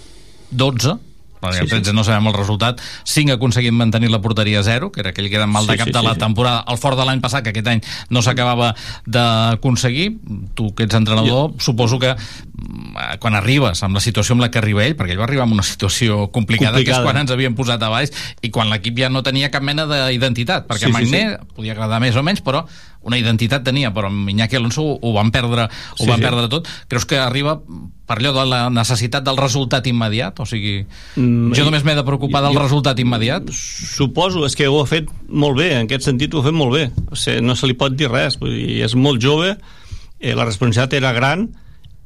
12, 0.53 0.97
perquè 1.39 1.63
sí, 1.63 1.69
13 1.71 1.91
sí. 1.91 1.95
no 1.95 2.03
sabem 2.03 2.27
el 2.29 2.35
resultat 2.35 2.81
5 3.07 3.37
aconseguim 3.37 3.75
mantenir 3.79 4.11
la 4.11 4.21
porteria 4.21 4.59
a 4.59 4.65
0 4.67 4.91
que 4.91 5.03
era 5.03 5.13
aquell 5.13 5.29
que 5.29 5.39
era 5.39 5.47
mal 5.47 5.67
de 5.67 5.77
cap 5.77 5.87
sí, 5.87 5.93
sí, 5.93 5.97
de 5.97 6.03
la 6.05 6.13
sí, 6.15 6.19
temporada 6.19 6.65
el 6.67 6.77
fort 6.77 6.99
de 6.99 7.05
l'any 7.07 7.21
passat, 7.23 7.43
que 7.43 7.53
aquest 7.53 7.69
any 7.71 7.81
no 8.09 8.23
s'acabava 8.25 8.73
d'aconseguir 9.05 10.09
tu 10.55 10.73
que 10.75 10.85
ets 10.87 10.97
entrenador, 10.99 11.53
jo. 11.53 11.63
suposo 11.63 11.99
que 11.99 12.13
mm, 12.15 13.19
quan 13.23 13.37
arribes 13.39 13.83
amb 13.83 13.97
la 13.97 14.03
situació 14.03 14.35
amb 14.35 14.45
la 14.45 14.51
que 14.51 14.61
arriba 14.61 14.85
ell 14.85 14.97
perquè 14.99 15.15
ell 15.15 15.21
va 15.21 15.27
arribar 15.29 15.47
en 15.47 15.55
una 15.57 15.65
situació 15.65 16.27
complicada, 16.27 16.77
complicada. 16.77 16.83
que 16.83 16.95
és 16.97 17.05
quan 17.05 17.21
ens 17.23 17.31
havien 17.31 17.55
posat 17.55 17.83
a 17.83 17.91
baix 17.93 18.13
i 18.41 18.51
quan 18.51 18.69
l'equip 18.73 18.99
ja 18.99 19.09
no 19.09 19.23
tenia 19.23 19.51
cap 19.53 19.63
mena 19.65 19.87
d'identitat 19.89 20.67
perquè 20.69 20.87
sí, 20.87 20.93
Magné 20.93 21.23
sí, 21.25 21.35
sí. 21.35 21.53
podia 21.55 21.75
agradar 21.77 22.01
més 22.03 22.15
o 22.19 22.25
menys 22.25 22.43
però 22.45 22.65
una 23.09 23.19
identitat 23.19 23.65
tenia, 23.65 23.91
però 23.95 24.11
amb 24.11 24.29
Iñaki 24.31 24.59
Alonso 24.59 24.85
ho, 24.85 24.97
ho 25.01 25.13
van 25.15 25.31
perdre, 25.35 25.67
ho 25.69 26.03
sí, 26.03 26.07
van 26.09 26.21
sí. 26.21 26.27
perdre 26.27 26.49
tot. 26.51 26.69
Creus 26.89 27.07
que 27.09 27.19
arriba 27.19 27.57
per 28.09 28.17
allò 28.17 28.33
de 28.39 28.45
la 28.49 28.61
necessitat 28.73 29.25
del 29.25 29.37
resultat 29.37 29.85
immediat? 29.89 30.39
O 30.41 30.47
sigui, 30.49 30.79
mm, 31.15 31.53
jo 31.57 31.65
només 31.67 31.85
m'he 31.85 31.97
de 31.97 32.05
preocupar 32.07 32.41
del 32.45 32.57
jo, 32.57 32.63
resultat 32.63 33.01
immediat? 33.01 33.51
Suposo, 33.53 34.45
és 34.47 34.57
que 34.57 34.69
ho 34.69 34.81
ha 34.81 34.87
fet 34.89 35.09
molt 35.29 35.59
bé, 35.59 35.73
en 35.77 35.89
aquest 35.89 36.09
sentit 36.09 36.33
ho 36.33 36.41
ha 36.41 36.47
fet 36.49 36.57
molt 36.57 36.73
bé. 36.77 36.87
O 37.09 37.19
sigui, 37.19 37.43
no 37.45 37.57
se 37.57 37.69
li 37.69 37.77
pot 37.77 37.93
dir 37.97 38.09
res, 38.11 38.39
vull 38.41 38.55
dir, 38.55 38.83
és 38.87 38.95
molt 38.97 39.21
jove, 39.21 39.55
eh, 40.19 40.33
la 40.33 40.47
responsabilitat 40.47 40.97
era 41.01 41.13
gran, 41.13 41.49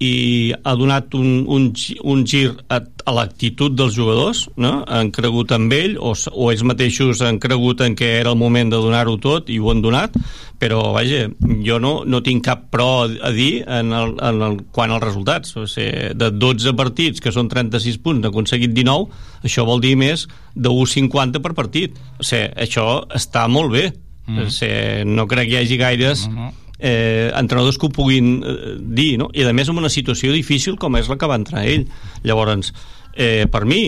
i 0.03 0.53
ha 0.63 0.73
donat 0.75 1.13
un, 1.15 1.43
un, 1.47 1.69
un 2.03 2.23
gir 2.27 2.47
a, 2.67 2.79
a 2.79 3.13
l'actitud 3.15 3.75
dels 3.77 3.95
jugadors 3.95 4.45
no? 4.59 4.73
han 4.87 5.11
cregut 5.15 5.53
en 5.55 5.69
ell 5.73 5.95
o, 5.99 6.13
o 6.13 6.49
ells 6.51 6.63
mateixos 6.67 7.21
han 7.23 7.39
cregut 7.43 7.83
en 7.85 7.95
que 7.99 8.09
era 8.19 8.33
el 8.33 8.39
moment 8.39 8.73
de 8.73 8.79
donar-ho 8.81 9.15
tot 9.23 9.51
i 9.53 9.59
ho 9.59 9.71
han 9.71 9.83
donat 9.83 10.15
però 10.59 10.93
vaja, 10.95 11.25
jo 11.65 11.79
no, 11.83 11.93
no 12.07 12.21
tinc 12.23 12.45
cap 12.45 12.67
pro 12.71 12.87
a 13.03 13.31
dir 13.35 13.63
en 13.67 13.91
el, 13.95 14.15
en 14.23 14.41
el, 14.47 14.57
quan 14.75 14.93
als 14.93 15.03
resultats 15.03 15.57
o 15.59 15.65
sigui, 15.67 16.13
de 16.19 16.31
12 16.31 16.75
partits 16.79 17.23
que 17.23 17.33
són 17.35 17.51
36 17.51 17.99
punts, 18.03 18.23
n'ha 18.23 18.31
aconseguit 18.31 18.73
19 18.75 19.45
això 19.47 19.67
vol 19.67 19.83
dir 19.83 19.95
més 19.99 20.27
de 20.55 20.71
1,50 20.71 21.43
per 21.43 21.53
partit 21.57 21.99
o 22.19 22.25
sigui, 22.25 22.49
això 22.67 22.87
està 23.13 23.47
molt 23.51 23.73
bé 23.75 23.87
mm. 23.91 24.43
o 24.43 24.49
sigui, 24.51 25.15
no 25.15 25.27
crec 25.31 25.51
que 25.51 25.57
hi 25.57 25.63
hagi 25.63 25.79
gaires 25.81 26.27
mm 26.27 26.35
-hmm 26.37 26.59
eh, 26.83 27.31
entrenadors 27.39 27.79
que 27.79 27.87
ho 27.87 27.93
puguin 27.95 28.33
eh, 28.43 28.75
dir, 28.77 29.15
no? 29.21 29.29
i 29.33 29.45
a 29.47 29.53
més 29.55 29.71
en 29.71 29.79
una 29.79 29.91
situació 29.91 30.33
difícil 30.35 30.75
com 30.79 30.99
és 30.99 31.07
la 31.09 31.17
que 31.17 31.29
va 31.29 31.39
entrar 31.39 31.63
ell. 31.63 31.87
Llavors, 32.27 32.73
eh, 33.15 33.47
per 33.51 33.63
mi, 33.69 33.85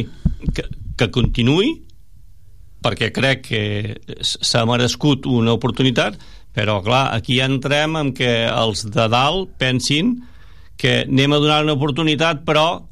que, 0.56 0.64
que 0.96 1.10
continuï, 1.12 1.74
perquè 2.86 3.12
crec 3.12 3.44
que 3.50 3.62
s'ha 4.24 4.64
merescut 4.70 5.28
una 5.28 5.56
oportunitat, 5.58 6.18
però 6.56 6.80
clar, 6.86 7.10
aquí 7.18 7.42
entrem 7.44 7.98
en 8.00 8.14
que 8.16 8.46
els 8.48 8.86
de 8.88 9.10
dalt 9.12 9.52
pensin 9.60 10.16
que 10.80 11.02
anem 11.04 11.36
a 11.36 11.40
donar 11.44 11.64
una 11.66 11.76
oportunitat 11.76 12.44
però 12.48 12.86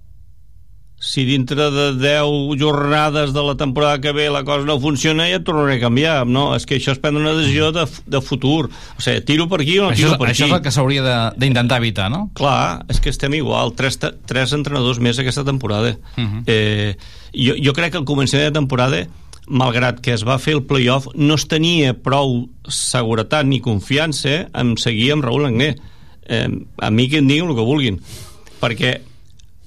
si 1.03 1.25
dintre 1.25 1.69
de 1.69 1.87
10 1.99 2.55
jornades 2.57 3.33
de 3.33 3.43
la 3.43 3.55
temporada 3.55 3.99
que 3.99 4.13
ve 4.13 4.29
la 4.29 4.45
cosa 4.45 4.63
no 4.63 4.79
funciona 4.79 5.27
ja 5.27 5.41
tornaré 5.43 5.75
a 5.75 5.81
canviar 5.81 6.23
no, 6.25 6.53
és 6.55 6.63
que 6.63 6.77
això 6.79 6.93
és 6.95 7.01
prendre 7.03 7.19
una 7.19 7.33
decisió 7.35 7.73
de, 7.75 7.83
de 8.07 8.21
futur 8.23 8.69
o 8.71 9.03
sigui, 9.03 9.19
tiro 9.27 9.49
per 9.51 9.59
aquí 9.65 9.75
o 9.81 9.83
no 9.83 9.91
això, 9.91 10.13
tiro 10.13 10.21
per 10.21 10.29
això 10.29 10.47
aquí 10.47 10.47
això 10.47 10.47
és 10.47 10.55
el 10.61 10.63
que 10.63 10.71
s'hauria 10.71 11.03
d'intentar 11.35 11.81
evitar, 11.83 12.07
no? 12.07 12.29
clar, 12.39 12.85
és 12.87 13.03
que 13.03 13.11
estem 13.11 13.35
igual 13.35 13.75
tres, 13.75 13.99
tres 13.99 14.55
entrenadors 14.55 15.03
més 15.03 15.19
aquesta 15.19 15.43
temporada 15.43 15.91
uh. 15.91 16.23
-huh. 16.23 16.43
eh, 16.47 16.95
jo, 17.35 17.59
jo 17.59 17.75
crec 17.75 17.91
que 17.91 17.99
al 17.99 18.07
començament 18.07 18.47
de 18.47 18.55
temporada 18.55 19.03
malgrat 19.47 19.99
que 19.99 20.13
es 20.13 20.23
va 20.23 20.39
fer 20.39 20.55
el 20.55 20.63
playoff 20.63 21.11
no 21.15 21.35
es 21.35 21.43
tenia 21.51 21.93
prou 21.93 22.47
seguretat 22.63 23.45
ni 23.45 23.59
confiança 23.59 24.47
en 24.53 24.77
seguir 24.77 25.11
amb 25.11 25.25
Raül 25.25 25.51
Agné 25.51 25.75
eh, 26.29 26.47
a 26.77 26.89
mi 26.89 27.09
que 27.09 27.17
em 27.17 27.27
diguin 27.27 27.49
el 27.49 27.55
que 27.55 27.67
vulguin 27.67 27.99
perquè 28.61 29.01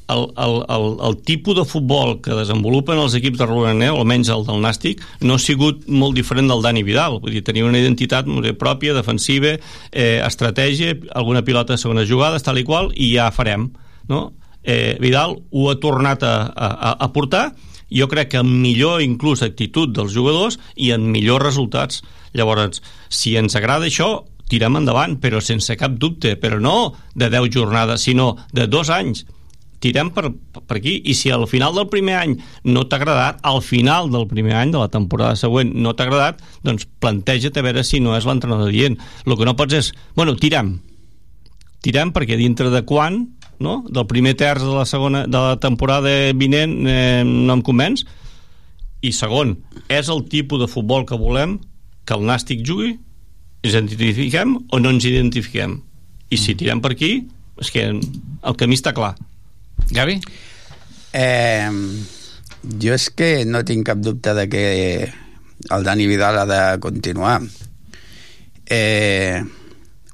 el, 0.08 0.26
el, 0.36 0.56
el, 0.68 0.86
el 1.08 1.16
tipus 1.26 1.56
de 1.58 1.64
futbol 1.66 2.16
que 2.22 2.36
desenvolupen 2.38 3.00
els 3.02 3.16
equips 3.18 3.40
de 3.40 3.48
Roganer, 3.48 3.90
o 3.92 4.00
almenys 4.02 4.30
el 4.32 4.46
del 4.46 4.62
Nàstic, 4.62 5.02
no 5.26 5.36
ha 5.36 5.42
sigut 5.42 5.86
molt 5.88 6.16
diferent 6.18 6.50
del 6.50 6.64
Dani 6.64 6.84
Vidal. 6.86 7.20
Vull 7.22 7.34
dir, 7.36 7.44
tenia 7.46 7.66
una 7.66 7.80
identitat 7.82 8.28
pròpia, 8.60 8.94
defensiva, 8.96 9.56
eh, 9.90 10.18
estratègia, 10.24 10.96
alguna 11.14 11.42
pilota 11.42 11.74
de 11.74 11.82
segones 11.82 12.08
jugades, 12.10 12.46
tal 12.46 12.58
i 12.58 12.66
qual, 12.66 12.92
i 12.94 13.12
ja 13.14 13.30
farem. 13.34 13.70
No? 14.08 14.28
Eh, 14.62 14.96
Vidal 15.02 15.38
ho 15.50 15.70
ha 15.70 15.78
tornat 15.82 16.22
a, 16.26 16.36
a, 16.50 16.92
a 16.98 17.12
portar 17.14 17.50
jo 17.90 18.08
crec 18.10 18.32
que 18.32 18.40
amb 18.40 18.50
millor 18.50 19.02
inclús 19.02 19.44
actitud 19.46 19.92
dels 19.94 20.14
jugadors 20.14 20.58
i 20.74 20.90
en 20.94 21.06
millors 21.12 21.44
resultats 21.44 22.02
llavors, 22.34 22.82
si 23.08 23.36
ens 23.38 23.54
agrada 23.56 23.86
això 23.86 24.24
tirem 24.50 24.78
endavant, 24.78 25.16
però 25.22 25.40
sense 25.42 25.74
cap 25.78 25.94
dubte 25.98 26.36
però 26.38 26.58
no 26.62 26.94
de 27.14 27.30
10 27.30 27.50
jornades, 27.54 28.02
sinó 28.02 28.34
de 28.52 28.66
dos 28.66 28.90
anys 28.90 29.24
tirem 29.80 30.10
per, 30.14 30.30
per 30.32 30.78
aquí. 30.78 30.98
I 31.04 31.14
si 31.18 31.30
al 31.30 31.46
final 31.50 31.74
del 31.76 31.88
primer 31.92 32.16
any 32.20 32.36
no 32.64 32.86
t'ha 32.88 32.98
agradat 33.00 33.40
al 33.46 33.62
final 33.64 34.10
del 34.12 34.26
primer 34.30 34.56
any 34.58 34.74
de 34.74 34.80
la 34.80 34.90
temporada 34.92 35.36
següent 35.38 35.72
no 35.74 35.94
t'ha 35.94 36.06
agradat 36.08 36.42
doncs 36.66 36.88
planteja't 37.02 37.56
a 37.56 37.64
veure 37.66 37.84
si 37.84 38.00
no 38.00 38.16
és 38.16 38.26
l'entrenador 38.28 38.72
dient. 38.72 38.98
El 39.26 39.36
que 39.36 39.48
no 39.48 39.56
pots 39.58 39.80
és, 39.80 39.92
bueno, 40.16 40.36
tirem 40.36 40.78
tirem 41.86 42.10
perquè 42.10 42.38
dintre 42.38 42.70
de 42.72 42.82
quan 42.82 43.20
no? 43.62 43.80
del 43.88 44.06
primer 44.10 44.34
terç 44.38 44.64
de 44.64 44.74
la 44.74 44.86
segona 44.88 45.24
de 45.26 45.38
la 45.38 45.56
temporada 45.62 46.10
vinent 46.34 46.80
eh, 46.86 47.22
no 47.24 47.58
em 47.58 47.62
convenç. 47.64 48.04
I 49.04 49.12
segon, 49.12 49.54
és 49.92 50.08
el 50.10 50.24
tipus 50.26 50.62
de 50.62 50.70
futbol 50.70 51.04
que 51.06 51.18
volem 51.20 51.58
que 52.06 52.16
el 52.16 52.24
Nàstic 52.26 52.64
jugui? 52.66 52.96
Ens 53.66 53.74
identifiquem 53.76 54.56
o 54.72 54.80
no 54.80 54.90
ens 54.94 55.06
identifiquem? 55.06 55.80
I 56.30 56.38
si 56.40 56.56
tirem 56.58 56.80
per 56.82 56.94
aquí 56.96 57.12
és 57.60 57.70
que 57.72 57.86
el 57.92 58.56
camí 58.58 58.76
està 58.78 58.92
clar 58.96 59.14
Gavi? 59.90 60.20
Eh, 61.12 61.70
jo 62.82 62.96
és 62.96 63.08
que 63.14 63.44
no 63.48 63.64
tinc 63.64 63.86
cap 63.88 64.02
dubte 64.02 64.34
de 64.36 64.48
que 64.52 64.64
el 65.70 65.84
Dani 65.86 66.06
Vidal 66.06 66.38
ha 66.38 66.46
de 66.46 66.80
continuar. 66.80 67.40
Eh, 68.66 69.42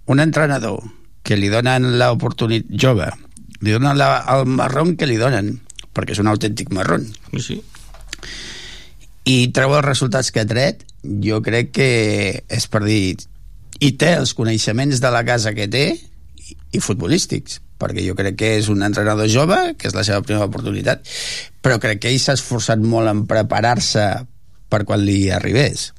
un 0.06 0.20
entrenador 0.20 0.82
que 1.22 1.38
li 1.38 1.48
donen 1.48 1.96
l'oportunitat 1.98 2.70
jove, 2.84 3.08
li 3.62 3.74
donen 3.74 3.96
la, 3.98 4.24
el 4.34 4.46
marron 4.50 4.96
que 4.98 5.08
li 5.08 5.18
donen, 5.20 5.54
perquè 5.94 6.16
és 6.16 6.22
un 6.22 6.30
autèntic 6.30 6.72
marron. 6.74 7.06
Sí. 7.38 7.60
I 9.24 9.36
treu 9.54 9.76
els 9.76 9.86
resultats 9.86 10.32
que 10.34 10.42
ha 10.42 10.48
tret, 10.48 10.82
jo 11.02 11.40
crec 11.42 11.74
que 11.74 11.90
és 12.48 12.68
per 12.70 12.84
dir... 12.86 13.18
I 13.82 13.96
té 13.98 14.12
els 14.14 14.30
coneixements 14.38 15.00
de 15.02 15.10
la 15.10 15.24
casa 15.26 15.50
que 15.56 15.64
té 15.66 15.86
i, 15.90 16.52
i 16.76 16.78
futbolístics 16.78 17.56
perquè 17.82 18.04
jo 18.06 18.16
crec 18.18 18.38
que 18.38 18.52
és 18.60 18.70
un 18.72 18.84
entrenador 18.86 19.28
jove, 19.30 19.58
que 19.78 19.90
és 19.90 19.96
la 19.96 20.06
seva 20.06 20.22
primera 20.22 20.46
oportunitat, 20.48 21.02
però 21.62 21.80
crec 21.82 22.04
que 22.04 22.12
ell 22.12 22.20
s'ha 22.22 22.38
esforçat 22.38 22.80
molt 22.82 23.10
en 23.10 23.26
preparar-se 23.30 24.06
per 24.72 24.84
quan 24.88 25.04
li 25.04 25.26
arribés. 25.34 25.90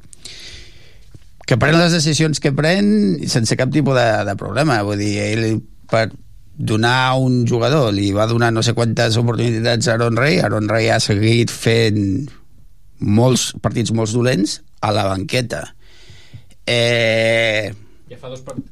Que 1.43 1.59
pren 1.59 1.75
les 1.75 1.91
decisions 1.91 2.39
que 2.39 2.53
pren 2.55 2.87
sense 3.27 3.57
cap 3.59 3.71
tipus 3.71 3.97
de, 3.99 4.07
de 4.23 4.35
problema. 4.39 4.79
Vull 4.87 5.01
dir, 5.03 5.17
ell 5.27 5.59
per 5.91 6.07
donar 6.55 7.17
un 7.19 7.43
jugador 7.49 7.91
li 7.93 8.11
va 8.13 8.27
donar 8.29 8.51
no 8.53 8.63
sé 8.63 8.75
quantes 8.77 9.17
oportunitats 9.17 9.89
a 9.89 9.97
Aaron 9.97 10.17
Rey, 10.17 10.39
Aaron 10.39 10.69
Rey 10.69 10.89
ha 10.93 10.99
seguit 11.01 11.51
fent 11.51 12.29
molts 13.03 13.51
partits 13.61 13.91
molt 13.91 14.13
dolents 14.13 14.61
a 14.81 14.93
la 14.95 15.07
banqueta. 15.09 15.65
Eh... 16.65 17.73
Ja 18.09 18.19
fa 18.21 18.29
dos 18.31 18.45
partits. 18.45 18.69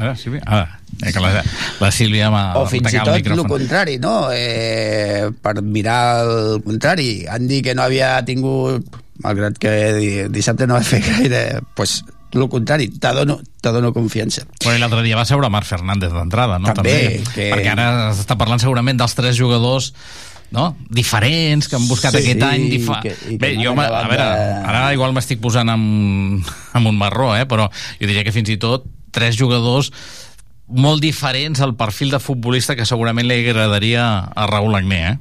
Ah, 0.00 0.14
sí, 0.16 0.32
ah, 0.46 0.80
Eh, 1.02 1.12
que 1.12 1.20
la, 1.20 1.42
la 1.80 1.90
Sílvia 1.94 2.28
m'ha 2.32 2.44
O 2.60 2.66
fins 2.68 2.92
i 2.92 3.00
tot 3.00 3.14
el, 3.14 3.32
el 3.32 3.46
contrari, 3.48 3.96
no? 4.02 4.28
Eh, 4.34 5.30
per 5.42 5.60
mirar 5.64 6.00
el 6.26 6.62
contrari. 6.64 7.24
Han 7.30 7.46
dit 7.48 7.64
que 7.64 7.74
no 7.76 7.86
havia 7.86 8.18
tingut, 8.28 8.98
malgrat 9.24 9.56
que 9.60 10.26
dissabte 10.32 10.68
no 10.68 10.76
va 10.76 10.84
fer 10.84 11.00
gaire, 11.06 11.44
pues, 11.78 12.00
el 12.34 12.46
contrari, 12.52 12.90
te 13.00 13.14
dono, 13.16 13.40
te 13.62 13.72
dono 13.72 13.94
confiança. 13.96 14.44
Bueno, 14.64 14.78
l'altre 14.82 15.02
dia 15.06 15.18
va 15.18 15.24
seure 15.28 15.48
Marc 15.50 15.68
Fernández 15.70 16.12
d'entrada, 16.12 16.60
no? 16.60 16.74
També, 16.76 16.98
També 16.98 17.30
que... 17.32 17.48
perquè 17.54 17.72
ara 17.72 17.88
s'està 18.12 18.36
parlant 18.38 18.60
segurament 18.62 19.00
dels 19.00 19.16
tres 19.18 19.40
jugadors 19.40 19.94
no? 20.50 20.74
diferents 20.90 21.68
que 21.70 21.78
han 21.78 21.88
buscat 21.88 22.14
sí, 22.14 22.22
aquest 22.24 22.44
any 22.44 22.68
difa... 22.70 23.00
que, 23.02 23.16
bé, 23.38 23.54
jo, 23.58 23.72
a 23.78 24.06
veure, 24.10 24.24
ara 24.66 24.88
igual 24.94 25.14
m'estic 25.14 25.38
posant 25.42 25.70
amb, 25.70 26.48
amb 26.74 26.90
un 26.90 26.98
marró 26.98 27.32
eh? 27.38 27.44
però 27.50 27.68
jo 27.70 28.08
diria 28.08 28.24
que 28.26 28.34
fins 28.34 28.50
i 28.50 28.58
tot 28.62 28.88
tres 29.14 29.38
jugadors 29.38 29.92
molt 30.70 31.02
diferents 31.02 31.60
al 31.60 31.74
perfil 31.74 32.12
de 32.14 32.20
futbolista 32.22 32.76
que 32.78 32.86
segurament 32.86 33.26
li 33.26 33.40
agradaria 33.42 34.06
a 34.30 34.46
Raül 34.50 34.76
Agné, 34.78 35.00
eh? 35.08 35.18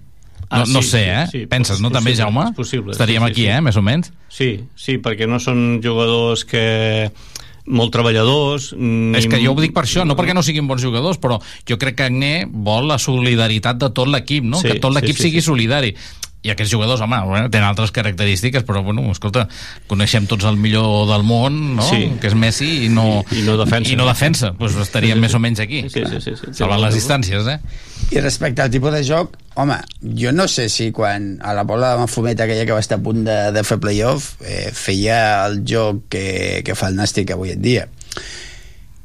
No, 0.50 0.64
ah, 0.64 0.66
sí, 0.66 0.74
no 0.74 0.82
sé, 0.82 1.02
eh? 1.06 1.26
Sí, 1.30 1.40
sí, 1.44 1.48
Penses, 1.50 1.82
no, 1.82 1.92
també, 1.94 2.16
Jaume? 2.18 2.48
És 2.50 2.58
possible. 2.58 2.94
Estaríem 2.96 3.22
sí, 3.22 3.28
sí, 3.28 3.34
aquí, 3.34 3.44
sí. 3.46 3.52
eh, 3.54 3.60
més 3.62 3.78
o 3.78 3.84
menys? 3.86 4.14
Sí, 4.34 4.50
sí, 4.74 4.98
perquè 5.02 5.28
no 5.30 5.38
són 5.42 5.78
jugadors 5.84 6.42
que 6.50 6.64
molt 7.70 7.94
treballadors 7.94 8.72
ni... 8.74 9.14
És 9.20 9.28
que 9.30 9.38
jo 9.44 9.54
ho 9.54 9.62
dic 9.62 9.76
per 9.76 9.84
això, 9.86 10.06
no 10.10 10.16
perquè 10.18 10.34
no 10.34 10.42
siguin 10.46 10.66
bons 10.70 10.82
jugadors, 10.82 11.20
però 11.22 11.38
jo 11.70 11.78
crec 11.82 12.00
que 12.00 12.08
Agné 12.10 12.34
vol 12.50 12.90
la 12.90 12.98
solidaritat 12.98 13.78
de 13.78 13.92
tot 13.94 14.10
l'equip, 14.10 14.48
no? 14.48 14.62
Sí, 14.64 14.72
que 14.72 14.82
tot 14.82 14.96
l'equip 14.96 15.14
sí, 15.14 15.22
sí, 15.22 15.30
sigui 15.30 15.44
sí. 15.44 15.52
solidari 15.52 15.94
i 16.42 16.52
aquests 16.54 16.72
jugadors, 16.72 17.02
home, 17.04 17.18
bueno, 17.28 17.50
tenen 17.52 17.68
altres 17.68 17.92
característiques 17.92 18.64
però, 18.64 18.80
bueno, 18.86 19.04
escolta, 19.12 19.48
coneixem 19.92 20.24
tots 20.30 20.46
el 20.48 20.56
millor 20.56 21.06
del 21.10 21.26
món, 21.28 21.76
no? 21.76 21.84
Sí. 21.84 22.06
que 22.22 22.30
és 22.32 22.36
Messi 22.40 22.86
i 22.86 22.90
no, 22.90 23.26
I, 23.32 23.42
i 23.42 23.44
no 23.44 23.58
defensa. 23.60 23.92
i 23.92 23.98
no 24.00 24.06
defensa. 24.08 24.54
Pues 24.58 24.78
estaríem 24.80 25.18
Sí, 25.18 25.20
sí, 25.20 25.22
més 25.26 25.32
sí. 25.32 25.36
o 25.36 25.40
menys 25.44 25.60
aquí 25.60 25.82
Sí, 25.90 26.04
sí, 26.08 26.22
sí, 26.24 26.36
sí. 26.40 26.54
salvant 26.62 26.80
les 26.86 26.96
distàncies, 26.96 27.48
eh? 27.52 27.60
I 28.16 28.22
respecte 28.24 28.64
al 28.64 28.72
tipus 28.72 28.94
de 28.96 29.04
joc, 29.06 29.36
home, 29.60 29.76
jo 30.18 30.32
no 30.32 30.48
sé 30.48 30.70
si 30.72 30.92
quan 30.96 31.38
a 31.44 31.52
la 31.54 31.64
bola 31.68 31.92
de 31.94 32.00
Mafumet 32.06 32.40
aquella 32.42 32.66
que 32.66 32.72
va 32.74 32.80
estar 32.80 32.98
a 33.00 33.04
punt 33.04 33.26
de, 33.28 33.40
de 33.52 33.64
fer 33.68 33.78
playoff 33.84 34.38
eh, 34.42 34.70
feia 34.74 35.46
el 35.46 35.60
joc 35.68 36.06
que, 36.10 36.62
que 36.66 36.76
fa 36.80 36.88
el 36.88 36.96
Nàstic 36.98 37.36
avui 37.36 37.52
en 37.52 37.62
dia. 37.62 37.90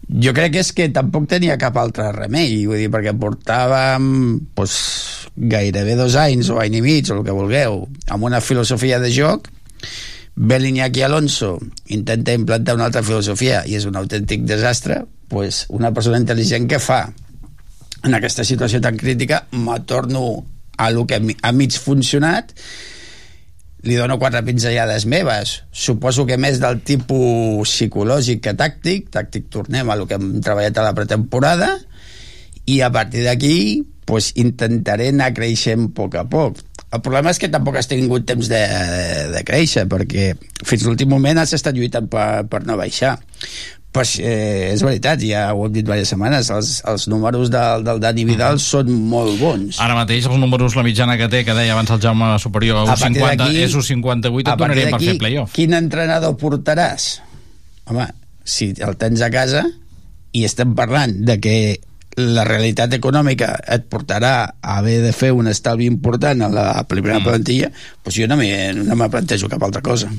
Jo 0.08 0.34
crec 0.36 0.52
que 0.52 0.62
és 0.62 0.70
que 0.76 0.88
tampoc 0.92 1.26
tenia 1.30 1.56
cap 1.60 1.76
altre 1.80 2.10
remei, 2.12 2.64
vull 2.68 2.82
dir, 2.82 2.90
perquè 2.92 3.14
portàvem 3.16 4.06
pues, 4.56 4.74
gairebé 5.34 5.96
dos 5.96 6.16
anys 6.20 6.50
o 6.52 6.60
any 6.62 6.78
i 6.78 6.82
mig, 6.84 7.08
o 7.10 7.18
el 7.18 7.24
que 7.26 7.36
vulgueu, 7.36 7.84
amb 8.12 8.28
una 8.28 8.42
filosofia 8.44 9.00
de 9.00 9.10
joc, 9.14 9.48
ve 10.36 10.58
l'Iñaki 10.60 11.04
Alonso, 11.06 11.56
intenta 11.94 12.34
implantar 12.34 12.76
una 12.76 12.88
altra 12.90 13.04
filosofia 13.06 13.62
i 13.70 13.78
és 13.78 13.86
un 13.88 13.96
autèntic 13.96 14.44
desastre, 14.48 15.04
pues, 15.32 15.64
una 15.70 15.92
persona 15.94 16.20
intel·ligent 16.20 16.68
que 16.68 16.82
fa 16.82 17.06
en 18.04 18.16
aquesta 18.18 18.44
situació 18.44 18.82
tan 18.84 18.98
crítica 19.00 19.46
me 19.52 19.78
torno 19.88 20.44
a 20.76 20.90
lo 20.90 21.06
que 21.06 21.20
ha 21.40 21.52
mig 21.52 21.78
funcionat 21.78 22.52
li 23.84 23.96
dono 23.98 24.18
quatre 24.18 24.42
pinzellades 24.46 25.06
meves. 25.06 25.58
Suposo 25.70 26.24
que 26.26 26.38
més 26.40 26.60
del 26.62 26.80
tipus 26.86 27.70
psicològic 27.70 28.42
que 28.44 28.54
tàctic. 28.58 29.10
Tàctic 29.14 29.50
tornem 29.52 29.90
a 29.90 29.96
lo 30.00 30.08
que 30.08 30.18
hem 30.18 30.38
treballat 30.44 30.78
a 30.80 30.86
la 30.88 30.94
pretemporada. 30.96 31.74
I 32.64 32.80
a 32.80 32.90
partir 32.92 33.26
d'aquí 33.26 33.56
pues, 34.08 34.32
intentaré 34.40 35.10
anar 35.12 35.32
creixent 35.36 35.90
a 35.90 35.94
poc 35.96 36.16
a 36.20 36.24
poc. 36.28 36.62
El 36.94 37.02
problema 37.02 37.32
és 37.34 37.40
que 37.42 37.50
tampoc 37.50 37.76
has 37.80 37.90
tingut 37.90 38.26
temps 38.28 38.48
de, 38.48 38.60
de 39.34 39.40
créixer 39.46 39.88
perquè 39.90 40.28
fins 40.62 40.84
l'últim 40.86 41.10
moment 41.10 41.40
has 41.42 41.54
estat 41.56 41.74
lluitant 41.74 42.06
per, 42.10 42.44
per 42.46 42.62
no 42.68 42.76
baixar 42.78 43.16
pues, 43.94 44.16
eh, 44.18 44.72
és 44.74 44.82
veritat, 44.82 45.22
ja 45.22 45.44
ho 45.54 45.64
hem 45.68 45.72
dit 45.76 45.84
diverses 45.86 46.10
setmanes, 46.10 46.48
els, 46.50 46.70
els 46.90 47.04
números 47.12 47.48
del, 47.52 47.84
del 47.86 48.00
Dani 48.02 48.24
Vidal 48.26 48.58
són 48.62 48.90
molt 48.90 49.38
bons. 49.38 49.78
Ara 49.80 49.94
mateix 49.94 50.26
els 50.26 50.40
números, 50.42 50.74
la 50.74 50.82
mitjana 50.82 51.14
que 51.20 51.28
té, 51.30 51.44
que 51.46 51.54
deia 51.54 51.76
abans 51.76 51.92
el 51.94 52.02
Jaume 52.02 52.32
superior 52.42 52.80
a 52.80 52.82
A 52.82 52.96
partir 52.96 53.22
1,50, 53.22 53.36
d'aquí- 53.44 53.62
és 53.62 53.74
1,58, 53.78 54.40
et 54.42 54.48
a 54.50 54.56
partir 54.56 54.74
donarien 54.82 54.90
per 54.98 55.00
fer 55.06 55.16
playoff. 55.22 55.54
Quin 55.54 55.78
entrenador 55.78 56.34
portaràs? 56.42 57.20
Home, 57.86 58.08
si 58.42 58.72
el 58.82 58.96
tens 58.98 59.22
a 59.22 59.30
casa 59.30 59.62
i 60.34 60.42
estem 60.44 60.74
parlant 60.74 61.14
de 61.24 61.38
que 61.38 61.56
la 62.16 62.44
realitat 62.46 62.92
econòmica 62.94 63.50
et 63.74 63.86
portarà 63.90 64.34
a 64.60 64.76
haver 64.78 65.00
de 65.02 65.12
fer 65.16 65.32
un 65.34 65.48
estalvi 65.50 65.88
important 65.90 66.44
a 66.46 66.50
la 66.52 66.66
primera 66.88 67.18
mm. 67.18 67.26
plantilla, 67.26 67.70
doncs 68.04 68.18
jo 68.18 68.28
no 68.30 68.36
me, 68.38 68.48
no 68.76 68.96
me 68.98 69.08
plantejo 69.10 69.48
cap 69.50 69.62
altra 69.66 69.82
cosa. 69.82 70.10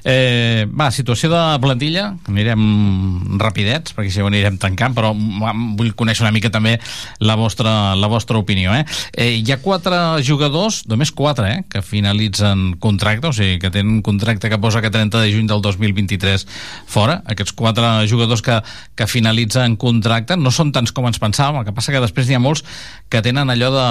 Eh, 0.00 0.64
va, 0.72 0.88
situació 0.94 1.28
de 1.28 1.40
plantilla, 1.60 2.06
anirem 2.30 3.36
rapidets, 3.40 3.92
perquè 3.92 4.08
si 4.12 4.22
ho 4.22 4.28
anirem 4.30 4.56
tancant, 4.60 4.94
però 4.96 5.10
vull 5.12 5.92
conèixer 5.98 6.24
una 6.24 6.32
mica 6.32 6.48
també 6.52 6.78
la 7.20 7.36
vostra, 7.36 7.94
la 7.98 8.08
vostra 8.08 8.40
opinió. 8.40 8.72
Eh? 8.74 8.84
Eh, 9.12 9.30
hi 9.38 9.52
ha 9.52 9.60
quatre 9.60 9.98
jugadors, 10.24 10.82
només 10.88 11.12
quatre, 11.12 11.50
eh, 11.50 11.64
que 11.68 11.84
finalitzen 11.84 12.78
contracte, 12.80 13.28
o 13.28 13.36
sigui, 13.36 13.58
que 13.60 13.70
tenen 13.70 13.98
un 13.98 14.02
contracte 14.06 14.48
que 14.48 14.58
posa 14.58 14.80
que 14.80 14.90
30 14.90 15.20
de 15.20 15.34
juny 15.34 15.50
del 15.50 15.60
2023 15.62 16.46
fora. 16.88 17.20
Aquests 17.28 17.52
quatre 17.56 17.92
jugadors 18.08 18.42
que, 18.42 18.56
que 18.96 19.10
finalitzen 19.10 19.76
contracte 19.76 20.40
no 20.40 20.52
són 20.54 20.72
tants 20.72 20.96
com 20.96 21.06
ens 21.10 21.19
pensàvem, 21.20 21.60
el 21.60 21.68
que 21.68 21.76
passa 21.76 21.92
que 21.94 22.02
després 22.02 22.28
n'hi 22.28 22.38
ha 22.38 22.42
molts 22.42 22.64
que 23.12 23.22
tenen 23.24 23.52
allò 23.52 23.70
de 23.74 23.88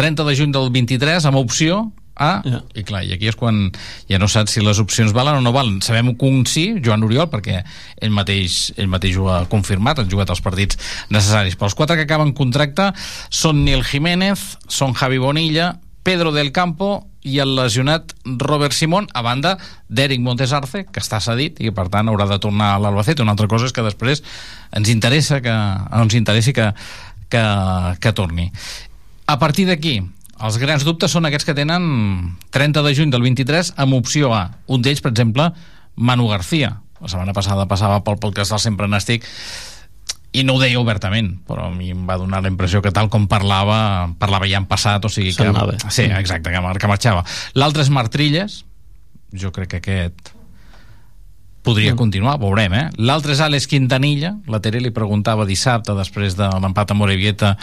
30 0.00 0.26
de 0.26 0.34
juny 0.38 0.54
del 0.54 0.72
23 0.74 1.28
amb 1.30 1.38
opció 1.38 1.84
a... 2.14 2.42
Ja. 2.46 2.60
I 2.78 2.84
clar, 2.86 3.02
i 3.06 3.14
aquí 3.14 3.28
és 3.30 3.38
quan 3.38 3.68
ja 4.10 4.18
no 4.22 4.28
saps 4.30 4.54
si 4.54 4.62
les 4.62 4.78
opcions 4.82 5.14
valen 5.14 5.40
o 5.40 5.44
no 5.44 5.52
valen. 5.54 5.80
Sabem 5.82 6.12
que 6.18 6.28
un 6.28 6.44
sí, 6.46 6.66
Joan 6.84 7.06
Oriol, 7.06 7.28
perquè 7.32 7.60
ell 8.02 8.14
mateix, 8.14 8.74
ell 8.78 8.90
mateix 8.90 9.18
ho 9.18 9.28
ha 9.32 9.40
confirmat, 9.50 10.00
han 10.00 10.10
jugat 10.10 10.30
els 10.34 10.42
partits 10.44 10.78
necessaris. 11.14 11.58
Però 11.58 11.70
els 11.70 11.78
quatre 11.78 11.98
que 11.98 12.06
acaben 12.06 12.34
contracte 12.36 12.92
són 13.30 13.64
Nil 13.66 13.82
Jiménez, 13.86 14.44
són 14.70 14.94
Javi 14.98 15.18
Bonilla, 15.22 15.72
Pedro 16.04 16.30
del 16.30 16.52
Campo 16.52 17.08
i 17.24 17.38
el 17.40 17.54
lesionat 17.56 18.12
Robert 18.24 18.76
Simón, 18.76 19.08
a 19.16 19.22
banda 19.24 19.56
d'Eric 19.88 20.20
Montesarce, 20.20 20.84
que 20.92 21.00
està 21.00 21.18
cedit 21.24 21.58
i 21.64 21.72
per 21.74 21.88
tant 21.90 22.12
haurà 22.12 22.28
de 22.28 22.38
tornar 22.38 22.74
a 22.74 22.80
l'Albacete. 22.82 23.24
Una 23.24 23.32
altra 23.32 23.48
cosa 23.48 23.66
és 23.66 23.72
que 23.72 23.82
després 23.82 24.20
ens 24.76 24.92
interessa 24.92 25.40
que, 25.40 25.54
ens 26.04 26.14
interessi 26.14 26.52
que, 26.52 26.68
que, 27.32 27.44
que 27.98 28.12
torni. 28.12 28.50
A 29.24 29.38
partir 29.40 29.64
d'aquí, 29.66 30.02
els 30.44 30.60
grans 30.60 30.84
dubtes 30.84 31.16
són 31.16 31.24
aquests 31.24 31.48
que 31.48 31.56
tenen 31.56 32.36
30 32.52 32.84
de 32.84 32.94
juny 32.94 33.12
del 33.14 33.24
23 33.24 33.72
amb 33.80 33.96
opció 33.96 34.34
A. 34.36 34.50
Un 34.68 34.84
d'ells, 34.84 35.00
per 35.00 35.14
exemple, 35.14 35.48
Manu 35.96 36.28
García. 36.28 36.74
La 37.00 37.08
setmana 37.08 37.32
passada 37.36 37.64
passava 37.70 38.02
pel 38.04 38.20
podcast 38.20 38.52
del 38.52 38.60
Sempre 38.60 38.90
Nàstic 38.90 39.24
i 40.34 40.42
no 40.42 40.56
ho 40.56 40.60
deia 40.60 40.80
obertament, 40.82 41.30
però 41.46 41.68
a 41.68 41.72
mi 41.72 41.92
em 41.94 42.04
va 42.08 42.16
donar 42.18 42.42
la 42.42 42.50
impressió 42.50 42.82
que 42.82 42.90
tal 42.90 43.06
com 43.12 43.28
parlava, 43.30 44.08
parlava 44.18 44.48
ja 44.50 44.58
en 44.58 44.66
passat, 44.66 45.04
o 45.06 45.10
sigui 45.12 45.30
que... 45.30 45.46
Sí, 45.94 46.08
exacte, 46.10 46.50
que, 46.50 46.60
mar- 46.64 46.78
que 46.82 46.90
marxava. 46.90 47.22
L'altre 47.54 47.84
és 47.86 47.90
Martrilles, 47.94 48.64
jo 49.34 49.52
crec 49.54 49.76
que 49.76 49.82
aquest 49.82 50.32
podria 51.64 51.94
continuar, 51.96 52.34
veurem, 52.42 52.74
eh? 52.76 52.82
L'altre 53.00 53.32
és 53.32 53.40
Àlex 53.40 53.64
Quintanilla, 53.70 54.34
la 54.52 54.58
Tere 54.60 54.82
li 54.84 54.90
preguntava 54.92 55.46
dissabte, 55.48 55.94
després 55.96 56.34
de 56.36 56.44
l'empat 56.60 56.90
a 56.92 56.96
Morevieta, 56.98 57.54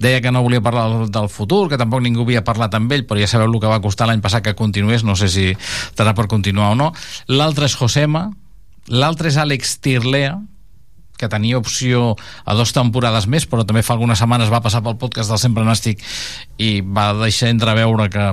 deia 0.00 0.22
que 0.24 0.30
no 0.32 0.40
volia 0.46 0.62
parlar 0.64 0.86
del, 0.88 1.10
del 1.12 1.28
futur, 1.28 1.66
que 1.68 1.76
tampoc 1.76 2.00
ningú 2.00 2.24
havia 2.24 2.40
parlat 2.46 2.72
amb 2.78 2.94
ell, 2.96 3.04
però 3.04 3.20
ja 3.20 3.28
sabeu 3.28 3.50
el 3.50 3.58
que 3.60 3.68
va 3.68 3.82
costar 3.84 4.06
l'any 4.08 4.22
passat 4.24 4.46
que 4.46 4.54
continués, 4.56 5.04
no 5.04 5.18
sé 5.20 5.28
si 5.28 5.50
estarà 5.52 6.14
per 6.16 6.30
continuar 6.32 6.70
o 6.72 6.78
no. 6.80 6.88
L'altre 7.28 7.68
és 7.68 7.76
Josema, 7.76 8.30
l'altre 8.88 9.28
és 9.28 9.36
Àlex 9.36 9.76
Tirlea, 9.84 10.38
que 11.22 11.30
tenia 11.30 11.60
opció 11.60 12.16
a 12.44 12.56
dues 12.58 12.74
temporades 12.74 13.28
més, 13.30 13.46
però 13.46 13.66
també 13.68 13.84
fa 13.86 13.94
algunes 13.94 14.18
setmanes 14.18 14.50
va 14.50 14.62
passar 14.64 14.82
pel 14.82 14.98
podcast 14.98 15.30
del 15.30 15.40
Sempre 15.40 15.66
Nàstic 15.66 16.02
i 16.58 16.80
va 16.82 17.12
deixar 17.22 17.54
entreveure 17.54 18.10
que 18.10 18.32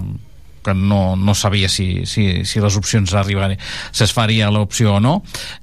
que 0.64 0.74
no, 0.74 1.16
no 1.16 1.34
sabia 1.36 1.70
si, 1.70 2.06
si, 2.06 2.46
si 2.46 2.60
les 2.60 2.76
opcions 2.78 3.14
arribarien, 3.16 3.60
si 3.92 4.04
es 4.04 4.14
faria 4.14 4.52
l'opció 4.52 4.98
o 4.98 5.00
no. 5.00 5.22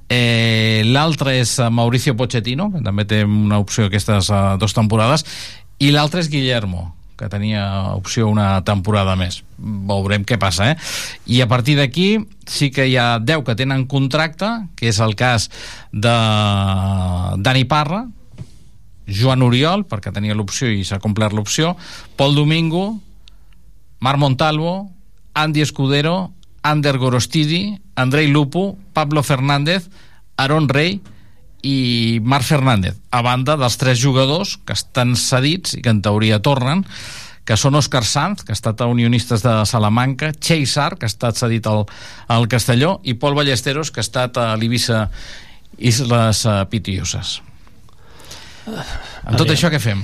Eh, 0.08 0.82
L'altre 0.86 1.36
és 1.40 1.58
eh, 1.60 1.70
Mauricio 1.70 2.16
Pochettino, 2.16 2.70
que 2.72 2.82
també 2.84 3.04
té 3.08 3.22
una 3.24 3.60
opció 3.62 3.86
aquestes 3.86 4.30
uh, 4.32 4.56
dues 4.60 4.76
temporades, 4.76 5.26
i 5.78 5.92
l'altre 5.92 6.22
és 6.24 6.30
Guillermo, 6.32 6.95
que 7.16 7.28
tenia 7.32 7.94
opció 7.96 8.28
una 8.28 8.60
temporada 8.64 9.16
més. 9.16 9.40
Veurem 9.58 10.24
què 10.28 10.38
passa, 10.38 10.70
eh? 10.72 10.76
I 11.26 11.40
a 11.40 11.48
partir 11.48 11.76
d'aquí 11.78 12.20
sí 12.46 12.70
que 12.70 12.86
hi 12.86 12.96
ha 13.00 13.18
10 13.18 13.44
que 13.46 13.56
tenen 13.58 13.86
contracte, 13.90 14.48
que 14.76 14.90
és 14.92 15.00
el 15.00 15.16
cas 15.16 15.48
de 15.92 16.14
Dani 17.40 17.64
Parra, 17.64 18.04
Joan 19.06 19.42
Oriol, 19.46 19.86
perquè 19.86 20.12
tenia 20.12 20.34
l'opció 20.34 20.68
i 20.68 20.84
s'ha 20.84 21.00
complert 21.00 21.34
l'opció, 21.34 21.76
Pol 22.18 22.34
Domingo, 22.34 22.98
Marc 24.02 24.18
Montalvo, 24.18 24.90
Andy 25.34 25.62
Escudero, 25.62 26.32
Ander 26.62 26.98
Gorostidi, 26.98 27.78
Andrei 27.94 28.26
Lupo, 28.26 28.76
Pablo 28.92 29.22
Fernández, 29.22 29.88
Aaron 30.36 30.68
Rey 30.68 31.00
i 31.66 31.76
Marc 32.22 32.46
Fernández, 32.46 32.94
a 33.10 33.22
banda 33.26 33.56
dels 33.58 33.74
tres 33.80 33.98
jugadors 33.98 34.56
que 34.66 34.76
estan 34.76 35.16
cedits 35.18 35.74
i 35.74 35.82
que 35.82 35.90
en 35.90 36.02
teoria 36.04 36.38
tornen, 36.44 36.84
que 37.46 37.54
són 37.58 37.78
Òscar 37.78 38.02
Sanz, 38.06 38.42
que 38.42 38.50
ha 38.54 38.58
estat 38.58 38.80
a 38.82 38.88
Unionistes 38.90 39.42
de 39.44 39.52
Salamanca, 39.70 40.32
Cheisar, 40.34 40.96
que 40.98 41.06
ha 41.06 41.10
estat 41.12 41.38
cedit 41.38 41.66
al, 41.70 41.84
al 42.30 42.46
Castelló, 42.50 42.96
i 43.06 43.14
Pol 43.14 43.36
Ballesteros, 43.38 43.90
que 43.94 44.02
ha 44.02 44.06
estat 44.06 44.38
a 44.42 44.48
l'Ibissa 44.58 45.04
Isles 45.78 46.44
eh, 46.46 46.56
Pitioses. 46.70 47.36
Amb 48.66 49.36
tot 49.38 49.50
això 49.54 49.70
què 49.70 49.78
fem? 49.82 50.00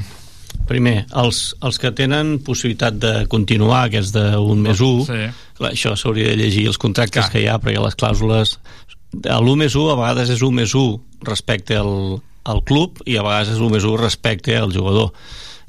Primer, 0.68 1.00
els, 1.18 1.40
els 1.66 1.78
que 1.82 1.90
tenen 1.98 2.36
possibilitat 2.46 2.98
de 3.02 3.12
continuar, 3.30 3.88
que 3.90 3.98
és 4.04 4.12
d'un 4.14 4.62
més 4.62 4.78
1, 4.78 5.06
Sí. 5.08 5.24
clar, 5.58 5.72
això 5.74 5.96
s'hauria 5.98 6.30
de 6.30 6.36
llegir 6.38 6.68
els 6.70 6.78
contractes 6.78 7.24
Clar. 7.24 7.32
que 7.32 7.42
hi 7.42 7.48
ha, 7.50 7.58
perquè 7.58 7.82
les 7.82 7.98
clàusules... 7.98 8.58
L'1 9.12 9.56
més 9.60 9.76
1 9.76 9.92
a 9.92 9.96
vegades 9.98 10.32
és 10.32 10.42
1 10.42 10.54
més 10.56 10.74
1 10.74 11.24
respecte 11.28 11.76
al, 11.76 12.20
al 12.48 12.62
club 12.64 13.02
i 13.06 13.18
a 13.18 13.24
vegades 13.24 13.54
és 13.54 13.60
1 13.60 13.74
més 13.74 13.84
1 13.84 13.98
respecte 14.00 14.56
al 14.56 14.72
jugador. 14.72 15.12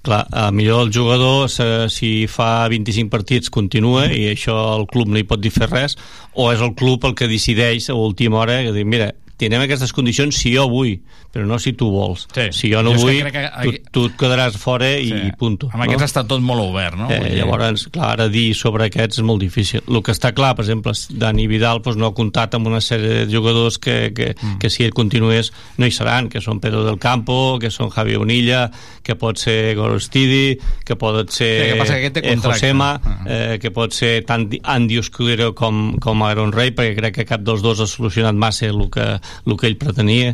Clar, 0.03 0.25
a 0.35 0.49
millor 0.51 0.81
el 0.83 0.91
jugador 0.91 1.47
se, 1.47 1.87
si 1.87 2.27
fa 2.27 2.67
25 2.67 3.07
partits 3.11 3.51
continua 3.53 4.09
i 4.11 4.25
això 4.33 4.55
el 4.75 4.83
club 4.91 5.07
no 5.07 5.19
hi 5.19 5.27
pot 5.27 5.39
dir 5.39 5.51
fer 5.55 5.69
res 5.71 5.95
o 6.35 6.49
és 6.51 6.59
el 6.59 6.73
club 6.75 7.05
el 7.07 7.15
que 7.15 7.29
decideix 7.31 7.87
a 7.87 7.95
última 7.95 8.41
hora 8.41 8.59
que 8.65 8.73
dir, 8.75 8.83
mira, 8.83 9.13
tindrem 9.37 9.61
aquestes 9.65 9.91
condicions 9.93 10.35
si 10.35 10.53
jo 10.55 10.67
vull, 10.69 10.99
però 11.33 11.45
no 11.49 11.57
si 11.59 11.73
tu 11.73 11.89
vols. 11.91 12.27
Sí. 12.33 12.47
Si 12.51 12.69
jo 12.71 12.83
no 12.83 12.91
Jo 12.93 12.97
que 12.97 13.03
vull, 13.03 13.19
crec 13.21 13.33
que- 13.33 13.79
tu, 13.89 13.89
tu 13.91 14.05
et 14.05 14.17
quedaràs 14.17 14.57
fora 14.57 14.91
i 14.99 15.07
Sí. 15.09 15.31
punto. 15.37 15.69
Amb 15.73 15.83
aquests 15.83 16.03
està 16.03 16.25
tot 16.27 16.41
molt 16.41 16.61
obert, 16.61 16.95
no? 16.95 17.09
Eh, 17.09 17.19
dir- 17.29 17.39
llavors, 17.39 17.87
clar, 17.89 18.11
ara 18.13 18.29
dir 18.29 18.53
sobre 18.55 18.85
aquests 18.85 19.17
és 19.19 19.23
molt 19.23 19.41
difícil. 19.41 19.81
El 19.87 20.01
que 20.03 20.11
està 20.11 20.33
clar, 20.33 20.55
per 20.55 20.65
exemple, 20.65 20.91
Dani 21.09 21.47
Vidal 21.47 21.81
doncs, 21.81 21.97
no 21.97 22.07
ha 22.07 22.13
comptat 22.13 22.53
amb 22.55 22.67
una 22.67 22.79
sèrie 22.81 23.25
de 23.25 23.35
jugadors 23.35 23.77
que, 23.79 24.13
que, 24.13 24.35
mm. 24.39 24.57
que 24.59 24.69
si 24.69 24.83
ell 24.83 24.93
continués 24.93 25.51
no 25.77 25.85
hi 25.85 25.91
seran, 25.91 26.29
que 26.29 26.39
són 26.41 26.59
Pedro 26.59 26.83
del 26.85 26.99
Campo, 26.99 27.57
que 27.59 27.71
són 27.71 27.89
Javi 27.89 28.15
Bonilla, 28.15 28.69
que 29.01 29.15
pot 29.15 29.37
ser 29.37 29.75
Gorostidi, 29.75 30.57
que 30.85 30.95
pot 30.95 31.29
ser 31.31 31.63
Sí, 31.63 31.71
que 31.73 31.79
passa 31.79 31.93
que 31.93 31.99
aquest 32.07 32.13
té 32.13 32.19
eh, 32.23 32.33
contracte. 32.35 32.59
Josema, 32.59 33.01
Ah. 33.03 33.23
eh, 33.27 33.59
que 33.61 33.71
pot 33.71 33.91
ser 33.91 34.23
tant 34.25 34.49
Andy 34.63 34.97
Oscuro 34.99 35.53
com, 35.55 35.97
com 35.99 36.23
Aaron 36.23 36.51
Rey, 36.51 36.71
perquè 36.71 36.95
crec 36.95 37.15
que 37.15 37.25
cap 37.25 37.41
dels 37.41 37.61
dos 37.61 37.79
ha 37.79 37.87
solucionat 37.87 38.35
massa 38.35 38.67
el 38.67 38.89
que, 38.89 39.19
el 39.45 39.57
que 39.57 39.69
ell 39.71 39.77
pretenia. 39.81 40.33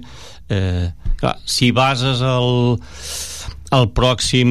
Eh, 0.49 0.89
clar, 1.19 1.37
si 1.45 1.71
bases 1.75 2.23
el, 2.25 2.79
el 3.75 3.89
pròxim, 3.93 4.49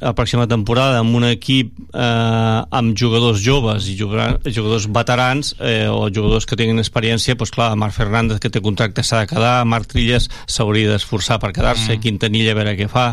la 0.00 0.14
pròxima 0.16 0.46
temporada 0.48 1.00
amb 1.02 1.16
un 1.18 1.26
equip 1.28 1.74
eh, 1.92 2.78
amb 2.78 2.96
jugadors 2.96 3.42
joves 3.44 3.88
i 3.90 3.96
jugadors, 3.98 4.88
veterans 4.88 5.52
eh, 5.60 5.88
o 5.90 6.08
jugadors 6.08 6.46
que 6.48 6.56
tinguin 6.56 6.80
experiència 6.80 7.36
doncs 7.36 7.52
clar, 7.52 7.74
Marc 7.76 7.92
Fernández 7.96 8.40
que 8.40 8.50
té 8.52 8.62
contracte 8.64 9.04
s'ha 9.04 9.24
de 9.24 9.30
quedar, 9.34 9.64
Marc 9.68 9.90
Trilles 9.92 10.30
s'hauria 10.48 10.94
d'esforçar 10.94 11.38
per 11.42 11.52
quedar-se, 11.52 11.96
mm. 11.96 12.02
Quintanilla 12.06 12.54
a 12.54 12.58
veure 12.58 12.76
què 12.78 12.88
fa 12.88 13.10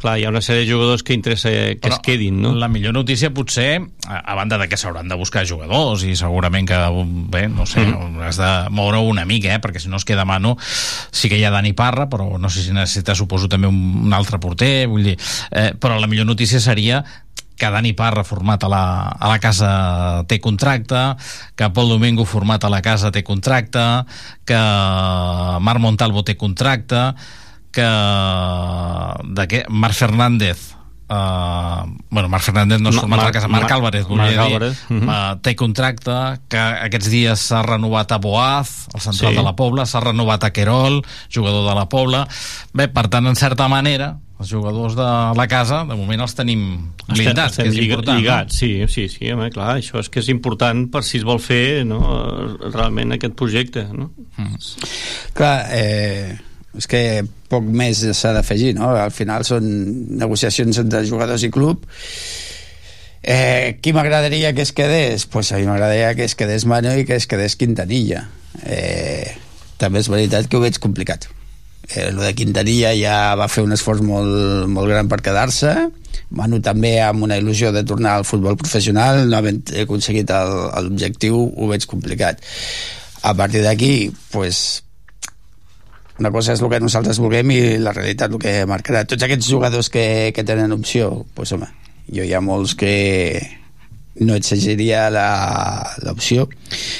clar, 0.00 0.16
hi 0.16 0.24
ha 0.24 0.32
una 0.32 0.44
sèrie 0.44 0.64
de 0.64 0.70
jugadors 0.70 1.04
que 1.04 1.16
interessa 1.16 1.52
que 1.52 1.76
Però 1.86 1.98
es 1.98 2.02
quedin 2.04 2.40
no? 2.40 2.54
La 2.56 2.68
millor 2.72 2.94
notícia 2.96 3.30
potser, 3.34 3.80
a, 4.08 4.34
banda 4.38 4.58
de 4.58 4.68
que 4.68 4.78
s'hauran 4.80 5.08
de 5.08 5.18
buscar 5.18 5.44
jugadors 5.48 6.04
i 6.06 6.16
segurament 6.16 6.68
que, 6.68 6.78
bé, 7.32 7.46
no 7.52 7.66
sé, 7.68 7.84
mm. 7.84 8.24
has 8.26 8.40
de 8.40 8.50
moure 8.74 9.00
una 9.04 9.26
mica, 9.28 9.52
eh, 9.52 9.60
perquè 9.62 9.82
si 9.82 9.92
no 9.92 10.00
es 10.00 10.08
queda 10.08 10.24
mano, 10.28 10.56
sí 10.60 11.28
que 11.28 11.38
hi 11.38 11.44
ha 11.44 11.52
Dani 11.52 11.74
Parra, 11.76 12.08
però 12.10 12.38
no 12.40 12.50
sé 12.52 12.64
si 12.64 12.74
necessita, 12.76 13.16
suposo, 13.18 13.48
també 13.52 13.68
un, 13.68 13.78
un 14.06 14.16
altre 14.16 14.40
porter, 14.42 14.85
vull 14.86 15.04
dir, 15.04 15.16
eh, 15.50 15.72
però 15.78 15.98
la 16.00 16.06
millor 16.06 16.26
notícia 16.26 16.60
seria 16.60 17.04
que 17.56 17.70
Dani 17.72 17.94
Parra 17.96 18.22
format 18.24 18.64
a 18.64 18.68
la, 18.68 18.82
a 19.16 19.28
la 19.30 19.38
casa 19.40 20.24
té 20.28 20.36
contracte, 20.44 21.16
que 21.56 21.70
Pol 21.72 21.88
Domingo 21.88 22.26
format 22.28 22.64
a 22.64 22.70
la 22.70 22.82
casa 22.84 23.10
té 23.10 23.22
contracte, 23.24 24.04
que 24.44 24.60
Marc 25.64 25.80
Montalvo 25.80 26.22
té 26.22 26.36
contracte, 26.36 27.14
que 27.72 27.88
de 29.36 29.46
què? 29.50 29.64
Marc 29.68 29.94
Fernández 29.96 30.72
Uh, 31.06 31.86
bueno, 32.10 32.26
Marc 32.28 32.42
Fernández 32.42 32.80
no 32.82 32.90
és 32.90 32.96
Ma- 32.96 33.02
format 33.04 33.20
a 33.20 33.26
la 33.28 33.30
casa, 33.30 33.46
Marc 33.46 33.70
Álvarez 33.70 34.08
Marc 34.08 34.10
volia 34.10 34.32
dir, 34.32 34.40
Álvarez, 34.42 34.80
mhm. 34.90 35.06
uh, 35.06 35.36
té 35.38 35.52
contracte 35.54 36.16
que 36.50 36.58
aquests 36.58 37.10
dies 37.12 37.44
s'ha 37.46 37.60
renovat 37.62 38.10
a 38.10 38.18
Boaz 38.18 38.88
el 38.90 39.04
central 39.04 39.30
Sí. 39.30 39.38
de 39.38 39.44
la 39.46 39.54
Pobla, 39.54 39.86
s'ha 39.86 40.00
renovat 40.02 40.42
a 40.42 40.50
Querol 40.50 41.04
jugador 41.30 41.62
de 41.68 41.76
la 41.78 41.86
Pobla 41.86 42.24
bé, 42.74 42.88
per 42.90 43.06
tant, 43.06 43.30
en 43.30 43.38
certa 43.38 43.68
manera 43.70 44.16
els 44.40 44.50
jugadors 44.52 44.94
de 44.98 45.06
la 45.38 45.46
casa, 45.48 45.78
de 45.88 45.96
moment 45.96 46.20
els 46.20 46.34
tenim 46.36 46.64
blindats, 47.08 47.54
estem, 47.56 47.64
que 47.64 47.70
és 47.70 47.76
lliga- 47.78 47.94
important 47.96 48.18
lligats, 48.20 48.58
sí, 48.58 48.70
sí, 48.92 49.06
sí, 49.08 49.30
home, 49.32 49.48
clar, 49.54 49.76
això 49.78 50.00
és 50.02 50.10
que 50.12 50.20
és 50.20 50.28
important 50.28 50.90
per 50.92 51.02
si 51.06 51.16
es 51.18 51.24
vol 51.24 51.40
fer 51.40 51.84
no, 51.88 52.00
realment 52.72 53.16
aquest 53.16 53.34
projecte 53.38 53.86
no? 53.92 54.10
Mm. 54.36 54.58
Clar, 55.38 55.54
eh, 55.72 56.36
és 56.76 56.86
que 56.90 57.00
poc 57.48 57.64
més 57.64 58.02
s'ha 58.12 58.34
d'afegir, 58.36 58.74
no? 58.76 58.90
Al 58.92 59.14
final 59.14 59.46
són 59.48 59.64
negociacions 60.18 60.76
entre 60.82 61.04
jugadors 61.08 61.42
i 61.46 61.50
club. 61.54 61.86
Eh, 63.22 63.78
qui 63.80 63.92
m'agradaria 63.96 64.52
que 64.54 64.62
es 64.62 64.72
quedés? 64.72 65.24
Pues 65.26 65.50
a 65.52 65.56
mi 65.58 65.64
m'agradaria 65.66 66.14
que 66.14 66.24
es 66.24 66.34
quedés 66.38 66.66
Manu 66.66 66.92
i 66.98 67.04
que 67.06 67.16
es 67.16 67.26
quedés 67.26 67.56
Quintanilla. 67.56 68.28
Eh, 68.64 69.32
també 69.78 70.00
és 70.04 70.08
veritat 70.12 70.46
que 70.50 70.58
ho 70.58 70.62
veig 70.62 70.78
complicat. 70.78 71.26
Eh, 71.94 72.10
lo 72.10 72.22
de 72.24 72.32
Quintanilla 72.34 72.90
ja 72.98 73.36
va 73.38 73.46
fer 73.46 73.62
un 73.62 73.70
esforç 73.76 74.00
molt, 74.02 74.66
molt 74.66 74.90
gran 74.90 75.06
per 75.06 75.20
quedar-se 75.22 75.70
Manu 76.34 76.58
també 76.58 76.96
amb 77.04 77.22
una 77.22 77.36
il·lusió 77.38 77.70
de 77.70 77.84
tornar 77.86 78.16
al 78.16 78.24
futbol 78.26 78.56
professional 78.58 79.20
no 79.30 79.36
havent 79.38 79.70
aconseguit 79.84 80.32
l'objectiu 80.82 81.38
ho 81.38 81.68
veig 81.70 81.86
complicat 81.86 82.42
a 83.22 83.34
partir 83.38 83.62
d'aquí 83.62 84.10
pues, 84.32 84.82
una 86.18 86.32
cosa 86.32 86.54
és 86.56 86.62
el 86.62 86.70
que 86.72 86.80
nosaltres 86.80 87.18
vulguem 87.20 87.50
i 87.52 87.60
la 87.82 87.92
realitat 87.92 88.32
el 88.32 88.40
que 88.40 88.52
marcarà. 88.68 89.04
Tots 89.04 89.26
aquests 89.26 89.50
jugadors 89.50 89.90
que, 89.92 90.32
que 90.32 90.44
tenen 90.48 90.72
opció, 90.72 91.10
doncs 91.36 91.52
home, 91.52 91.68
jo 92.08 92.24
hi 92.24 92.32
ha 92.32 92.40
molts 92.40 92.72
que 92.78 92.92
no 94.24 94.38
la- 95.12 95.96
l'opció. 96.06 96.48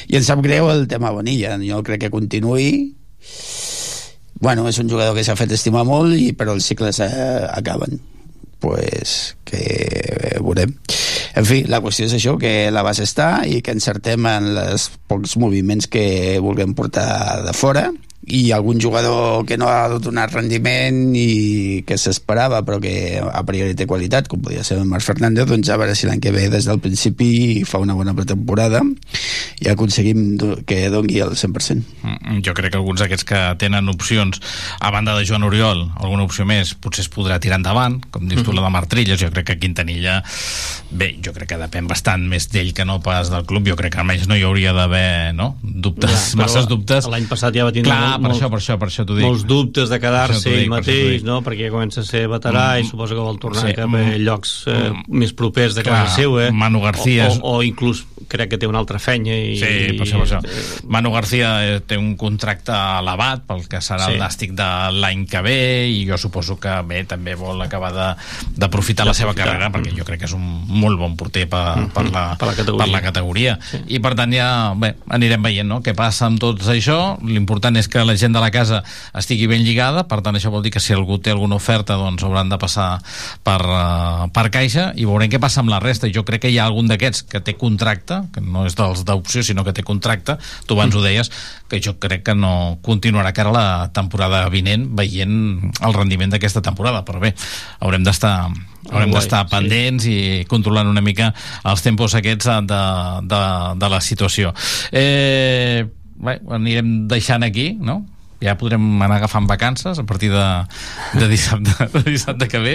I 0.09 0.18
em 0.18 0.22
sap 0.22 0.43
greu 0.45 0.68
el 0.70 0.84
tema 0.87 1.11
Bonilla, 1.16 1.57
jo 1.64 1.82
crec 1.82 2.05
que 2.05 2.11
continuï 2.12 2.93
bueno, 4.41 4.68
és 4.68 4.78
un 4.78 4.91
jugador 4.91 5.16
que 5.16 5.24
s'ha 5.24 5.37
fet 5.39 5.53
estimar 5.57 5.84
molt 5.89 6.16
i 6.18 6.32
però 6.37 6.57
els 6.57 6.66
cicles 6.68 7.01
eh, 7.05 7.11
acaben. 7.51 8.01
Pues 8.61 9.37
que 9.45 9.61
eh, 9.61 10.39
veurem. 10.41 10.72
En 11.37 11.45
fi, 11.45 11.62
la 11.68 11.82
qüestió 11.84 12.07
és 12.09 12.14
això 12.16 12.37
que 12.41 12.70
la 12.72 12.84
base 12.87 13.05
està 13.05 13.45
i 13.45 13.61
que 13.62 13.74
encertem 13.76 14.24
en 14.30 14.55
els 14.57 14.89
pocs 15.09 15.37
moviments 15.41 15.91
que 15.93 16.39
vulguem 16.41 16.72
portar 16.74 17.45
de 17.45 17.53
fora 17.57 17.91
i 18.26 18.50
algun 18.50 18.80
jugador 18.82 19.44
que 19.46 19.56
no 19.56 19.68
ha 19.70 19.86
donat 20.02 20.32
rendiment 20.34 21.14
i 21.14 21.84
que 21.86 21.98
s'esperava 21.98 22.62
però 22.66 22.80
que 22.82 23.20
a 23.22 23.42
priori 23.46 23.76
té 23.78 23.86
qualitat 23.86 24.26
com 24.28 24.42
podia 24.42 24.64
ser 24.66 24.80
el 24.80 24.88
Marc 24.90 25.04
Fernández 25.06 25.46
doncs 25.46 25.70
a 25.70 25.76
veure 25.78 25.94
si 25.94 26.08
l'any 26.08 26.20
que 26.20 26.32
ve 26.34 26.48
des 26.50 26.66
del 26.66 26.80
principi 26.82 27.62
fa 27.64 27.78
una 27.78 27.94
bona 27.94 28.14
pretemporada 28.18 28.82
i 29.62 29.70
aconseguim 29.70 30.36
que 30.66 30.88
dongui 30.90 31.20
el 31.22 31.36
100% 31.38 31.84
Mm, 32.26 32.40
jo 32.42 32.54
crec 32.54 32.72
que 32.72 32.78
alguns 32.78 33.00
d'aquests 33.02 33.24
que 33.26 33.38
tenen 33.58 33.88
opcions 33.88 34.40
a 34.80 34.90
banda 34.90 35.14
de 35.16 35.24
Joan 35.26 35.44
Oriol, 35.46 35.84
alguna 35.96 36.24
opció 36.26 36.44
més 36.46 36.72
potser 36.74 37.04
es 37.04 37.10
podrà 37.10 37.38
tirar 37.42 37.58
endavant, 37.60 38.00
com 38.10 38.26
dius 38.28 38.42
tu 38.42 38.50
Mhm. 38.50 38.56
la 38.56 38.62
de 38.66 38.70
Martrilles, 38.70 39.20
jo 39.20 39.30
crec 39.30 39.46
que 39.46 39.58
Quintanilla 39.58 40.22
bé, 40.90 41.16
jo 41.22 41.32
crec 41.32 41.48
que 41.48 41.58
depèn 41.58 41.86
bastant 41.86 42.22
més 42.26 42.48
d'ell 42.50 42.72
que 42.74 42.84
no 42.84 43.00
pas 43.00 43.30
del 43.30 43.44
club, 43.46 43.66
jo 43.66 43.76
crec 43.76 43.92
que 43.94 44.00
almenys 44.00 44.26
no 44.28 44.36
hi 44.36 44.42
hauria 44.42 44.72
d'haver 44.72 45.34
no? 45.34 45.56
dubtes, 45.62 46.34
però 46.34 46.42
masses 46.42 46.66
dubtes 46.66 47.06
l'any 47.06 47.26
passat 47.26 47.54
ja 47.54 47.64
va 47.64 47.72
tindre 47.72 47.92
Clar, 47.92 48.15
molt- 48.18 48.22
per 48.22 48.30
molts- 48.30 48.42
això, 48.42 48.50
per 48.50 48.58
això, 48.58 48.78
per 48.78 48.88
això 48.88 49.04
t'ho 49.06 49.14
dic 49.16 49.24
molts 49.26 49.44
dubtes 49.46 49.88
de 49.88 49.98
Per 49.98 50.00
quedar-se 50.08 50.48
ell 50.50 50.68
per 50.68 50.78
mateix, 50.78 51.10
dic. 51.20 51.24
no? 51.24 51.42
perquè 51.42 51.66
ja 51.66 51.70
comença 51.70 52.00
a 52.00 52.04
ser 52.04 52.26
veterà 52.28 52.76
Mm. 52.76 52.80
i 52.80 52.84
suposo 52.88 53.14
que 53.14 53.20
vol 53.20 53.38
tornar 53.38 53.66
Sí, 53.66 53.74
cap 53.74 53.84
a 53.84 53.98
mm. 53.98 54.16
llocs 54.24 54.64
eh, 54.66 54.90
Mm. 54.90 55.02
més 55.08 55.32
propers 55.32 55.74
de 55.74 55.82
Clar, 55.82 56.04
casa 56.04 56.16
seu, 56.16 56.38
eh? 56.40 56.50
Manu 56.52 56.80
García 56.80 57.28
O, 57.28 57.34
o, 57.40 57.56
o 57.58 57.62
inclús 57.62 58.04
crec 58.28 58.50
que 58.50 58.58
té 58.58 58.66
una 58.66 58.78
altra 58.78 58.98
fenya 58.98 59.34
i, 59.36 59.56
Sí, 59.56 59.96
per 59.96 60.06
això, 60.06 60.18
per 60.18 60.26
això. 60.26 60.40
eh, 60.44 60.80
Manu 60.88 61.12
García 61.12 61.76
eh, 61.76 61.80
té 61.80 61.96
un 61.96 62.16
contracte 62.16 62.72
elevat 62.72 63.44
pel 63.46 63.66
que 63.68 63.78
serà 63.78 64.06
Sí. 64.06 64.12
el 64.14 64.18
nàstic 64.20 64.52
de 64.54 64.66
l'any 64.92 65.26
que 65.26 65.40
ve 65.42 65.88
i 65.88 66.06
jo 66.08 66.16
suposo 66.18 66.58
que 66.58 66.82
bé 66.82 67.04
també 67.04 67.34
vol 67.34 67.60
acabar 67.62 68.16
d'aprofitar 68.56 69.06
la 69.06 69.14
seva 69.14 69.34
carrera 69.34 69.70
perquè 69.72 69.94
jo 69.96 70.04
crec 70.04 70.20
que 70.20 70.26
és 70.26 70.32
un 70.36 70.64
molt 70.68 70.98
bon 70.98 71.16
porter 71.16 71.46
per, 71.48 71.88
per, 71.94 72.06
la, 72.10 72.36
Per 72.38 72.48
la 72.48 72.54
categoria. 72.54 72.84
per 72.84 72.88
la 72.92 73.02
categoria 73.02 73.58
i 73.86 73.98
per 74.00 74.14
tant 74.14 74.32
ja 74.32 74.74
bé, 74.74 74.94
anirem 75.08 75.42
veient 75.42 75.68
no? 75.68 75.80
què 75.82 75.94
passa 75.94 76.26
amb 76.26 76.40
tot 76.42 76.60
això 76.72 77.16
l'important 77.26 77.76
és 77.76 77.88
que 77.88 78.02
la 78.07 78.16
gent 78.18 78.34
de 78.34 78.42
la 78.42 78.50
casa 78.54 78.82
estigui 79.16 79.48
ben 79.50 79.64
lligada. 79.66 80.07
Per 80.09 80.20
tant 80.24 80.36
això 80.38 80.52
vol 80.52 80.64
dir 80.64 80.72
que 80.74 80.82
si 80.82 80.94
algú 80.96 81.18
té 81.18 81.34
alguna 81.34 81.59
oferta 81.59 81.98
doncs 82.00 82.24
hauran 82.26 82.50
de 82.52 82.59
passar 82.62 82.88
per, 83.46 83.61
uh, 83.62 84.26
per 84.34 84.48
caixa 84.54 84.90
i 84.96 85.09
veurem 85.09 85.30
què 85.32 85.40
passa 85.42 85.62
amb 85.64 85.72
la 85.72 85.80
resta. 85.82 86.11
Jo 86.12 86.24
crec 86.26 86.46
que 86.46 86.52
hi 86.52 86.61
ha 86.61 86.68
algun 86.68 86.88
d'aquests 86.90 87.26
que 87.30 87.42
té 87.44 87.57
contracte 87.59 88.22
que 88.34 88.44
no 88.44 88.66
és 88.66 88.78
dels 88.78 89.04
d'opció 89.09 89.42
sinó 89.46 89.64
que 89.66 89.74
té 89.76 89.84
contracte. 89.86 90.38
Tu 90.66 90.78
abans 90.78 90.94
ho 90.94 91.02
deies 91.04 91.30
que 91.68 91.80
jo 91.82 91.96
crec 91.98 92.24
que 92.30 92.36
no 92.38 92.78
continuarà 92.86 93.32
cara 93.34 93.52
la 93.54 93.66
temporada 93.94 94.46
vinent 94.52 94.88
veient 94.96 95.36
el 95.82 95.94
rendiment 95.96 96.32
d'aquesta 96.32 96.62
temporada. 96.62 97.04
Però 97.07 97.22
bé, 97.22 97.34
haurem 97.80 98.07
d'estar 98.07 98.36
haurem 98.92 99.12
d'estar 99.14 99.44
sí. 99.44 99.50
pendents 99.52 100.07
i 100.11 100.18
controlant 100.50 100.88
una 100.90 101.02
mica 101.04 101.32
els 101.66 101.82
tempos 101.84 102.14
aquests 102.18 102.50
eh, 102.52 102.59
de, 102.70 102.82
de, 103.30 103.42
de 103.82 103.92
la 103.92 104.00
situació. 104.04 104.52
Eh, 104.92 105.84
bé, 106.18 106.38
anirem 106.56 107.06
deixant 107.10 107.44
aquí 107.46 107.72
no? 107.80 108.04
ja 108.40 108.56
podrem 108.60 108.82
anar 109.00 109.16
agafant 109.16 109.46
vacances 109.48 109.98
a 109.98 110.04
partir 110.04 110.28
de, 110.32 110.44
de, 111.16 111.28
dissabte, 111.28 111.72
de 111.94 112.02
dissabte 112.04 112.48
que 112.52 112.60
ve 112.60 112.74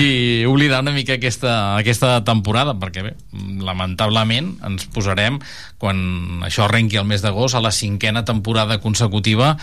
i 0.00 0.44
oblidar 0.48 0.80
una 0.84 0.94
mica 0.94 1.18
aquesta, 1.18 1.76
aquesta 1.76 2.14
temporada 2.24 2.74
perquè 2.80 3.04
bé, 3.04 3.12
lamentablement 3.60 4.54
ens 4.64 4.88
posarem 4.94 5.38
quan 5.82 6.46
això 6.46 6.64
arrenqui 6.66 7.00
el 7.00 7.08
mes 7.08 7.24
d'agost 7.24 7.58
a 7.58 7.64
la 7.64 7.74
cinquena 7.74 8.24
temporada 8.24 8.80
consecutiva 8.80 9.56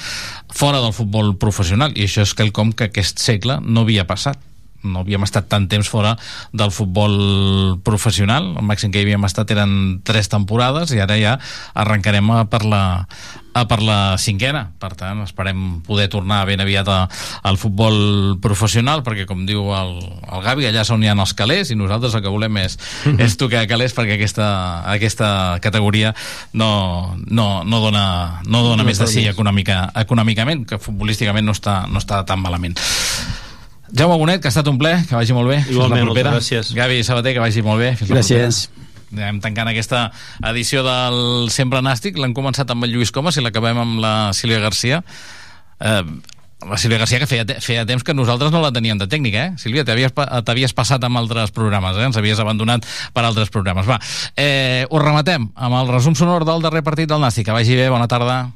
fora 0.53 0.84
del 0.84 0.93
futbol 0.93 1.34
professional 1.41 1.97
i 1.97 2.05
això 2.05 2.27
és 2.27 2.36
quelcom 2.38 2.73
que 2.73 2.91
aquest 2.91 3.21
segle 3.23 3.59
no 3.63 3.88
havia 3.88 4.05
passat 4.09 4.38
no 4.84 5.03
havíem 5.03 5.25
estat 5.27 5.49
tant 5.51 5.67
temps 5.71 5.89
fora 5.91 6.15
del 6.53 6.71
futbol 6.71 7.80
professional. 7.84 8.53
El 8.59 8.65
màxim 8.67 8.93
que 8.93 9.01
hi 9.01 9.07
havíem 9.07 9.27
estat 9.27 9.51
eren 9.55 9.99
tres 10.07 10.32
temporades 10.32 10.93
i 10.95 11.03
ara 11.03 11.19
ja 11.19 11.38
arrencarem 11.73 12.32
a 12.32 12.43
per 12.49 12.63
la, 12.63 12.82
a 13.53 13.65
per 13.67 13.80
la 13.84 14.17
cinquena. 14.21 14.69
Per 14.80 14.91
tant 14.99 15.23
esperem 15.25 15.82
poder 15.86 16.07
tornar 16.11 16.45
ben 16.47 16.61
aviat 16.63 16.88
a, 16.88 16.99
al 17.43 17.59
futbol 17.59 18.38
professional 18.43 19.03
perquè 19.05 19.27
com 19.30 19.45
diu 19.49 19.71
el, 19.75 19.95
el 20.30 20.45
Gavi 20.45 20.69
allà 20.69 20.86
són 20.88 21.03
hi 21.03 21.11
ha 21.11 21.17
els 21.17 21.36
calés 21.36 21.73
i 21.73 21.77
nosaltres 21.80 22.15
el 22.15 22.23
que 22.23 22.34
volem 22.34 22.61
és, 22.63 22.80
és 23.25 23.38
tocar 23.39 23.65
calés 23.69 23.95
perquè 23.97 24.15
aquesta, 24.15 24.47
aquesta 24.88 25.59
categoria 25.63 26.13
no, 26.53 27.17
no, 27.27 27.49
no 27.65 27.84
dona, 27.84 28.05
no 28.47 28.63
dona 28.63 28.84
No 28.84 28.88
més 28.88 29.01
de 29.01 29.09
sí 29.11 29.27
econòmica, 29.27 29.89
econòmicament 29.99 30.63
que 30.69 30.80
futbolísticament 30.80 31.45
no 31.45 31.55
està, 31.57 31.82
no 31.91 31.99
està 31.99 32.23
tan 32.27 32.39
malament 32.39 32.77
Jaume 33.95 34.17
Bonet, 34.17 34.41
que 34.41 34.47
ha 34.47 34.53
estat 34.53 34.67
un 34.69 34.77
ple, 34.77 34.93
que 35.09 35.15
vagi 35.15 35.33
molt 35.33 35.49
bé. 35.49 35.59
Igualment, 35.69 36.03
la 36.05 36.11
propera. 36.11 36.31
moltes 36.31 36.49
gràcies. 36.51 36.73
Gavi 36.77 37.03
Sabater, 37.03 37.33
que 37.33 37.39
vagi 37.43 37.61
molt 37.65 37.79
bé. 37.81 37.95
Fins 37.97 38.11
Gràcies. 38.11 38.59
Anem 39.11 39.39
tancant 39.41 39.67
aquesta 39.71 40.11
edició 40.51 40.83
del 40.85 41.49
Sempre 41.49 41.81
Nàstic. 41.81 42.17
L'hem 42.21 42.33
començat 42.37 42.69
amb 42.69 42.83
el 42.85 42.91
Lluís 42.93 43.11
Comas 43.11 43.37
i 43.37 43.41
l'acabem 43.41 43.77
amb 43.81 43.99
la 44.03 44.13
Sílvia 44.37 44.59
Garcia. 44.61 45.01
Eh, 45.81 46.03
la 46.69 46.77
Sílvia 46.77 46.99
Garcia, 46.99 47.17
que 47.19 47.25
feia, 47.25 47.45
te- 47.47 47.57
feia 47.63 47.85
temps 47.87 48.03
que 48.03 48.13
nosaltres 48.13 48.51
no 48.51 48.61
la 48.61 48.69
teníem 48.71 48.99
de 48.99 49.07
tècnica, 49.07 49.45
eh? 49.47 49.51
Sílvia, 49.57 49.85
t'havies 49.87 50.11
pa- 50.13 50.27
t'havies 50.43 50.73
passat 50.77 51.03
amb 51.03 51.17
altres 51.17 51.49
programes, 51.55 51.97
eh? 51.97 52.05
Ens 52.05 52.17
havies 52.19 52.37
abandonat 52.39 52.85
per 53.13 53.23
altres 53.25 53.49
programes. 53.49 53.87
Va, 53.87 53.97
eh, 54.35 54.85
ho 54.89 54.99
rematem 54.99 55.49
amb 55.55 55.75
el 55.81 55.87
resum 55.95 56.13
sonor 56.13 56.45
del 56.45 56.61
darrer 56.61 56.83
partit 56.83 57.09
del 57.09 57.19
Nàstic. 57.23 57.45
Que 57.45 57.51
vagi 57.55 57.75
bé, 57.75 57.89
bona 57.89 58.07
tarda. 58.07 58.51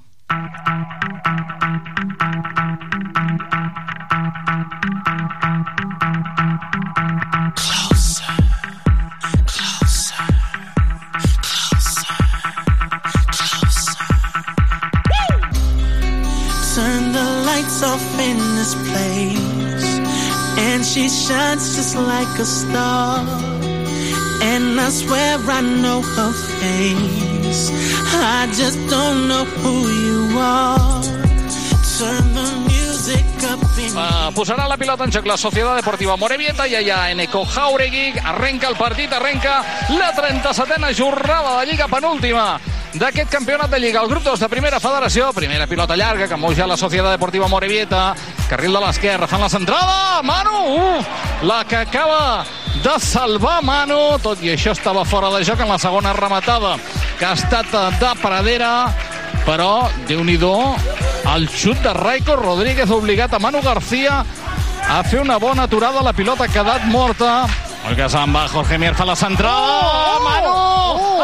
Off 17.83 18.19
in 18.19 18.37
this 18.55 18.75
place, 18.87 19.99
and 20.57 20.85
she 20.85 21.09
shines 21.09 21.75
just 21.75 21.95
like 21.95 22.39
a 22.39 22.45
star. 22.45 23.19
And 24.41 24.79
I 24.79 24.89
swear 24.89 25.39
I 25.39 25.61
know 25.61 26.01
her 26.01 26.33
face. 26.59 27.71
I 28.13 28.47
just 28.53 28.79
don't 28.89 29.27
know 29.27 29.45
who 29.45 29.75
you 29.87 30.39
are. 30.39 31.01
Turn 31.97 32.33
the 32.33 32.49
music 32.67 33.25
up 33.47 33.63
in 33.77 33.91
Uh, 33.95 34.31
posarà 34.33 34.67
la 34.67 34.77
pilota 34.77 35.03
en 35.03 35.11
joc 35.11 35.25
la 35.25 35.37
Societat 35.37 35.75
Deportiva 35.81 36.15
Morevieta 36.17 36.65
i 36.65 36.75
allà 36.75 37.09
Eneco 37.11 37.45
Jauregui 37.45 38.13
arrenca 38.23 38.67
el 38.67 38.75
partit, 38.75 39.11
arrenca 39.13 39.63
la 39.89 40.13
37a 40.15 40.93
jornada 40.95 41.59
de 41.59 41.71
Lliga 41.71 41.87
penúltima 41.87 42.59
d'aquest 42.93 43.29
campionat 43.31 43.71
de 43.71 43.79
Lliga. 43.79 44.01
El 44.01 44.09
grup 44.09 44.23
2 44.23 44.39
de 44.39 44.49
primera 44.49 44.79
federació, 44.79 45.31
primera 45.33 45.67
pilota 45.67 45.97
llarga 45.97 46.27
que 46.27 46.37
mou 46.37 46.53
ja 46.55 46.67
la 46.69 46.77
Societat 46.77 47.15
Deportiva 47.15 47.47
Morevieta, 47.49 48.13
carril 48.49 48.75
de 48.77 48.81
l'esquerra, 48.83 49.27
fan 49.27 49.41
la 49.41 49.49
centrada, 49.49 50.21
Manu, 50.23 50.59
uf, 50.77 51.07
la 51.43 51.63
que 51.65 51.81
acaba 51.81 52.45
de 52.83 52.93
salvar 52.99 53.61
Manu, 53.63 54.17
tot 54.21 54.43
i 54.43 54.53
això 54.53 54.75
estava 54.77 55.05
fora 55.05 55.31
de 55.33 55.43
joc 55.47 55.63
en 55.63 55.73
la 55.73 55.79
segona 55.81 56.13
rematada, 56.13 56.75
que 57.19 57.25
ha 57.25 57.33
estat 57.33 57.73
de 57.99 58.13
Pradera, 58.21 58.73
però 59.47 59.89
déu 60.07 60.23
nhi 60.23 60.37
el 61.33 61.47
xut 61.49 61.79
de 61.81 61.93
Raico 61.93 62.35
Rodríguez 62.35 62.89
obligat 62.91 63.33
a 63.33 63.39
Manu 63.39 63.61
García 63.61 64.23
a 64.89 65.03
fer 65.03 65.21
una 65.21 65.37
bona 65.37 65.63
aturada, 65.63 66.01
la 66.03 66.13
pilota 66.13 66.43
ha 66.43 66.51
quedat 66.51 66.83
morta. 66.85 67.47
El 67.83 67.97
que 67.99 68.05
se'n 68.07 68.31
va, 68.31 68.45
Jorge 68.47 68.77
Mier 68.79 68.93
fa 68.95 69.03
la 69.03 69.15
centrada. 69.15 70.19
Manu! 70.23 70.53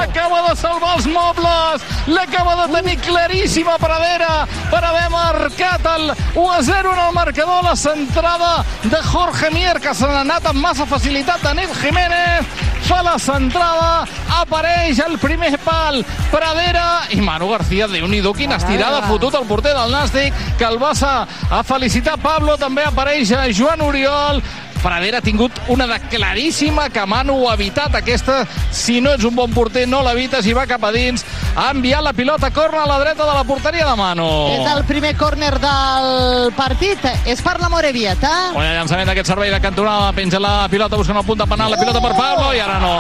Acaba 0.02 0.42
de 0.50 0.56
salvar 0.60 0.98
els 0.98 1.08
mobles! 1.08 1.86
L'acaba 2.12 2.56
de 2.60 2.66
tenir 2.74 2.98
claríssima 3.06 3.78
Pradera 3.80 4.46
per 4.72 4.82
haver 4.84 5.06
marcat 5.14 5.88
el 5.96 6.10
1 6.36 6.52
a 6.52 6.62
0 6.64 6.94
en 6.94 7.04
el 7.06 7.14
marcador. 7.16 7.64
La 7.64 7.76
centrada 7.76 8.66
de 8.84 9.04
Jorge 9.08 9.52
Mier, 9.52 9.80
que 9.80 9.96
se 9.96 10.08
n'ha 10.08 10.26
anat 10.26 10.52
amb 10.52 10.60
massa 10.60 10.88
facilitat. 10.90 11.40
Danil 11.48 11.72
Jiménez 11.80 12.68
fa 12.90 13.04
la 13.06 13.18
centrada, 13.22 14.06
apareix 14.40 15.00
el 15.06 15.20
primer 15.22 15.54
pal, 15.62 16.02
Pradera 16.32 17.06
i 17.14 17.20
Manu 17.22 17.52
García, 17.52 17.88
déu 17.88 18.08
nhi 18.10 18.22
quina 18.36 18.58
estirada 18.58 19.04
fotut 19.06 19.36
el 19.38 19.46
porter 19.46 19.76
del 19.78 19.94
Nàstic, 19.94 20.34
que 20.58 20.66
el 20.66 20.82
va 20.82 20.92
a 20.98 21.64
felicitar 21.64 22.18
Pablo, 22.18 22.58
també 22.58 22.84
apareix 22.84 23.30
Joan 23.54 23.82
Oriol, 23.82 24.42
Pradera 24.80 25.20
ha 25.20 25.22
tingut 25.22 25.52
una 25.68 25.86
de 25.88 26.00
claríssima 26.10 26.88
que 26.90 27.06
Manu 27.06 27.50
ha 27.50 27.56
evitat 27.58 27.96
aquesta, 28.00 28.46
si 28.72 29.02
no 29.04 29.12
ets 29.12 29.26
un 29.28 29.36
bon 29.36 29.52
porter 29.52 29.86
no 29.90 30.00
l'evites 30.06 30.48
i 30.48 30.54
va 30.56 30.66
cap 30.70 30.84
a 30.88 30.92
dins 30.96 31.26
ha 31.56 31.70
enviat 31.74 32.04
la 32.06 32.14
pilota 32.16 32.50
corna 32.56 32.86
a 32.86 32.88
la 32.88 33.00
dreta 33.02 33.26
de 33.28 33.34
la 33.36 33.44
porteria 33.44 33.86
de 33.90 33.96
Manu 34.00 34.30
És 34.54 34.72
el 34.72 34.84
primer 34.88 35.16
córner 35.18 35.52
del 35.60 36.54
partit. 36.56 37.04
És 37.30 37.42
per 37.44 37.58
la 37.60 37.70
Morevieta. 37.70 38.32
Bon 38.56 38.64
llançament 38.64 39.10
d'aquest 39.10 39.32
servei 39.34 39.52
de 39.52 39.60
cantonada, 39.64 40.12
penja 40.16 40.40
la 40.40 40.68
pilota 40.72 41.00
buscant 41.00 41.20
el 41.20 41.28
punt 41.28 41.44
de 41.44 41.48
penal, 41.50 41.72
la 41.74 41.80
pilota 41.80 42.02
per 42.04 42.14
Pablo 42.16 42.54
i 42.56 42.64
ara 42.64 42.80
no. 42.80 42.96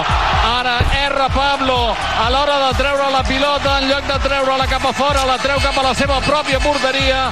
Ara 0.50 0.78
erra 1.06 1.30
Pablo 1.34 1.80
a 1.96 2.30
l'hora 2.34 2.60
de 2.68 2.72
treure 2.78 3.12
la 3.14 3.24
pilota, 3.24 3.80
en 3.80 3.90
lloc 3.90 4.08
de 4.10 4.20
treure-la 4.28 4.68
cap 4.68 4.86
a 4.86 4.94
fora, 4.94 5.26
la 5.26 5.38
treu 5.42 5.62
cap 5.64 5.78
a 5.78 5.90
la 5.90 5.94
seva 5.96 6.20
pròpia 6.28 6.60
porteria. 6.64 7.30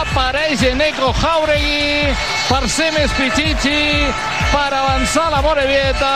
Apareix 0.00 0.62
Eneco 0.72 1.14
Jauregui 1.20 2.35
per 2.46 2.62
ser 2.70 2.92
més 2.94 3.12
pitxitxi, 3.16 3.78
per 4.52 4.68
avançar 4.70 5.26
la 5.32 5.42
Morevieta, 5.42 6.12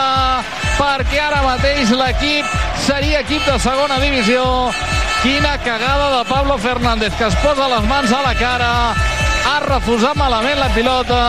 perquè 0.77 1.19
ara 1.19 1.41
mateix 1.43 1.91
l'equip 1.91 2.47
seria 2.85 3.21
equip 3.25 3.43
de 3.47 3.57
segona 3.59 3.99
divisió. 4.01 4.43
Quina 5.21 5.57
cagada 5.61 6.07
de 6.17 6.21
Pablo 6.29 6.57
Fernández, 6.57 7.13
que 7.17 7.27
es 7.27 7.35
posa 7.43 7.67
les 7.69 7.83
mans 7.89 8.13
a 8.15 8.21
la 8.25 8.33
cara, 8.39 8.71
ha 9.45 9.57
refusat 9.67 10.17
malament 10.17 10.57
la 10.57 10.71
pilota, 10.73 11.21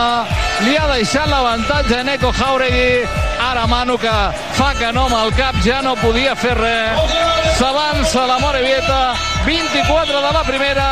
li 0.65 0.77
ha 0.77 0.87
deixat 0.95 1.29
l'avantatge 1.29 1.99
a 1.99 2.07
Neko 2.07 2.31
Jauregui, 2.39 3.03
ara 3.43 3.67
Manu 3.67 3.99
que 4.01 4.13
fa 4.53 4.73
que 4.77 4.91
no 4.93 5.07
amb 5.07 5.15
el 5.17 5.33
cap, 5.37 5.57
ja 5.65 5.81
no 5.81 5.95
podia 6.01 6.35
fer 6.37 6.53
res, 6.57 7.13
s'avança 7.57 8.25
la 8.27 8.39
Morevieta, 8.39 9.13
24 9.45 10.21
de 10.21 10.31
la 10.33 10.43
primera, 10.43 10.87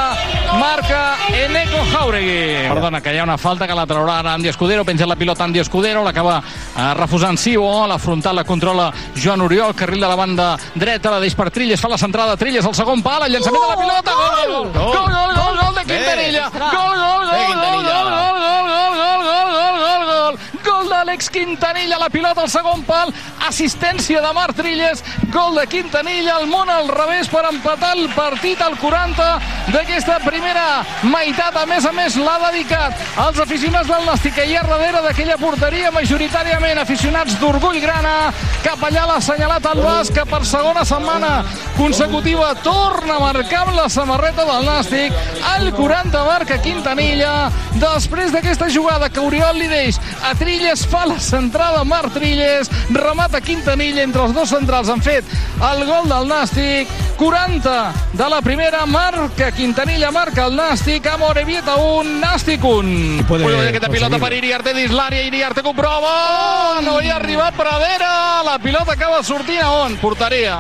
marca 0.60 1.16
Eneco 1.30 1.84
Jauregui. 1.92 2.68
Perdona, 2.70 3.02
que 3.02 3.14
hi 3.14 3.20
ha 3.20 3.24
una 3.24 3.38
falta 3.38 3.68
que 3.68 3.76
la 3.78 3.86
traurà 3.88 4.20
ara 4.20 4.34
Andy 4.34 4.50
Escudero, 4.52 4.86
penja 4.86 5.08
la 5.08 5.16
pilota 5.16 5.46
Andy 5.46 5.60
Escudero, 5.60 6.04
l'acaba 6.04 6.42
eh, 6.42 6.94
refusant 6.98 7.38
Sibo, 7.38 7.88
la 7.88 7.98
frontal 8.00 8.36
la 8.36 8.44
controla 8.44 8.92
Joan 9.16 9.42
Oriol, 9.42 9.76
carril 9.76 10.02
de 10.02 10.08
la 10.08 10.16
banda 10.16 10.58
dreta, 10.76 11.12
la 11.12 11.20
deix 11.24 11.36
per 11.36 11.50
Trilles, 11.52 11.82
fa 11.82 11.92
la 11.92 12.00
centrada 12.02 12.38
Trilles, 12.38 12.66
el 12.66 12.76
segon 12.76 13.02
pal, 13.06 13.28
el 13.28 13.38
llançament 13.38 13.62
de 13.62 13.70
la 13.70 13.80
pilota, 13.80 14.18
gol, 14.22 14.52
gol, 14.52 14.72
gol, 14.74 14.94
gol, 14.94 15.12
gol, 15.12 15.36
gol, 15.38 15.60
gol 15.62 15.76
de 15.76 15.86
Quintanilla, 15.92 16.50
gol, 16.50 16.72
gol, 16.72 17.26
gol, 17.30 17.32
gol, 17.32 17.62
gol, 17.62 17.84
gol, 17.84 18.10
gol, 18.12 18.42
gol, 18.42 18.60
gol, 18.62 18.96
gol, 18.98 19.52
gol, 19.52 19.80
gol, 19.82 20.08
gol, 20.12 20.40
gol 20.66 20.92
d'Àlex 20.92 21.32
Quintanilla, 21.32 22.02
la 22.02 22.10
pilota 22.12 22.44
al 22.44 22.52
segon 22.52 22.84
pal, 22.88 23.14
assistència 23.52 24.22
de 24.24 24.32
Marc 24.34 24.56
Trilles, 24.56 25.04
gol 25.34 25.58
de 25.60 25.66
Quintanilla, 25.68 26.38
el 26.40 26.48
món 26.48 26.70
al 26.72 26.88
revés 26.88 27.28
per 27.32 27.44
empatar 27.50 27.92
el 27.98 28.08
partit 28.16 28.62
al 28.64 28.78
40 28.80 29.28
d'aquesta 29.74 30.20
primera 30.24 30.82
meitat. 31.04 31.58
A 31.60 31.66
més 31.68 31.86
a 31.86 31.92
més, 31.96 32.16
l'ha 32.16 32.38
dedicat 32.48 32.96
als 33.20 33.42
aficionats 33.44 33.90
del 33.92 34.08
Nàstic 34.08 34.38
que 34.38 34.46
hi 34.48 34.56
ha 34.56 34.64
darrere 34.68 35.02
d'aquella 35.04 35.38
porteria, 35.42 35.92
majoritàriament 35.92 36.80
aficionats 36.80 37.36
d'Orgull 37.42 37.82
Grana. 37.84 38.16
Cap 38.64 38.84
allà 38.88 39.06
l'ha 39.10 39.20
assenyalat 39.20 39.68
el 39.74 39.84
Bas, 39.84 40.12
que 40.16 40.26
per 40.30 40.44
segona 40.48 40.86
setmana 40.88 41.32
consecutiva 41.78 42.54
torna 42.64 43.18
a 43.18 43.24
marcar 43.26 43.66
amb 43.66 43.76
la 43.76 43.90
samarreta 43.92 44.48
del 44.48 44.68
Nàstic. 44.70 45.18
El 45.58 45.72
40 45.76 46.24
marca 46.30 46.62
Quintanilla. 46.64 47.52
Després 47.82 48.32
d'aquesta 48.32 48.70
jugada 48.72 49.10
que 49.12 49.20
Oriol 49.20 49.60
li 49.60 49.68
deix 49.72 50.00
a 50.24 50.34
Trilles, 50.40 50.86
fa 50.88 51.04
la 51.10 51.20
centrada 51.20 51.84
Marc 51.88 52.14
Trilles, 52.16 52.70
remata 52.96 53.41
Quintanilla 53.42 54.06
entre 54.06 54.28
els 54.28 54.36
dos 54.38 54.50
centrals. 54.50 54.90
Han 54.90 55.02
fet 55.06 55.26
el 55.72 55.86
gol 55.90 56.10
del 56.10 56.30
Nàstic. 56.30 57.00
40 57.22 57.94
de 58.14 58.30
la 58.30 58.42
primera 58.42 58.84
marca 58.88 59.52
Quintanilla 59.52 60.10
marca 60.10 60.48
el 60.48 60.56
Nàstic 60.58 61.06
a 61.06 61.20
Morevieta 61.22 61.76
1, 61.78 62.16
Nàstic 62.18 62.64
1 62.66 63.28
puede 63.28 63.46
Uy, 63.46 63.68
aquesta 63.68 63.92
pilota 63.94 64.18
per 64.18 64.32
Iriarte 64.34 64.74
dins 64.74 64.90
l'àrea, 64.90 65.22
Iriarte 65.28 65.62
comprova 65.62 66.82
no 66.82 66.98
hi 66.98 67.12
ha 67.12 67.20
arribat 67.20 67.54
Pradera 67.54 68.42
la 68.42 68.58
pilota 68.58 68.96
acaba 68.98 69.22
sortint 69.22 69.62
a 69.62 69.70
on? 69.84 70.00
porteria 70.02 70.58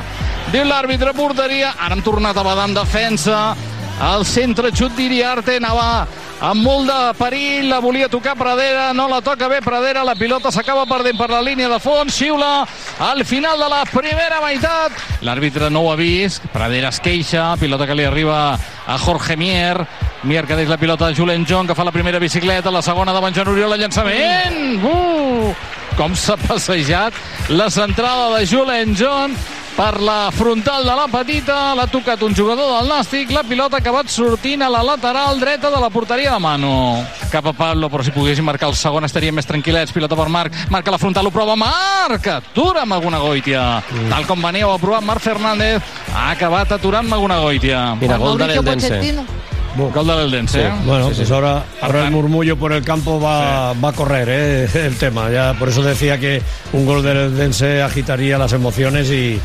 diu 0.53 0.67
l'àrbitre 0.69 1.15
porteria 1.17 1.73
ara 1.79 1.97
hem 1.97 2.05
tornat 2.05 2.37
a 2.37 2.45
badar 2.45 2.69
en 2.69 2.77
defensa 2.77 3.41
el 4.13 4.25
centre 4.29 4.69
xut 4.69 4.93
d'Iriarte 4.93 5.57
anava 5.57 6.05
amb 6.41 6.63
molt 6.65 6.89
de 6.89 6.99
perill, 7.19 7.69
la 7.69 7.79
volia 7.83 8.09
tocar 8.09 8.33
Pradera, 8.37 8.91
no 8.97 9.07
la 9.09 9.21
toca 9.21 9.47
bé 9.47 9.61
Pradera, 9.61 10.03
la 10.03 10.15
pilota 10.17 10.51
s'acaba 10.51 10.87
perdent 10.89 11.17
per 11.19 11.29
la 11.29 11.41
línia 11.45 11.69
de 11.69 11.79
fons, 11.79 12.15
xiula 12.15 12.65
al 12.99 13.23
final 13.25 13.61
de 13.61 13.69
la 13.69 13.83
primera 13.85 14.41
meitat. 14.43 14.97
L'àrbitre 15.21 15.69
no 15.69 15.85
ho 15.85 15.91
ha 15.93 15.97
vist, 15.99 16.47
Pradera 16.53 16.89
es 16.89 16.99
queixa, 16.99 17.51
pilota 17.61 17.85
que 17.87 17.97
li 17.97 18.07
arriba 18.09 18.41
a 18.55 18.97
Jorge 18.97 19.37
Mier, 19.37 19.85
Mier 20.23 20.45
que 20.45 20.57
deix 20.57 20.69
la 20.69 20.77
pilota 20.81 21.07
de 21.07 21.17
Julen 21.17 21.45
John, 21.49 21.69
que 21.69 21.77
fa 21.77 21.85
la 21.85 21.93
primera 21.93 22.19
bicicleta, 22.19 22.73
la 22.73 22.81
segona 22.81 23.13
davant 23.13 23.33
Joan 23.33 23.53
Oriol, 23.53 23.77
el 23.77 23.85
llançament! 23.85 24.81
Uh! 24.81 25.53
Com 25.97 26.15
s'ha 26.15 26.37
passejat 26.39 27.13
la 27.51 27.69
centrada 27.69 28.37
de 28.37 28.45
Julen 28.47 28.95
John 28.97 29.35
per 29.75 30.01
la 30.01 30.29
frontal 30.33 30.83
de 30.85 30.95
la 30.95 31.07
petita, 31.11 31.73
l'ha 31.75 31.87
tocat 31.91 32.21
un 32.25 32.35
jugador 32.35 32.69
del 32.75 32.89
Nàstic, 32.91 33.31
la 33.33 33.43
pilota 33.47 33.77
ha 33.77 33.81
acabat 33.83 34.09
sortint 34.11 34.61
a 34.61 34.69
la 34.71 34.83
lateral 34.85 35.39
dreta 35.39 35.71
de 35.73 35.79
la 35.81 35.89
porteria 35.89 36.33
de 36.35 36.39
Manu. 36.43 36.73
Cap 37.31 37.47
a 37.47 37.53
Pablo, 37.53 37.89
però 37.89 38.03
si 38.03 38.13
poguessin 38.15 38.45
marcar 38.45 38.69
el 38.71 38.75
segon 38.75 39.07
estaríem 39.07 39.35
més 39.35 39.47
tranquil·lets, 39.49 39.93
pilota 39.95 40.17
per 40.19 40.27
Marc, 40.29 40.57
marca 40.73 40.93
la 40.93 40.99
frontal, 41.01 41.27
ho 41.27 41.33
prova 41.33 41.55
Marc, 41.59 42.27
atura 42.27 42.85
Maguna 42.85 43.21
Goitia. 43.23 43.81
Mm. 43.81 44.09
Tal 44.11 44.27
com 44.29 44.49
venia, 44.49 44.67
ho 44.67 44.75
ha 44.75 44.81
provat 44.81 45.07
Marc 45.07 45.23
Fernández, 45.23 45.81
ha 46.13 46.31
acabat 46.35 46.75
aturant 46.77 47.07
Maguna 47.07 47.39
Goitia. 47.39 47.91
Mira, 48.01 48.19
gol 48.21 48.37
de 48.37 48.51
l'Eldense. 48.51 49.01
Gol 49.77 50.07
de 50.07 50.15
l'Eldense. 50.15 50.59
Sí. 50.59 50.65
¿eh? 50.65 50.71
Bueno, 50.85 51.07
Sí, 51.09 51.11
sí. 51.13 51.17
pues 51.21 51.31
ahora, 51.31 51.63
ahora 51.81 52.05
el 52.05 52.11
murmullo 52.11 52.57
por 52.57 52.73
el 52.73 52.83
campo 52.83 53.19
va, 53.19 53.73
va 53.73 53.89
a 53.89 53.93
correr 53.93 54.27
¿eh? 54.29 54.69
el 54.85 54.97
tema. 54.97 55.29
Ya 55.29 55.53
por 55.57 55.69
eso 55.69 55.81
decía 55.81 56.19
que 56.19 56.41
un 56.73 56.85
gol 56.85 57.03
del 57.03 57.35
Dense 57.37 57.81
agitaría 57.81 58.37
las 58.37 58.53
emociones 58.53 59.09
y, 59.09 59.39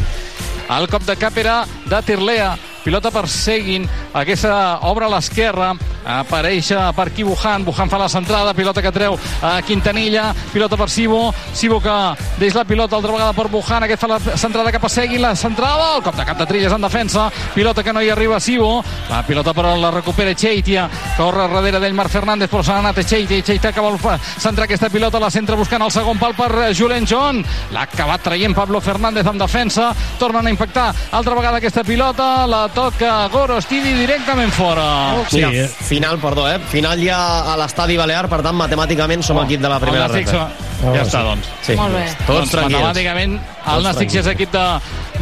El 0.68 0.88
cop 0.88 1.02
de 1.02 1.16
cap 1.16 1.36
era 1.38 1.64
de 1.84 2.02
Tirlea. 2.02 2.58
Pilota 2.82 3.10
per 3.10 3.28
Seguin. 3.28 3.88
Aquesta 4.14 4.78
obre 4.86 5.06
a 5.06 5.08
l'esquerra. 5.10 5.72
Apareix 6.06 6.70
per 6.94 7.08
aquí 7.08 7.24
Bujan. 7.26 7.64
Bujan 7.66 7.90
fa 7.90 7.98
la 7.98 8.08
centrada. 8.08 8.54
Pilota 8.54 8.82
que 8.82 8.92
treu 8.94 9.18
a 9.42 9.60
Quintanilla. 9.62 10.32
Pilota 10.52 10.76
per 10.76 10.88
Sibo. 10.90 11.34
Sibo 11.52 11.80
que 11.82 11.94
deix 12.38 12.54
la 12.54 12.64
pilota 12.64 12.96
altra 12.96 13.12
vegada 13.12 13.32
per 13.32 13.48
Bujan. 13.50 13.82
Aquest 13.82 14.00
fa 14.00 14.10
la 14.14 14.20
centrada 14.38 14.72
cap 14.72 14.84
a 14.84 14.88
Seguin. 14.88 15.20
La 15.22 15.34
centrada. 15.34 15.96
El 15.96 16.02
cop 16.02 16.14
de 16.14 16.24
cap 16.24 16.38
de 16.38 16.46
Trilles 16.46 16.72
en 16.72 16.86
defensa. 16.86 17.30
Pilota 17.54 17.82
que 17.82 17.92
no 17.92 18.02
hi 18.02 18.10
arriba 18.10 18.38
Sibo. 18.40 18.84
La 19.10 19.22
pilota 19.26 19.52
però 19.54 19.74
la 19.76 19.90
recupera 19.90 20.34
Cheitia. 20.34 20.88
Corre 21.16 21.48
darrere 21.48 21.80
d'ell 21.82 21.94
Marc 21.94 22.10
Fernández 22.14 22.50
però 22.50 22.62
s'ha 22.62 22.78
anat 22.78 23.02
Cheitia. 23.02 23.42
Cheitia 23.42 23.72
que 23.72 23.82
vol 23.82 23.98
centrar 24.38 24.64
aquesta 24.64 24.88
pilota. 24.88 25.18
La 25.18 25.30
centra 25.30 25.56
buscant 25.56 25.82
el 25.82 25.90
segon 25.90 26.18
pal 26.22 26.36
per 26.38 26.52
eh, 26.68 26.74
Julen 26.74 27.06
John. 27.06 27.42
L'ha 27.74 27.86
acabat 27.88 28.22
traient 28.22 28.54
Pablo 28.54 28.80
Fernández 28.80 29.26
en 29.26 29.38
defensa. 29.38 29.90
Tornen 30.20 30.46
a 30.46 30.54
impactar 30.54 30.92
altra 31.10 31.34
vegada 31.34 31.58
aquesta 31.58 31.82
pilota. 31.82 32.46
La 32.46 32.68
toca 32.68 33.26
Gorostidi 33.32 33.92
directament 33.92 34.54
fora. 34.54 34.86
Sí, 35.30 35.42
eh. 35.42 35.66
Final, 35.96 36.18
perdó, 36.20 36.44
eh? 36.50 36.58
Final 36.68 37.00
ja 37.00 37.18
a 37.52 37.56
l'estadi 37.56 37.96
Balear, 37.96 38.26
per 38.28 38.42
tant, 38.44 38.56
matemàticament 38.58 39.22
som 39.24 39.38
equip 39.46 39.62
de 39.62 39.70
la 39.72 39.78
primera 39.80 40.06
Nàstic 40.06 40.28
reta. 40.28 40.48
so- 40.50 40.92
ja 40.92 41.02
està, 41.06 41.22
doncs. 41.24 41.48
Sí. 41.64 41.74
Molt 41.78 41.94
bé. 41.96 42.04
Tots 42.18 42.26
doncs, 42.26 42.50
tranquils. 42.52 42.82
matemàticament 42.82 43.38
el 43.72 43.86
Nàstic 43.86 44.12
ja 44.12 44.20
és 44.20 44.28
equip 44.34 44.52
de, 44.52 44.64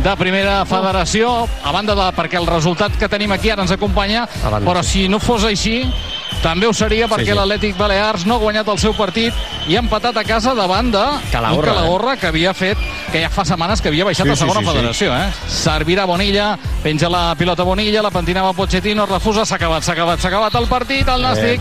de 0.02 0.16
primera 0.18 0.64
federació, 0.66 1.30
a 1.62 1.72
banda 1.72 1.94
de 1.94 2.08
perquè 2.16 2.40
el 2.40 2.48
resultat 2.50 2.96
que 2.98 3.08
tenim 3.08 3.32
aquí 3.32 3.50
ara 3.54 3.62
ens 3.62 3.70
acompanya, 3.76 4.26
però 4.66 4.82
si 4.82 5.06
no 5.08 5.20
fos 5.22 5.46
així, 5.46 5.84
també 6.42 6.66
ho 6.68 6.72
seria 6.76 7.06
perquè 7.08 7.24
Sí, 7.24 7.32
sí. 7.32 7.36
l'Atlètic 7.38 7.76
Balears 7.78 8.26
no 8.26 8.34
ha 8.36 8.38
guanyat 8.42 8.68
el 8.68 8.78
seu 8.78 8.92
partit 8.96 9.32
i 9.68 9.76
ha 9.76 9.80
empatat 9.80 10.16
a 10.20 10.24
casa 10.24 10.52
davant 10.54 10.90
de 10.92 11.02
Calahorra, 11.32 11.72
Calahorra 11.72 12.16
que 12.20 12.26
havia 12.28 12.52
fet, 12.54 12.78
que 13.12 13.22
ja 13.22 13.30
fa 13.32 13.44
setmanes 13.48 13.80
que 13.80 13.88
havia 13.88 14.04
baixat 14.04 14.26
Sí, 14.26 14.32
a 14.32 14.36
segona 14.36 14.60
sí, 14.60 14.66
sí, 14.66 14.70
sí. 14.70 14.76
federació. 14.76 15.14
Eh? 15.16 15.32
Servirà 15.48 16.04
Bonilla, 16.06 16.58
penja 16.82 17.08
la 17.08 17.34
pilota 17.38 17.62
Bonilla, 17.64 18.02
la 18.02 18.10
pentinava 18.10 18.52
Pochettino, 18.52 19.06
refusa, 19.06 19.44
s'ha 19.46 19.56
acabat, 19.56 19.82
s'ha 19.84 19.92
acabat, 19.92 20.20
s'ha 20.20 20.28
acabat 20.28 20.54
el 20.60 20.66
partit, 20.68 21.08
el 21.08 21.22
Nàstic 21.24 21.60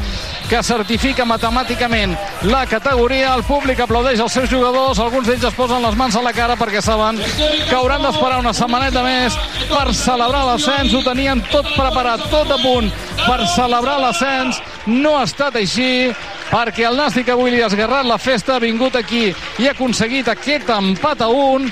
que 0.54 0.62
certifica 0.62 1.26
matemàticament 1.26 2.12
la 2.46 2.60
categoria, 2.70 3.32
el 3.34 3.42
públic 3.48 3.80
aplaudeix 3.82 4.20
els 4.22 4.36
seus 4.38 4.52
jugadors, 4.52 5.00
alguns 5.02 5.26
d'ells 5.26 5.48
es 5.50 5.56
posen 5.58 5.82
les 5.82 5.96
mans 5.98 6.14
a 6.14 6.22
la 6.22 6.34
cara 6.38 6.54
perquè 6.60 6.78
saben 6.86 7.18
que 7.18 7.74
hauran 7.74 8.06
d'esperar 8.06 8.38
una 8.44 8.54
setmaneta 8.54 9.02
més 9.02 9.34
per 9.72 9.88
celebrar 9.98 10.44
l'ascens, 10.46 10.94
ho 10.94 11.02
tenien 11.02 11.42
tot 11.50 11.72
preparat, 11.74 12.28
tot 12.30 12.54
a 12.54 12.60
punt 12.62 12.92
per 13.24 13.40
celebrar 13.56 13.98
l'ascens, 14.04 14.62
no 14.86 15.16
ha 15.18 15.26
estat 15.26 15.58
així, 15.58 16.14
perquè 16.52 16.86
el 16.86 17.02
Nàstic 17.02 17.34
avui 17.34 17.56
li 17.56 17.64
ha 17.64 17.72
esgarrat 17.72 18.06
la 18.06 18.20
festa, 18.22 18.60
ha 18.60 18.62
vingut 18.62 19.00
aquí 19.00 19.32
i 19.34 19.66
ha 19.66 19.74
aconseguit 19.74 20.30
aquest 20.30 20.70
empat 20.70 21.26
a 21.26 21.32
un, 21.34 21.66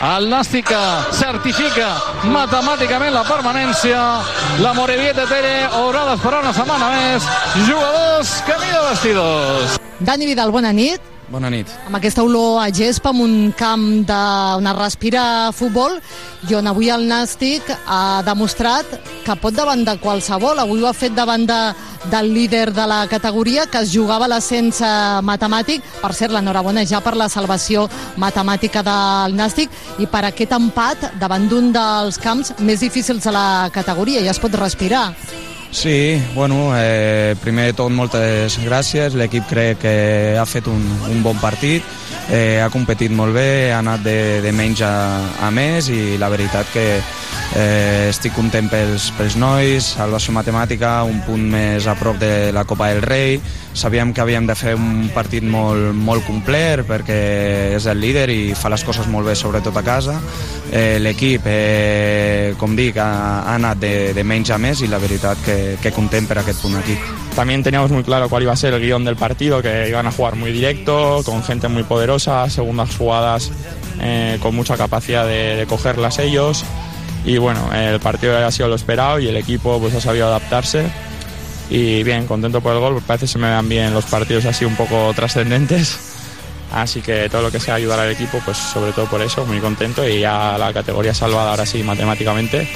el 0.00 0.28
Nàstic 0.30 0.72
certifica 1.14 1.90
matemàticament 2.32 3.12
la 3.14 3.22
permanència. 3.28 4.00
La 4.64 4.72
Morevieta 4.74 5.28
Tere 5.30 5.54
haurà 5.68 6.06
d'esperar 6.10 6.42
una 6.46 6.54
setmana 6.56 6.90
més. 6.96 7.30
Jugadors, 7.68 8.34
camí 8.48 8.72
de 8.72 8.82
vestidors. 8.88 9.80
Dani 10.00 10.26
Vidal, 10.26 10.50
bona 10.50 10.72
nit. 10.72 11.11
Bona 11.32 11.48
nit. 11.48 11.70
Amb 11.88 11.96
aquesta 11.96 12.20
olor 12.26 12.58
a 12.60 12.66
gespa, 12.68 13.08
amb 13.08 13.24
un 13.24 13.36
camp 13.56 13.84
de, 14.04 14.18
on 14.58 14.66
es 14.68 14.76
respira 14.76 15.22
futbol, 15.56 15.94
i 16.44 16.56
on 16.58 16.66
avui 16.68 16.90
el 16.92 17.06
Nàstic 17.08 17.70
ha 17.86 18.20
demostrat 18.26 18.90
que 19.24 19.36
pot 19.40 19.56
davant 19.56 19.80
de 19.86 19.94
qualsevol. 20.02 20.60
Avui 20.60 20.82
ho 20.82 20.90
ha 20.90 20.92
fet 20.92 21.14
davant 21.16 21.46
de, 21.48 21.58
del 22.12 22.28
líder 22.34 22.66
de 22.76 22.84
la 22.90 23.06
categoria, 23.08 23.64
que 23.64 23.80
es 23.80 23.94
jugava 23.94 24.28
l'ascens 24.28 24.82
matemàtic. 25.24 25.86
Per 26.02 26.12
cert, 26.12 26.34
l'enhorabona 26.36 26.84
ja 26.84 27.00
per 27.00 27.14
la 27.16 27.30
salvació 27.32 27.86
matemàtica 28.20 28.84
del 28.84 29.38
Nàstic 29.38 29.72
i 30.04 30.10
per 30.10 30.26
aquest 30.28 30.52
empat 30.58 31.14
davant 31.22 31.48
d'un 31.48 31.72
dels 31.72 32.20
camps 32.20 32.58
més 32.60 32.84
difícils 32.84 33.24
de 33.24 33.32
la 33.32 33.70
categoria. 33.72 34.20
Ja 34.20 34.36
es 34.36 34.42
pot 34.42 34.60
respirar. 34.60 35.06
Sí, 35.72 36.22
bueno, 36.34 36.74
eh, 36.76 37.34
primer 37.40 37.70
de 37.70 37.74
tot 37.78 37.90
moltes 37.90 38.58
gràcies, 38.60 39.14
l'equip 39.16 39.46
crec 39.48 39.78
que 39.80 39.94
ha 40.36 40.44
fet 40.44 40.68
un, 40.68 40.82
un 41.08 41.22
bon 41.24 41.38
partit, 41.40 41.80
eh, 42.32 42.60
ha 42.64 42.70
competit 42.72 43.12
molt 43.12 43.36
bé, 43.36 43.70
ha 43.72 43.82
anat 43.82 44.02
de, 44.02 44.40
de 44.42 44.52
menys 44.56 44.80
a, 44.82 44.92
a 45.44 45.50
més 45.52 45.90
i 45.92 46.16
la 46.18 46.30
veritat 46.32 46.68
que 46.72 46.86
eh, 46.96 48.08
estic 48.08 48.32
content 48.34 48.70
pels, 48.72 49.10
pels 49.18 49.36
nois, 49.36 49.92
salvació 49.98 50.32
matemàtica, 50.34 51.02
un 51.04 51.20
punt 51.26 51.44
més 51.52 51.86
a 51.86 51.94
prop 52.00 52.16
de 52.20 52.50
la 52.56 52.64
Copa 52.64 52.88
del 52.92 53.02
Rei, 53.04 53.38
sabíem 53.76 54.14
que 54.16 54.24
havíem 54.24 54.48
de 54.48 54.56
fer 54.56 54.74
un 54.78 55.10
partit 55.14 55.44
molt, 55.44 55.92
molt 55.92 56.24
complet 56.26 56.84
perquè 56.88 57.18
és 57.76 57.88
el 57.88 58.00
líder 58.00 58.28
i 58.32 58.40
fa 58.56 58.72
les 58.72 58.84
coses 58.84 59.08
molt 59.12 59.28
bé, 59.28 59.36
sobretot 59.36 59.76
a 59.76 59.84
casa. 59.84 60.16
Eh, 60.72 60.96
L'equip, 61.02 61.44
eh, 61.46 62.54
com 62.58 62.76
dic, 62.76 62.96
ha, 62.96 63.42
ha 63.42 63.58
anat 63.58 63.82
de, 63.82 63.94
de 64.16 64.24
menys 64.24 64.54
a 64.54 64.60
més 64.60 64.80
i 64.80 64.88
la 64.88 65.02
veritat 65.02 65.44
que, 65.44 65.58
que 65.82 65.92
content 65.92 66.28
per 66.28 66.40
aquest 66.40 66.64
punt 66.64 66.80
aquí. 66.80 66.96
También 67.34 67.62
teníamos 67.62 67.90
muy 67.90 68.02
claro 68.02 68.28
cuál 68.28 68.42
iba 68.42 68.52
a 68.52 68.56
ser 68.56 68.74
el 68.74 68.82
guion 68.82 69.04
del 69.04 69.16
partido, 69.16 69.62
que 69.62 69.88
iban 69.88 70.06
a 70.06 70.12
jugar 70.12 70.36
muy 70.36 70.52
directo, 70.52 71.22
con 71.24 71.42
gente 71.42 71.68
muy 71.68 71.82
poderosa, 71.82 72.48
segundas 72.50 72.94
jugadas 72.96 73.50
eh, 74.00 74.38
con 74.40 74.54
mucha 74.54 74.76
capacidad 74.76 75.26
de, 75.26 75.64
cogerlas 75.68 76.18
ellos. 76.18 76.64
Y 77.24 77.38
bueno, 77.38 77.72
el 77.72 78.00
partido 78.00 78.36
ha 78.36 78.50
sido 78.50 78.68
lo 78.68 78.74
esperado 78.74 79.18
y 79.18 79.28
el 79.28 79.36
equipo 79.36 79.78
pues 79.80 79.94
ha 79.94 80.00
sabido 80.00 80.26
adaptarse. 80.26 80.84
Y 81.70 82.02
bien, 82.02 82.26
contento 82.26 82.60
por 82.60 82.74
el 82.74 82.80
gol, 82.80 83.02
parece 83.06 83.24
que 83.24 83.32
se 83.32 83.38
me 83.38 83.48
dan 83.48 83.68
bien 83.68 83.94
los 83.94 84.04
partidos 84.04 84.44
así 84.44 84.64
un 84.64 84.76
poco 84.76 85.12
trascendentes. 85.14 85.98
Así 86.72 87.00
que 87.00 87.28
todo 87.28 87.42
lo 87.42 87.50
que 87.50 87.60
sea 87.60 87.74
ayudar 87.74 88.00
al 88.00 88.10
equipo, 88.10 88.40
pues 88.44 88.56
sobre 88.56 88.92
todo 88.92 89.06
por 89.06 89.22
eso, 89.22 89.44
muy 89.46 89.58
contento 89.58 90.06
y 90.06 90.20
ya 90.20 90.56
la 90.58 90.72
categoría 90.72 91.14
salvada 91.14 91.50
ahora 91.50 91.66
sí 91.66 91.82
matemáticamente. 91.82 92.68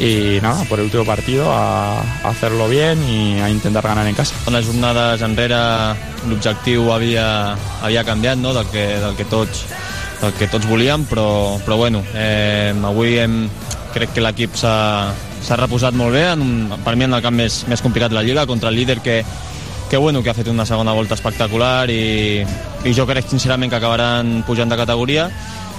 Y 0.00 0.40
nada, 0.40 0.64
por 0.64 0.78
el 0.78 0.86
último 0.86 1.04
partido 1.04 1.52
a, 1.52 2.00
a 2.00 2.28
hacerlo 2.28 2.68
bien 2.68 3.02
y 3.08 3.40
a 3.40 3.50
intentar 3.50 3.84
ganar 3.84 4.06
en 4.06 4.14
casa. 4.14 4.34
Unes 4.46 4.66
jornades 4.66 5.22
enrere 5.22 5.58
l'objectiu 6.26 6.88
havia, 6.94 7.54
havia 7.82 8.04
canviat 8.04 8.40
no? 8.40 8.54
del, 8.56 8.66
que, 8.72 8.86
del, 8.98 9.14
que 9.18 9.26
tots, 9.28 9.66
del 10.22 10.32
que 10.38 10.48
tots 10.48 10.66
volíem, 10.66 11.04
però, 11.06 11.58
però 11.62 11.76
bueno, 11.76 12.02
eh, 12.14 12.72
avui 12.82 13.18
hem, 13.20 13.44
crec 13.92 14.16
que 14.16 14.24
l'equip 14.24 14.56
s'ha 14.58 15.60
reposat 15.60 15.94
molt 15.94 16.16
bé, 16.16 16.26
en 16.32 16.42
un, 16.42 16.76
per 16.82 16.96
mi 16.96 17.06
en 17.06 17.18
el 17.18 17.22
camp 17.22 17.36
més, 17.38 17.62
més 17.68 17.84
complicat 17.84 18.10
de 18.10 18.18
la 18.18 18.26
Lliga, 18.26 18.46
contra 18.48 18.72
el 18.72 18.78
líder 18.80 19.00
que, 19.04 19.20
que, 19.90 20.00
bueno, 20.00 20.22
que 20.22 20.30
ha 20.30 20.34
fet 20.34 20.48
una 20.48 20.66
segona 20.66 20.94
volta 20.96 21.18
espectacular 21.18 21.90
i, 21.92 22.40
i 22.88 22.94
jo 22.96 23.04
crec 23.06 23.28
sincerament 23.28 23.70
que 23.70 23.78
acabaran 23.78 24.40
pujant 24.48 24.72
de 24.72 24.78
categoria 24.80 25.28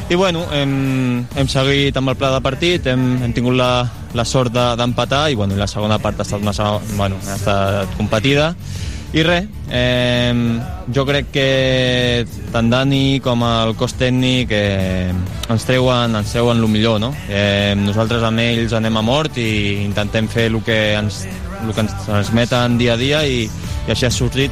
i 0.10 0.16
bueno, 0.16 0.43
hem, 0.54 1.26
hem 1.36 1.47
seguit 1.49 1.95
amb 1.97 2.12
el 2.12 2.18
pla 2.20 2.30
de 2.36 2.41
partit, 2.43 2.86
hem, 2.91 3.06
hem 3.24 3.34
tingut 3.34 3.56
la, 3.58 3.72
la 4.14 4.26
sort 4.28 4.51
de- 4.54 4.74
d'empatar 4.78 5.30
i, 5.32 5.36
bueno, 5.39 5.56
i 5.56 5.62
la 5.62 5.68
segona 5.68 5.97
part 5.99 6.20
ha 6.20 6.26
estat, 6.28 6.41
una, 6.43 6.54
bueno, 6.97 7.18
ha 7.30 7.36
estat 7.39 7.95
competida 7.97 8.54
i 9.14 9.22
res, 9.22 9.45
eh, 9.70 10.34
jo 10.93 11.04
crec 11.06 11.28
que 11.32 12.26
tant 12.51 12.70
Dani 12.74 13.20
com 13.22 13.43
el 13.45 13.76
cos 13.78 13.93
tècnic 13.99 14.49
eh, 14.58 15.14
ens 15.54 15.68
treuen, 15.70 16.16
ens 16.18 16.34
treuen 16.34 16.58
el 16.58 16.68
millor, 16.68 16.97
no? 16.99 17.12
Eh, 17.30 17.76
nosaltres 17.78 18.26
amb 18.26 18.41
ells 18.41 18.74
anem 18.74 18.97
a 18.97 19.06
mort 19.06 19.38
i 19.38 19.84
intentem 19.86 20.28
fer 20.28 20.47
el 20.49 20.58
que 20.66 20.80
ens, 20.97 21.28
el 21.62 21.74
que 21.78 21.86
ens 21.86 21.93
transmeten 22.08 22.80
dia 22.82 22.97
a 22.97 23.01
dia 23.01 23.22
i, 23.30 23.43
i 23.45 23.93
així 23.93 24.10
ha 24.10 24.12
sortit. 24.14 24.51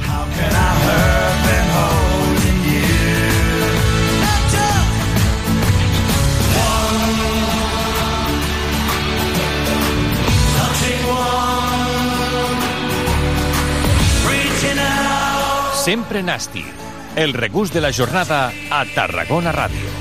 Sempre 15.84 16.22
Nasti, 16.22 16.64
el 17.16 17.34
regús 17.34 17.74
de 17.74 17.82
la 17.82 17.92
jornada 17.92 18.54
a 18.70 18.86
Tarragona 18.94 19.52
Ràdio. 19.52 20.01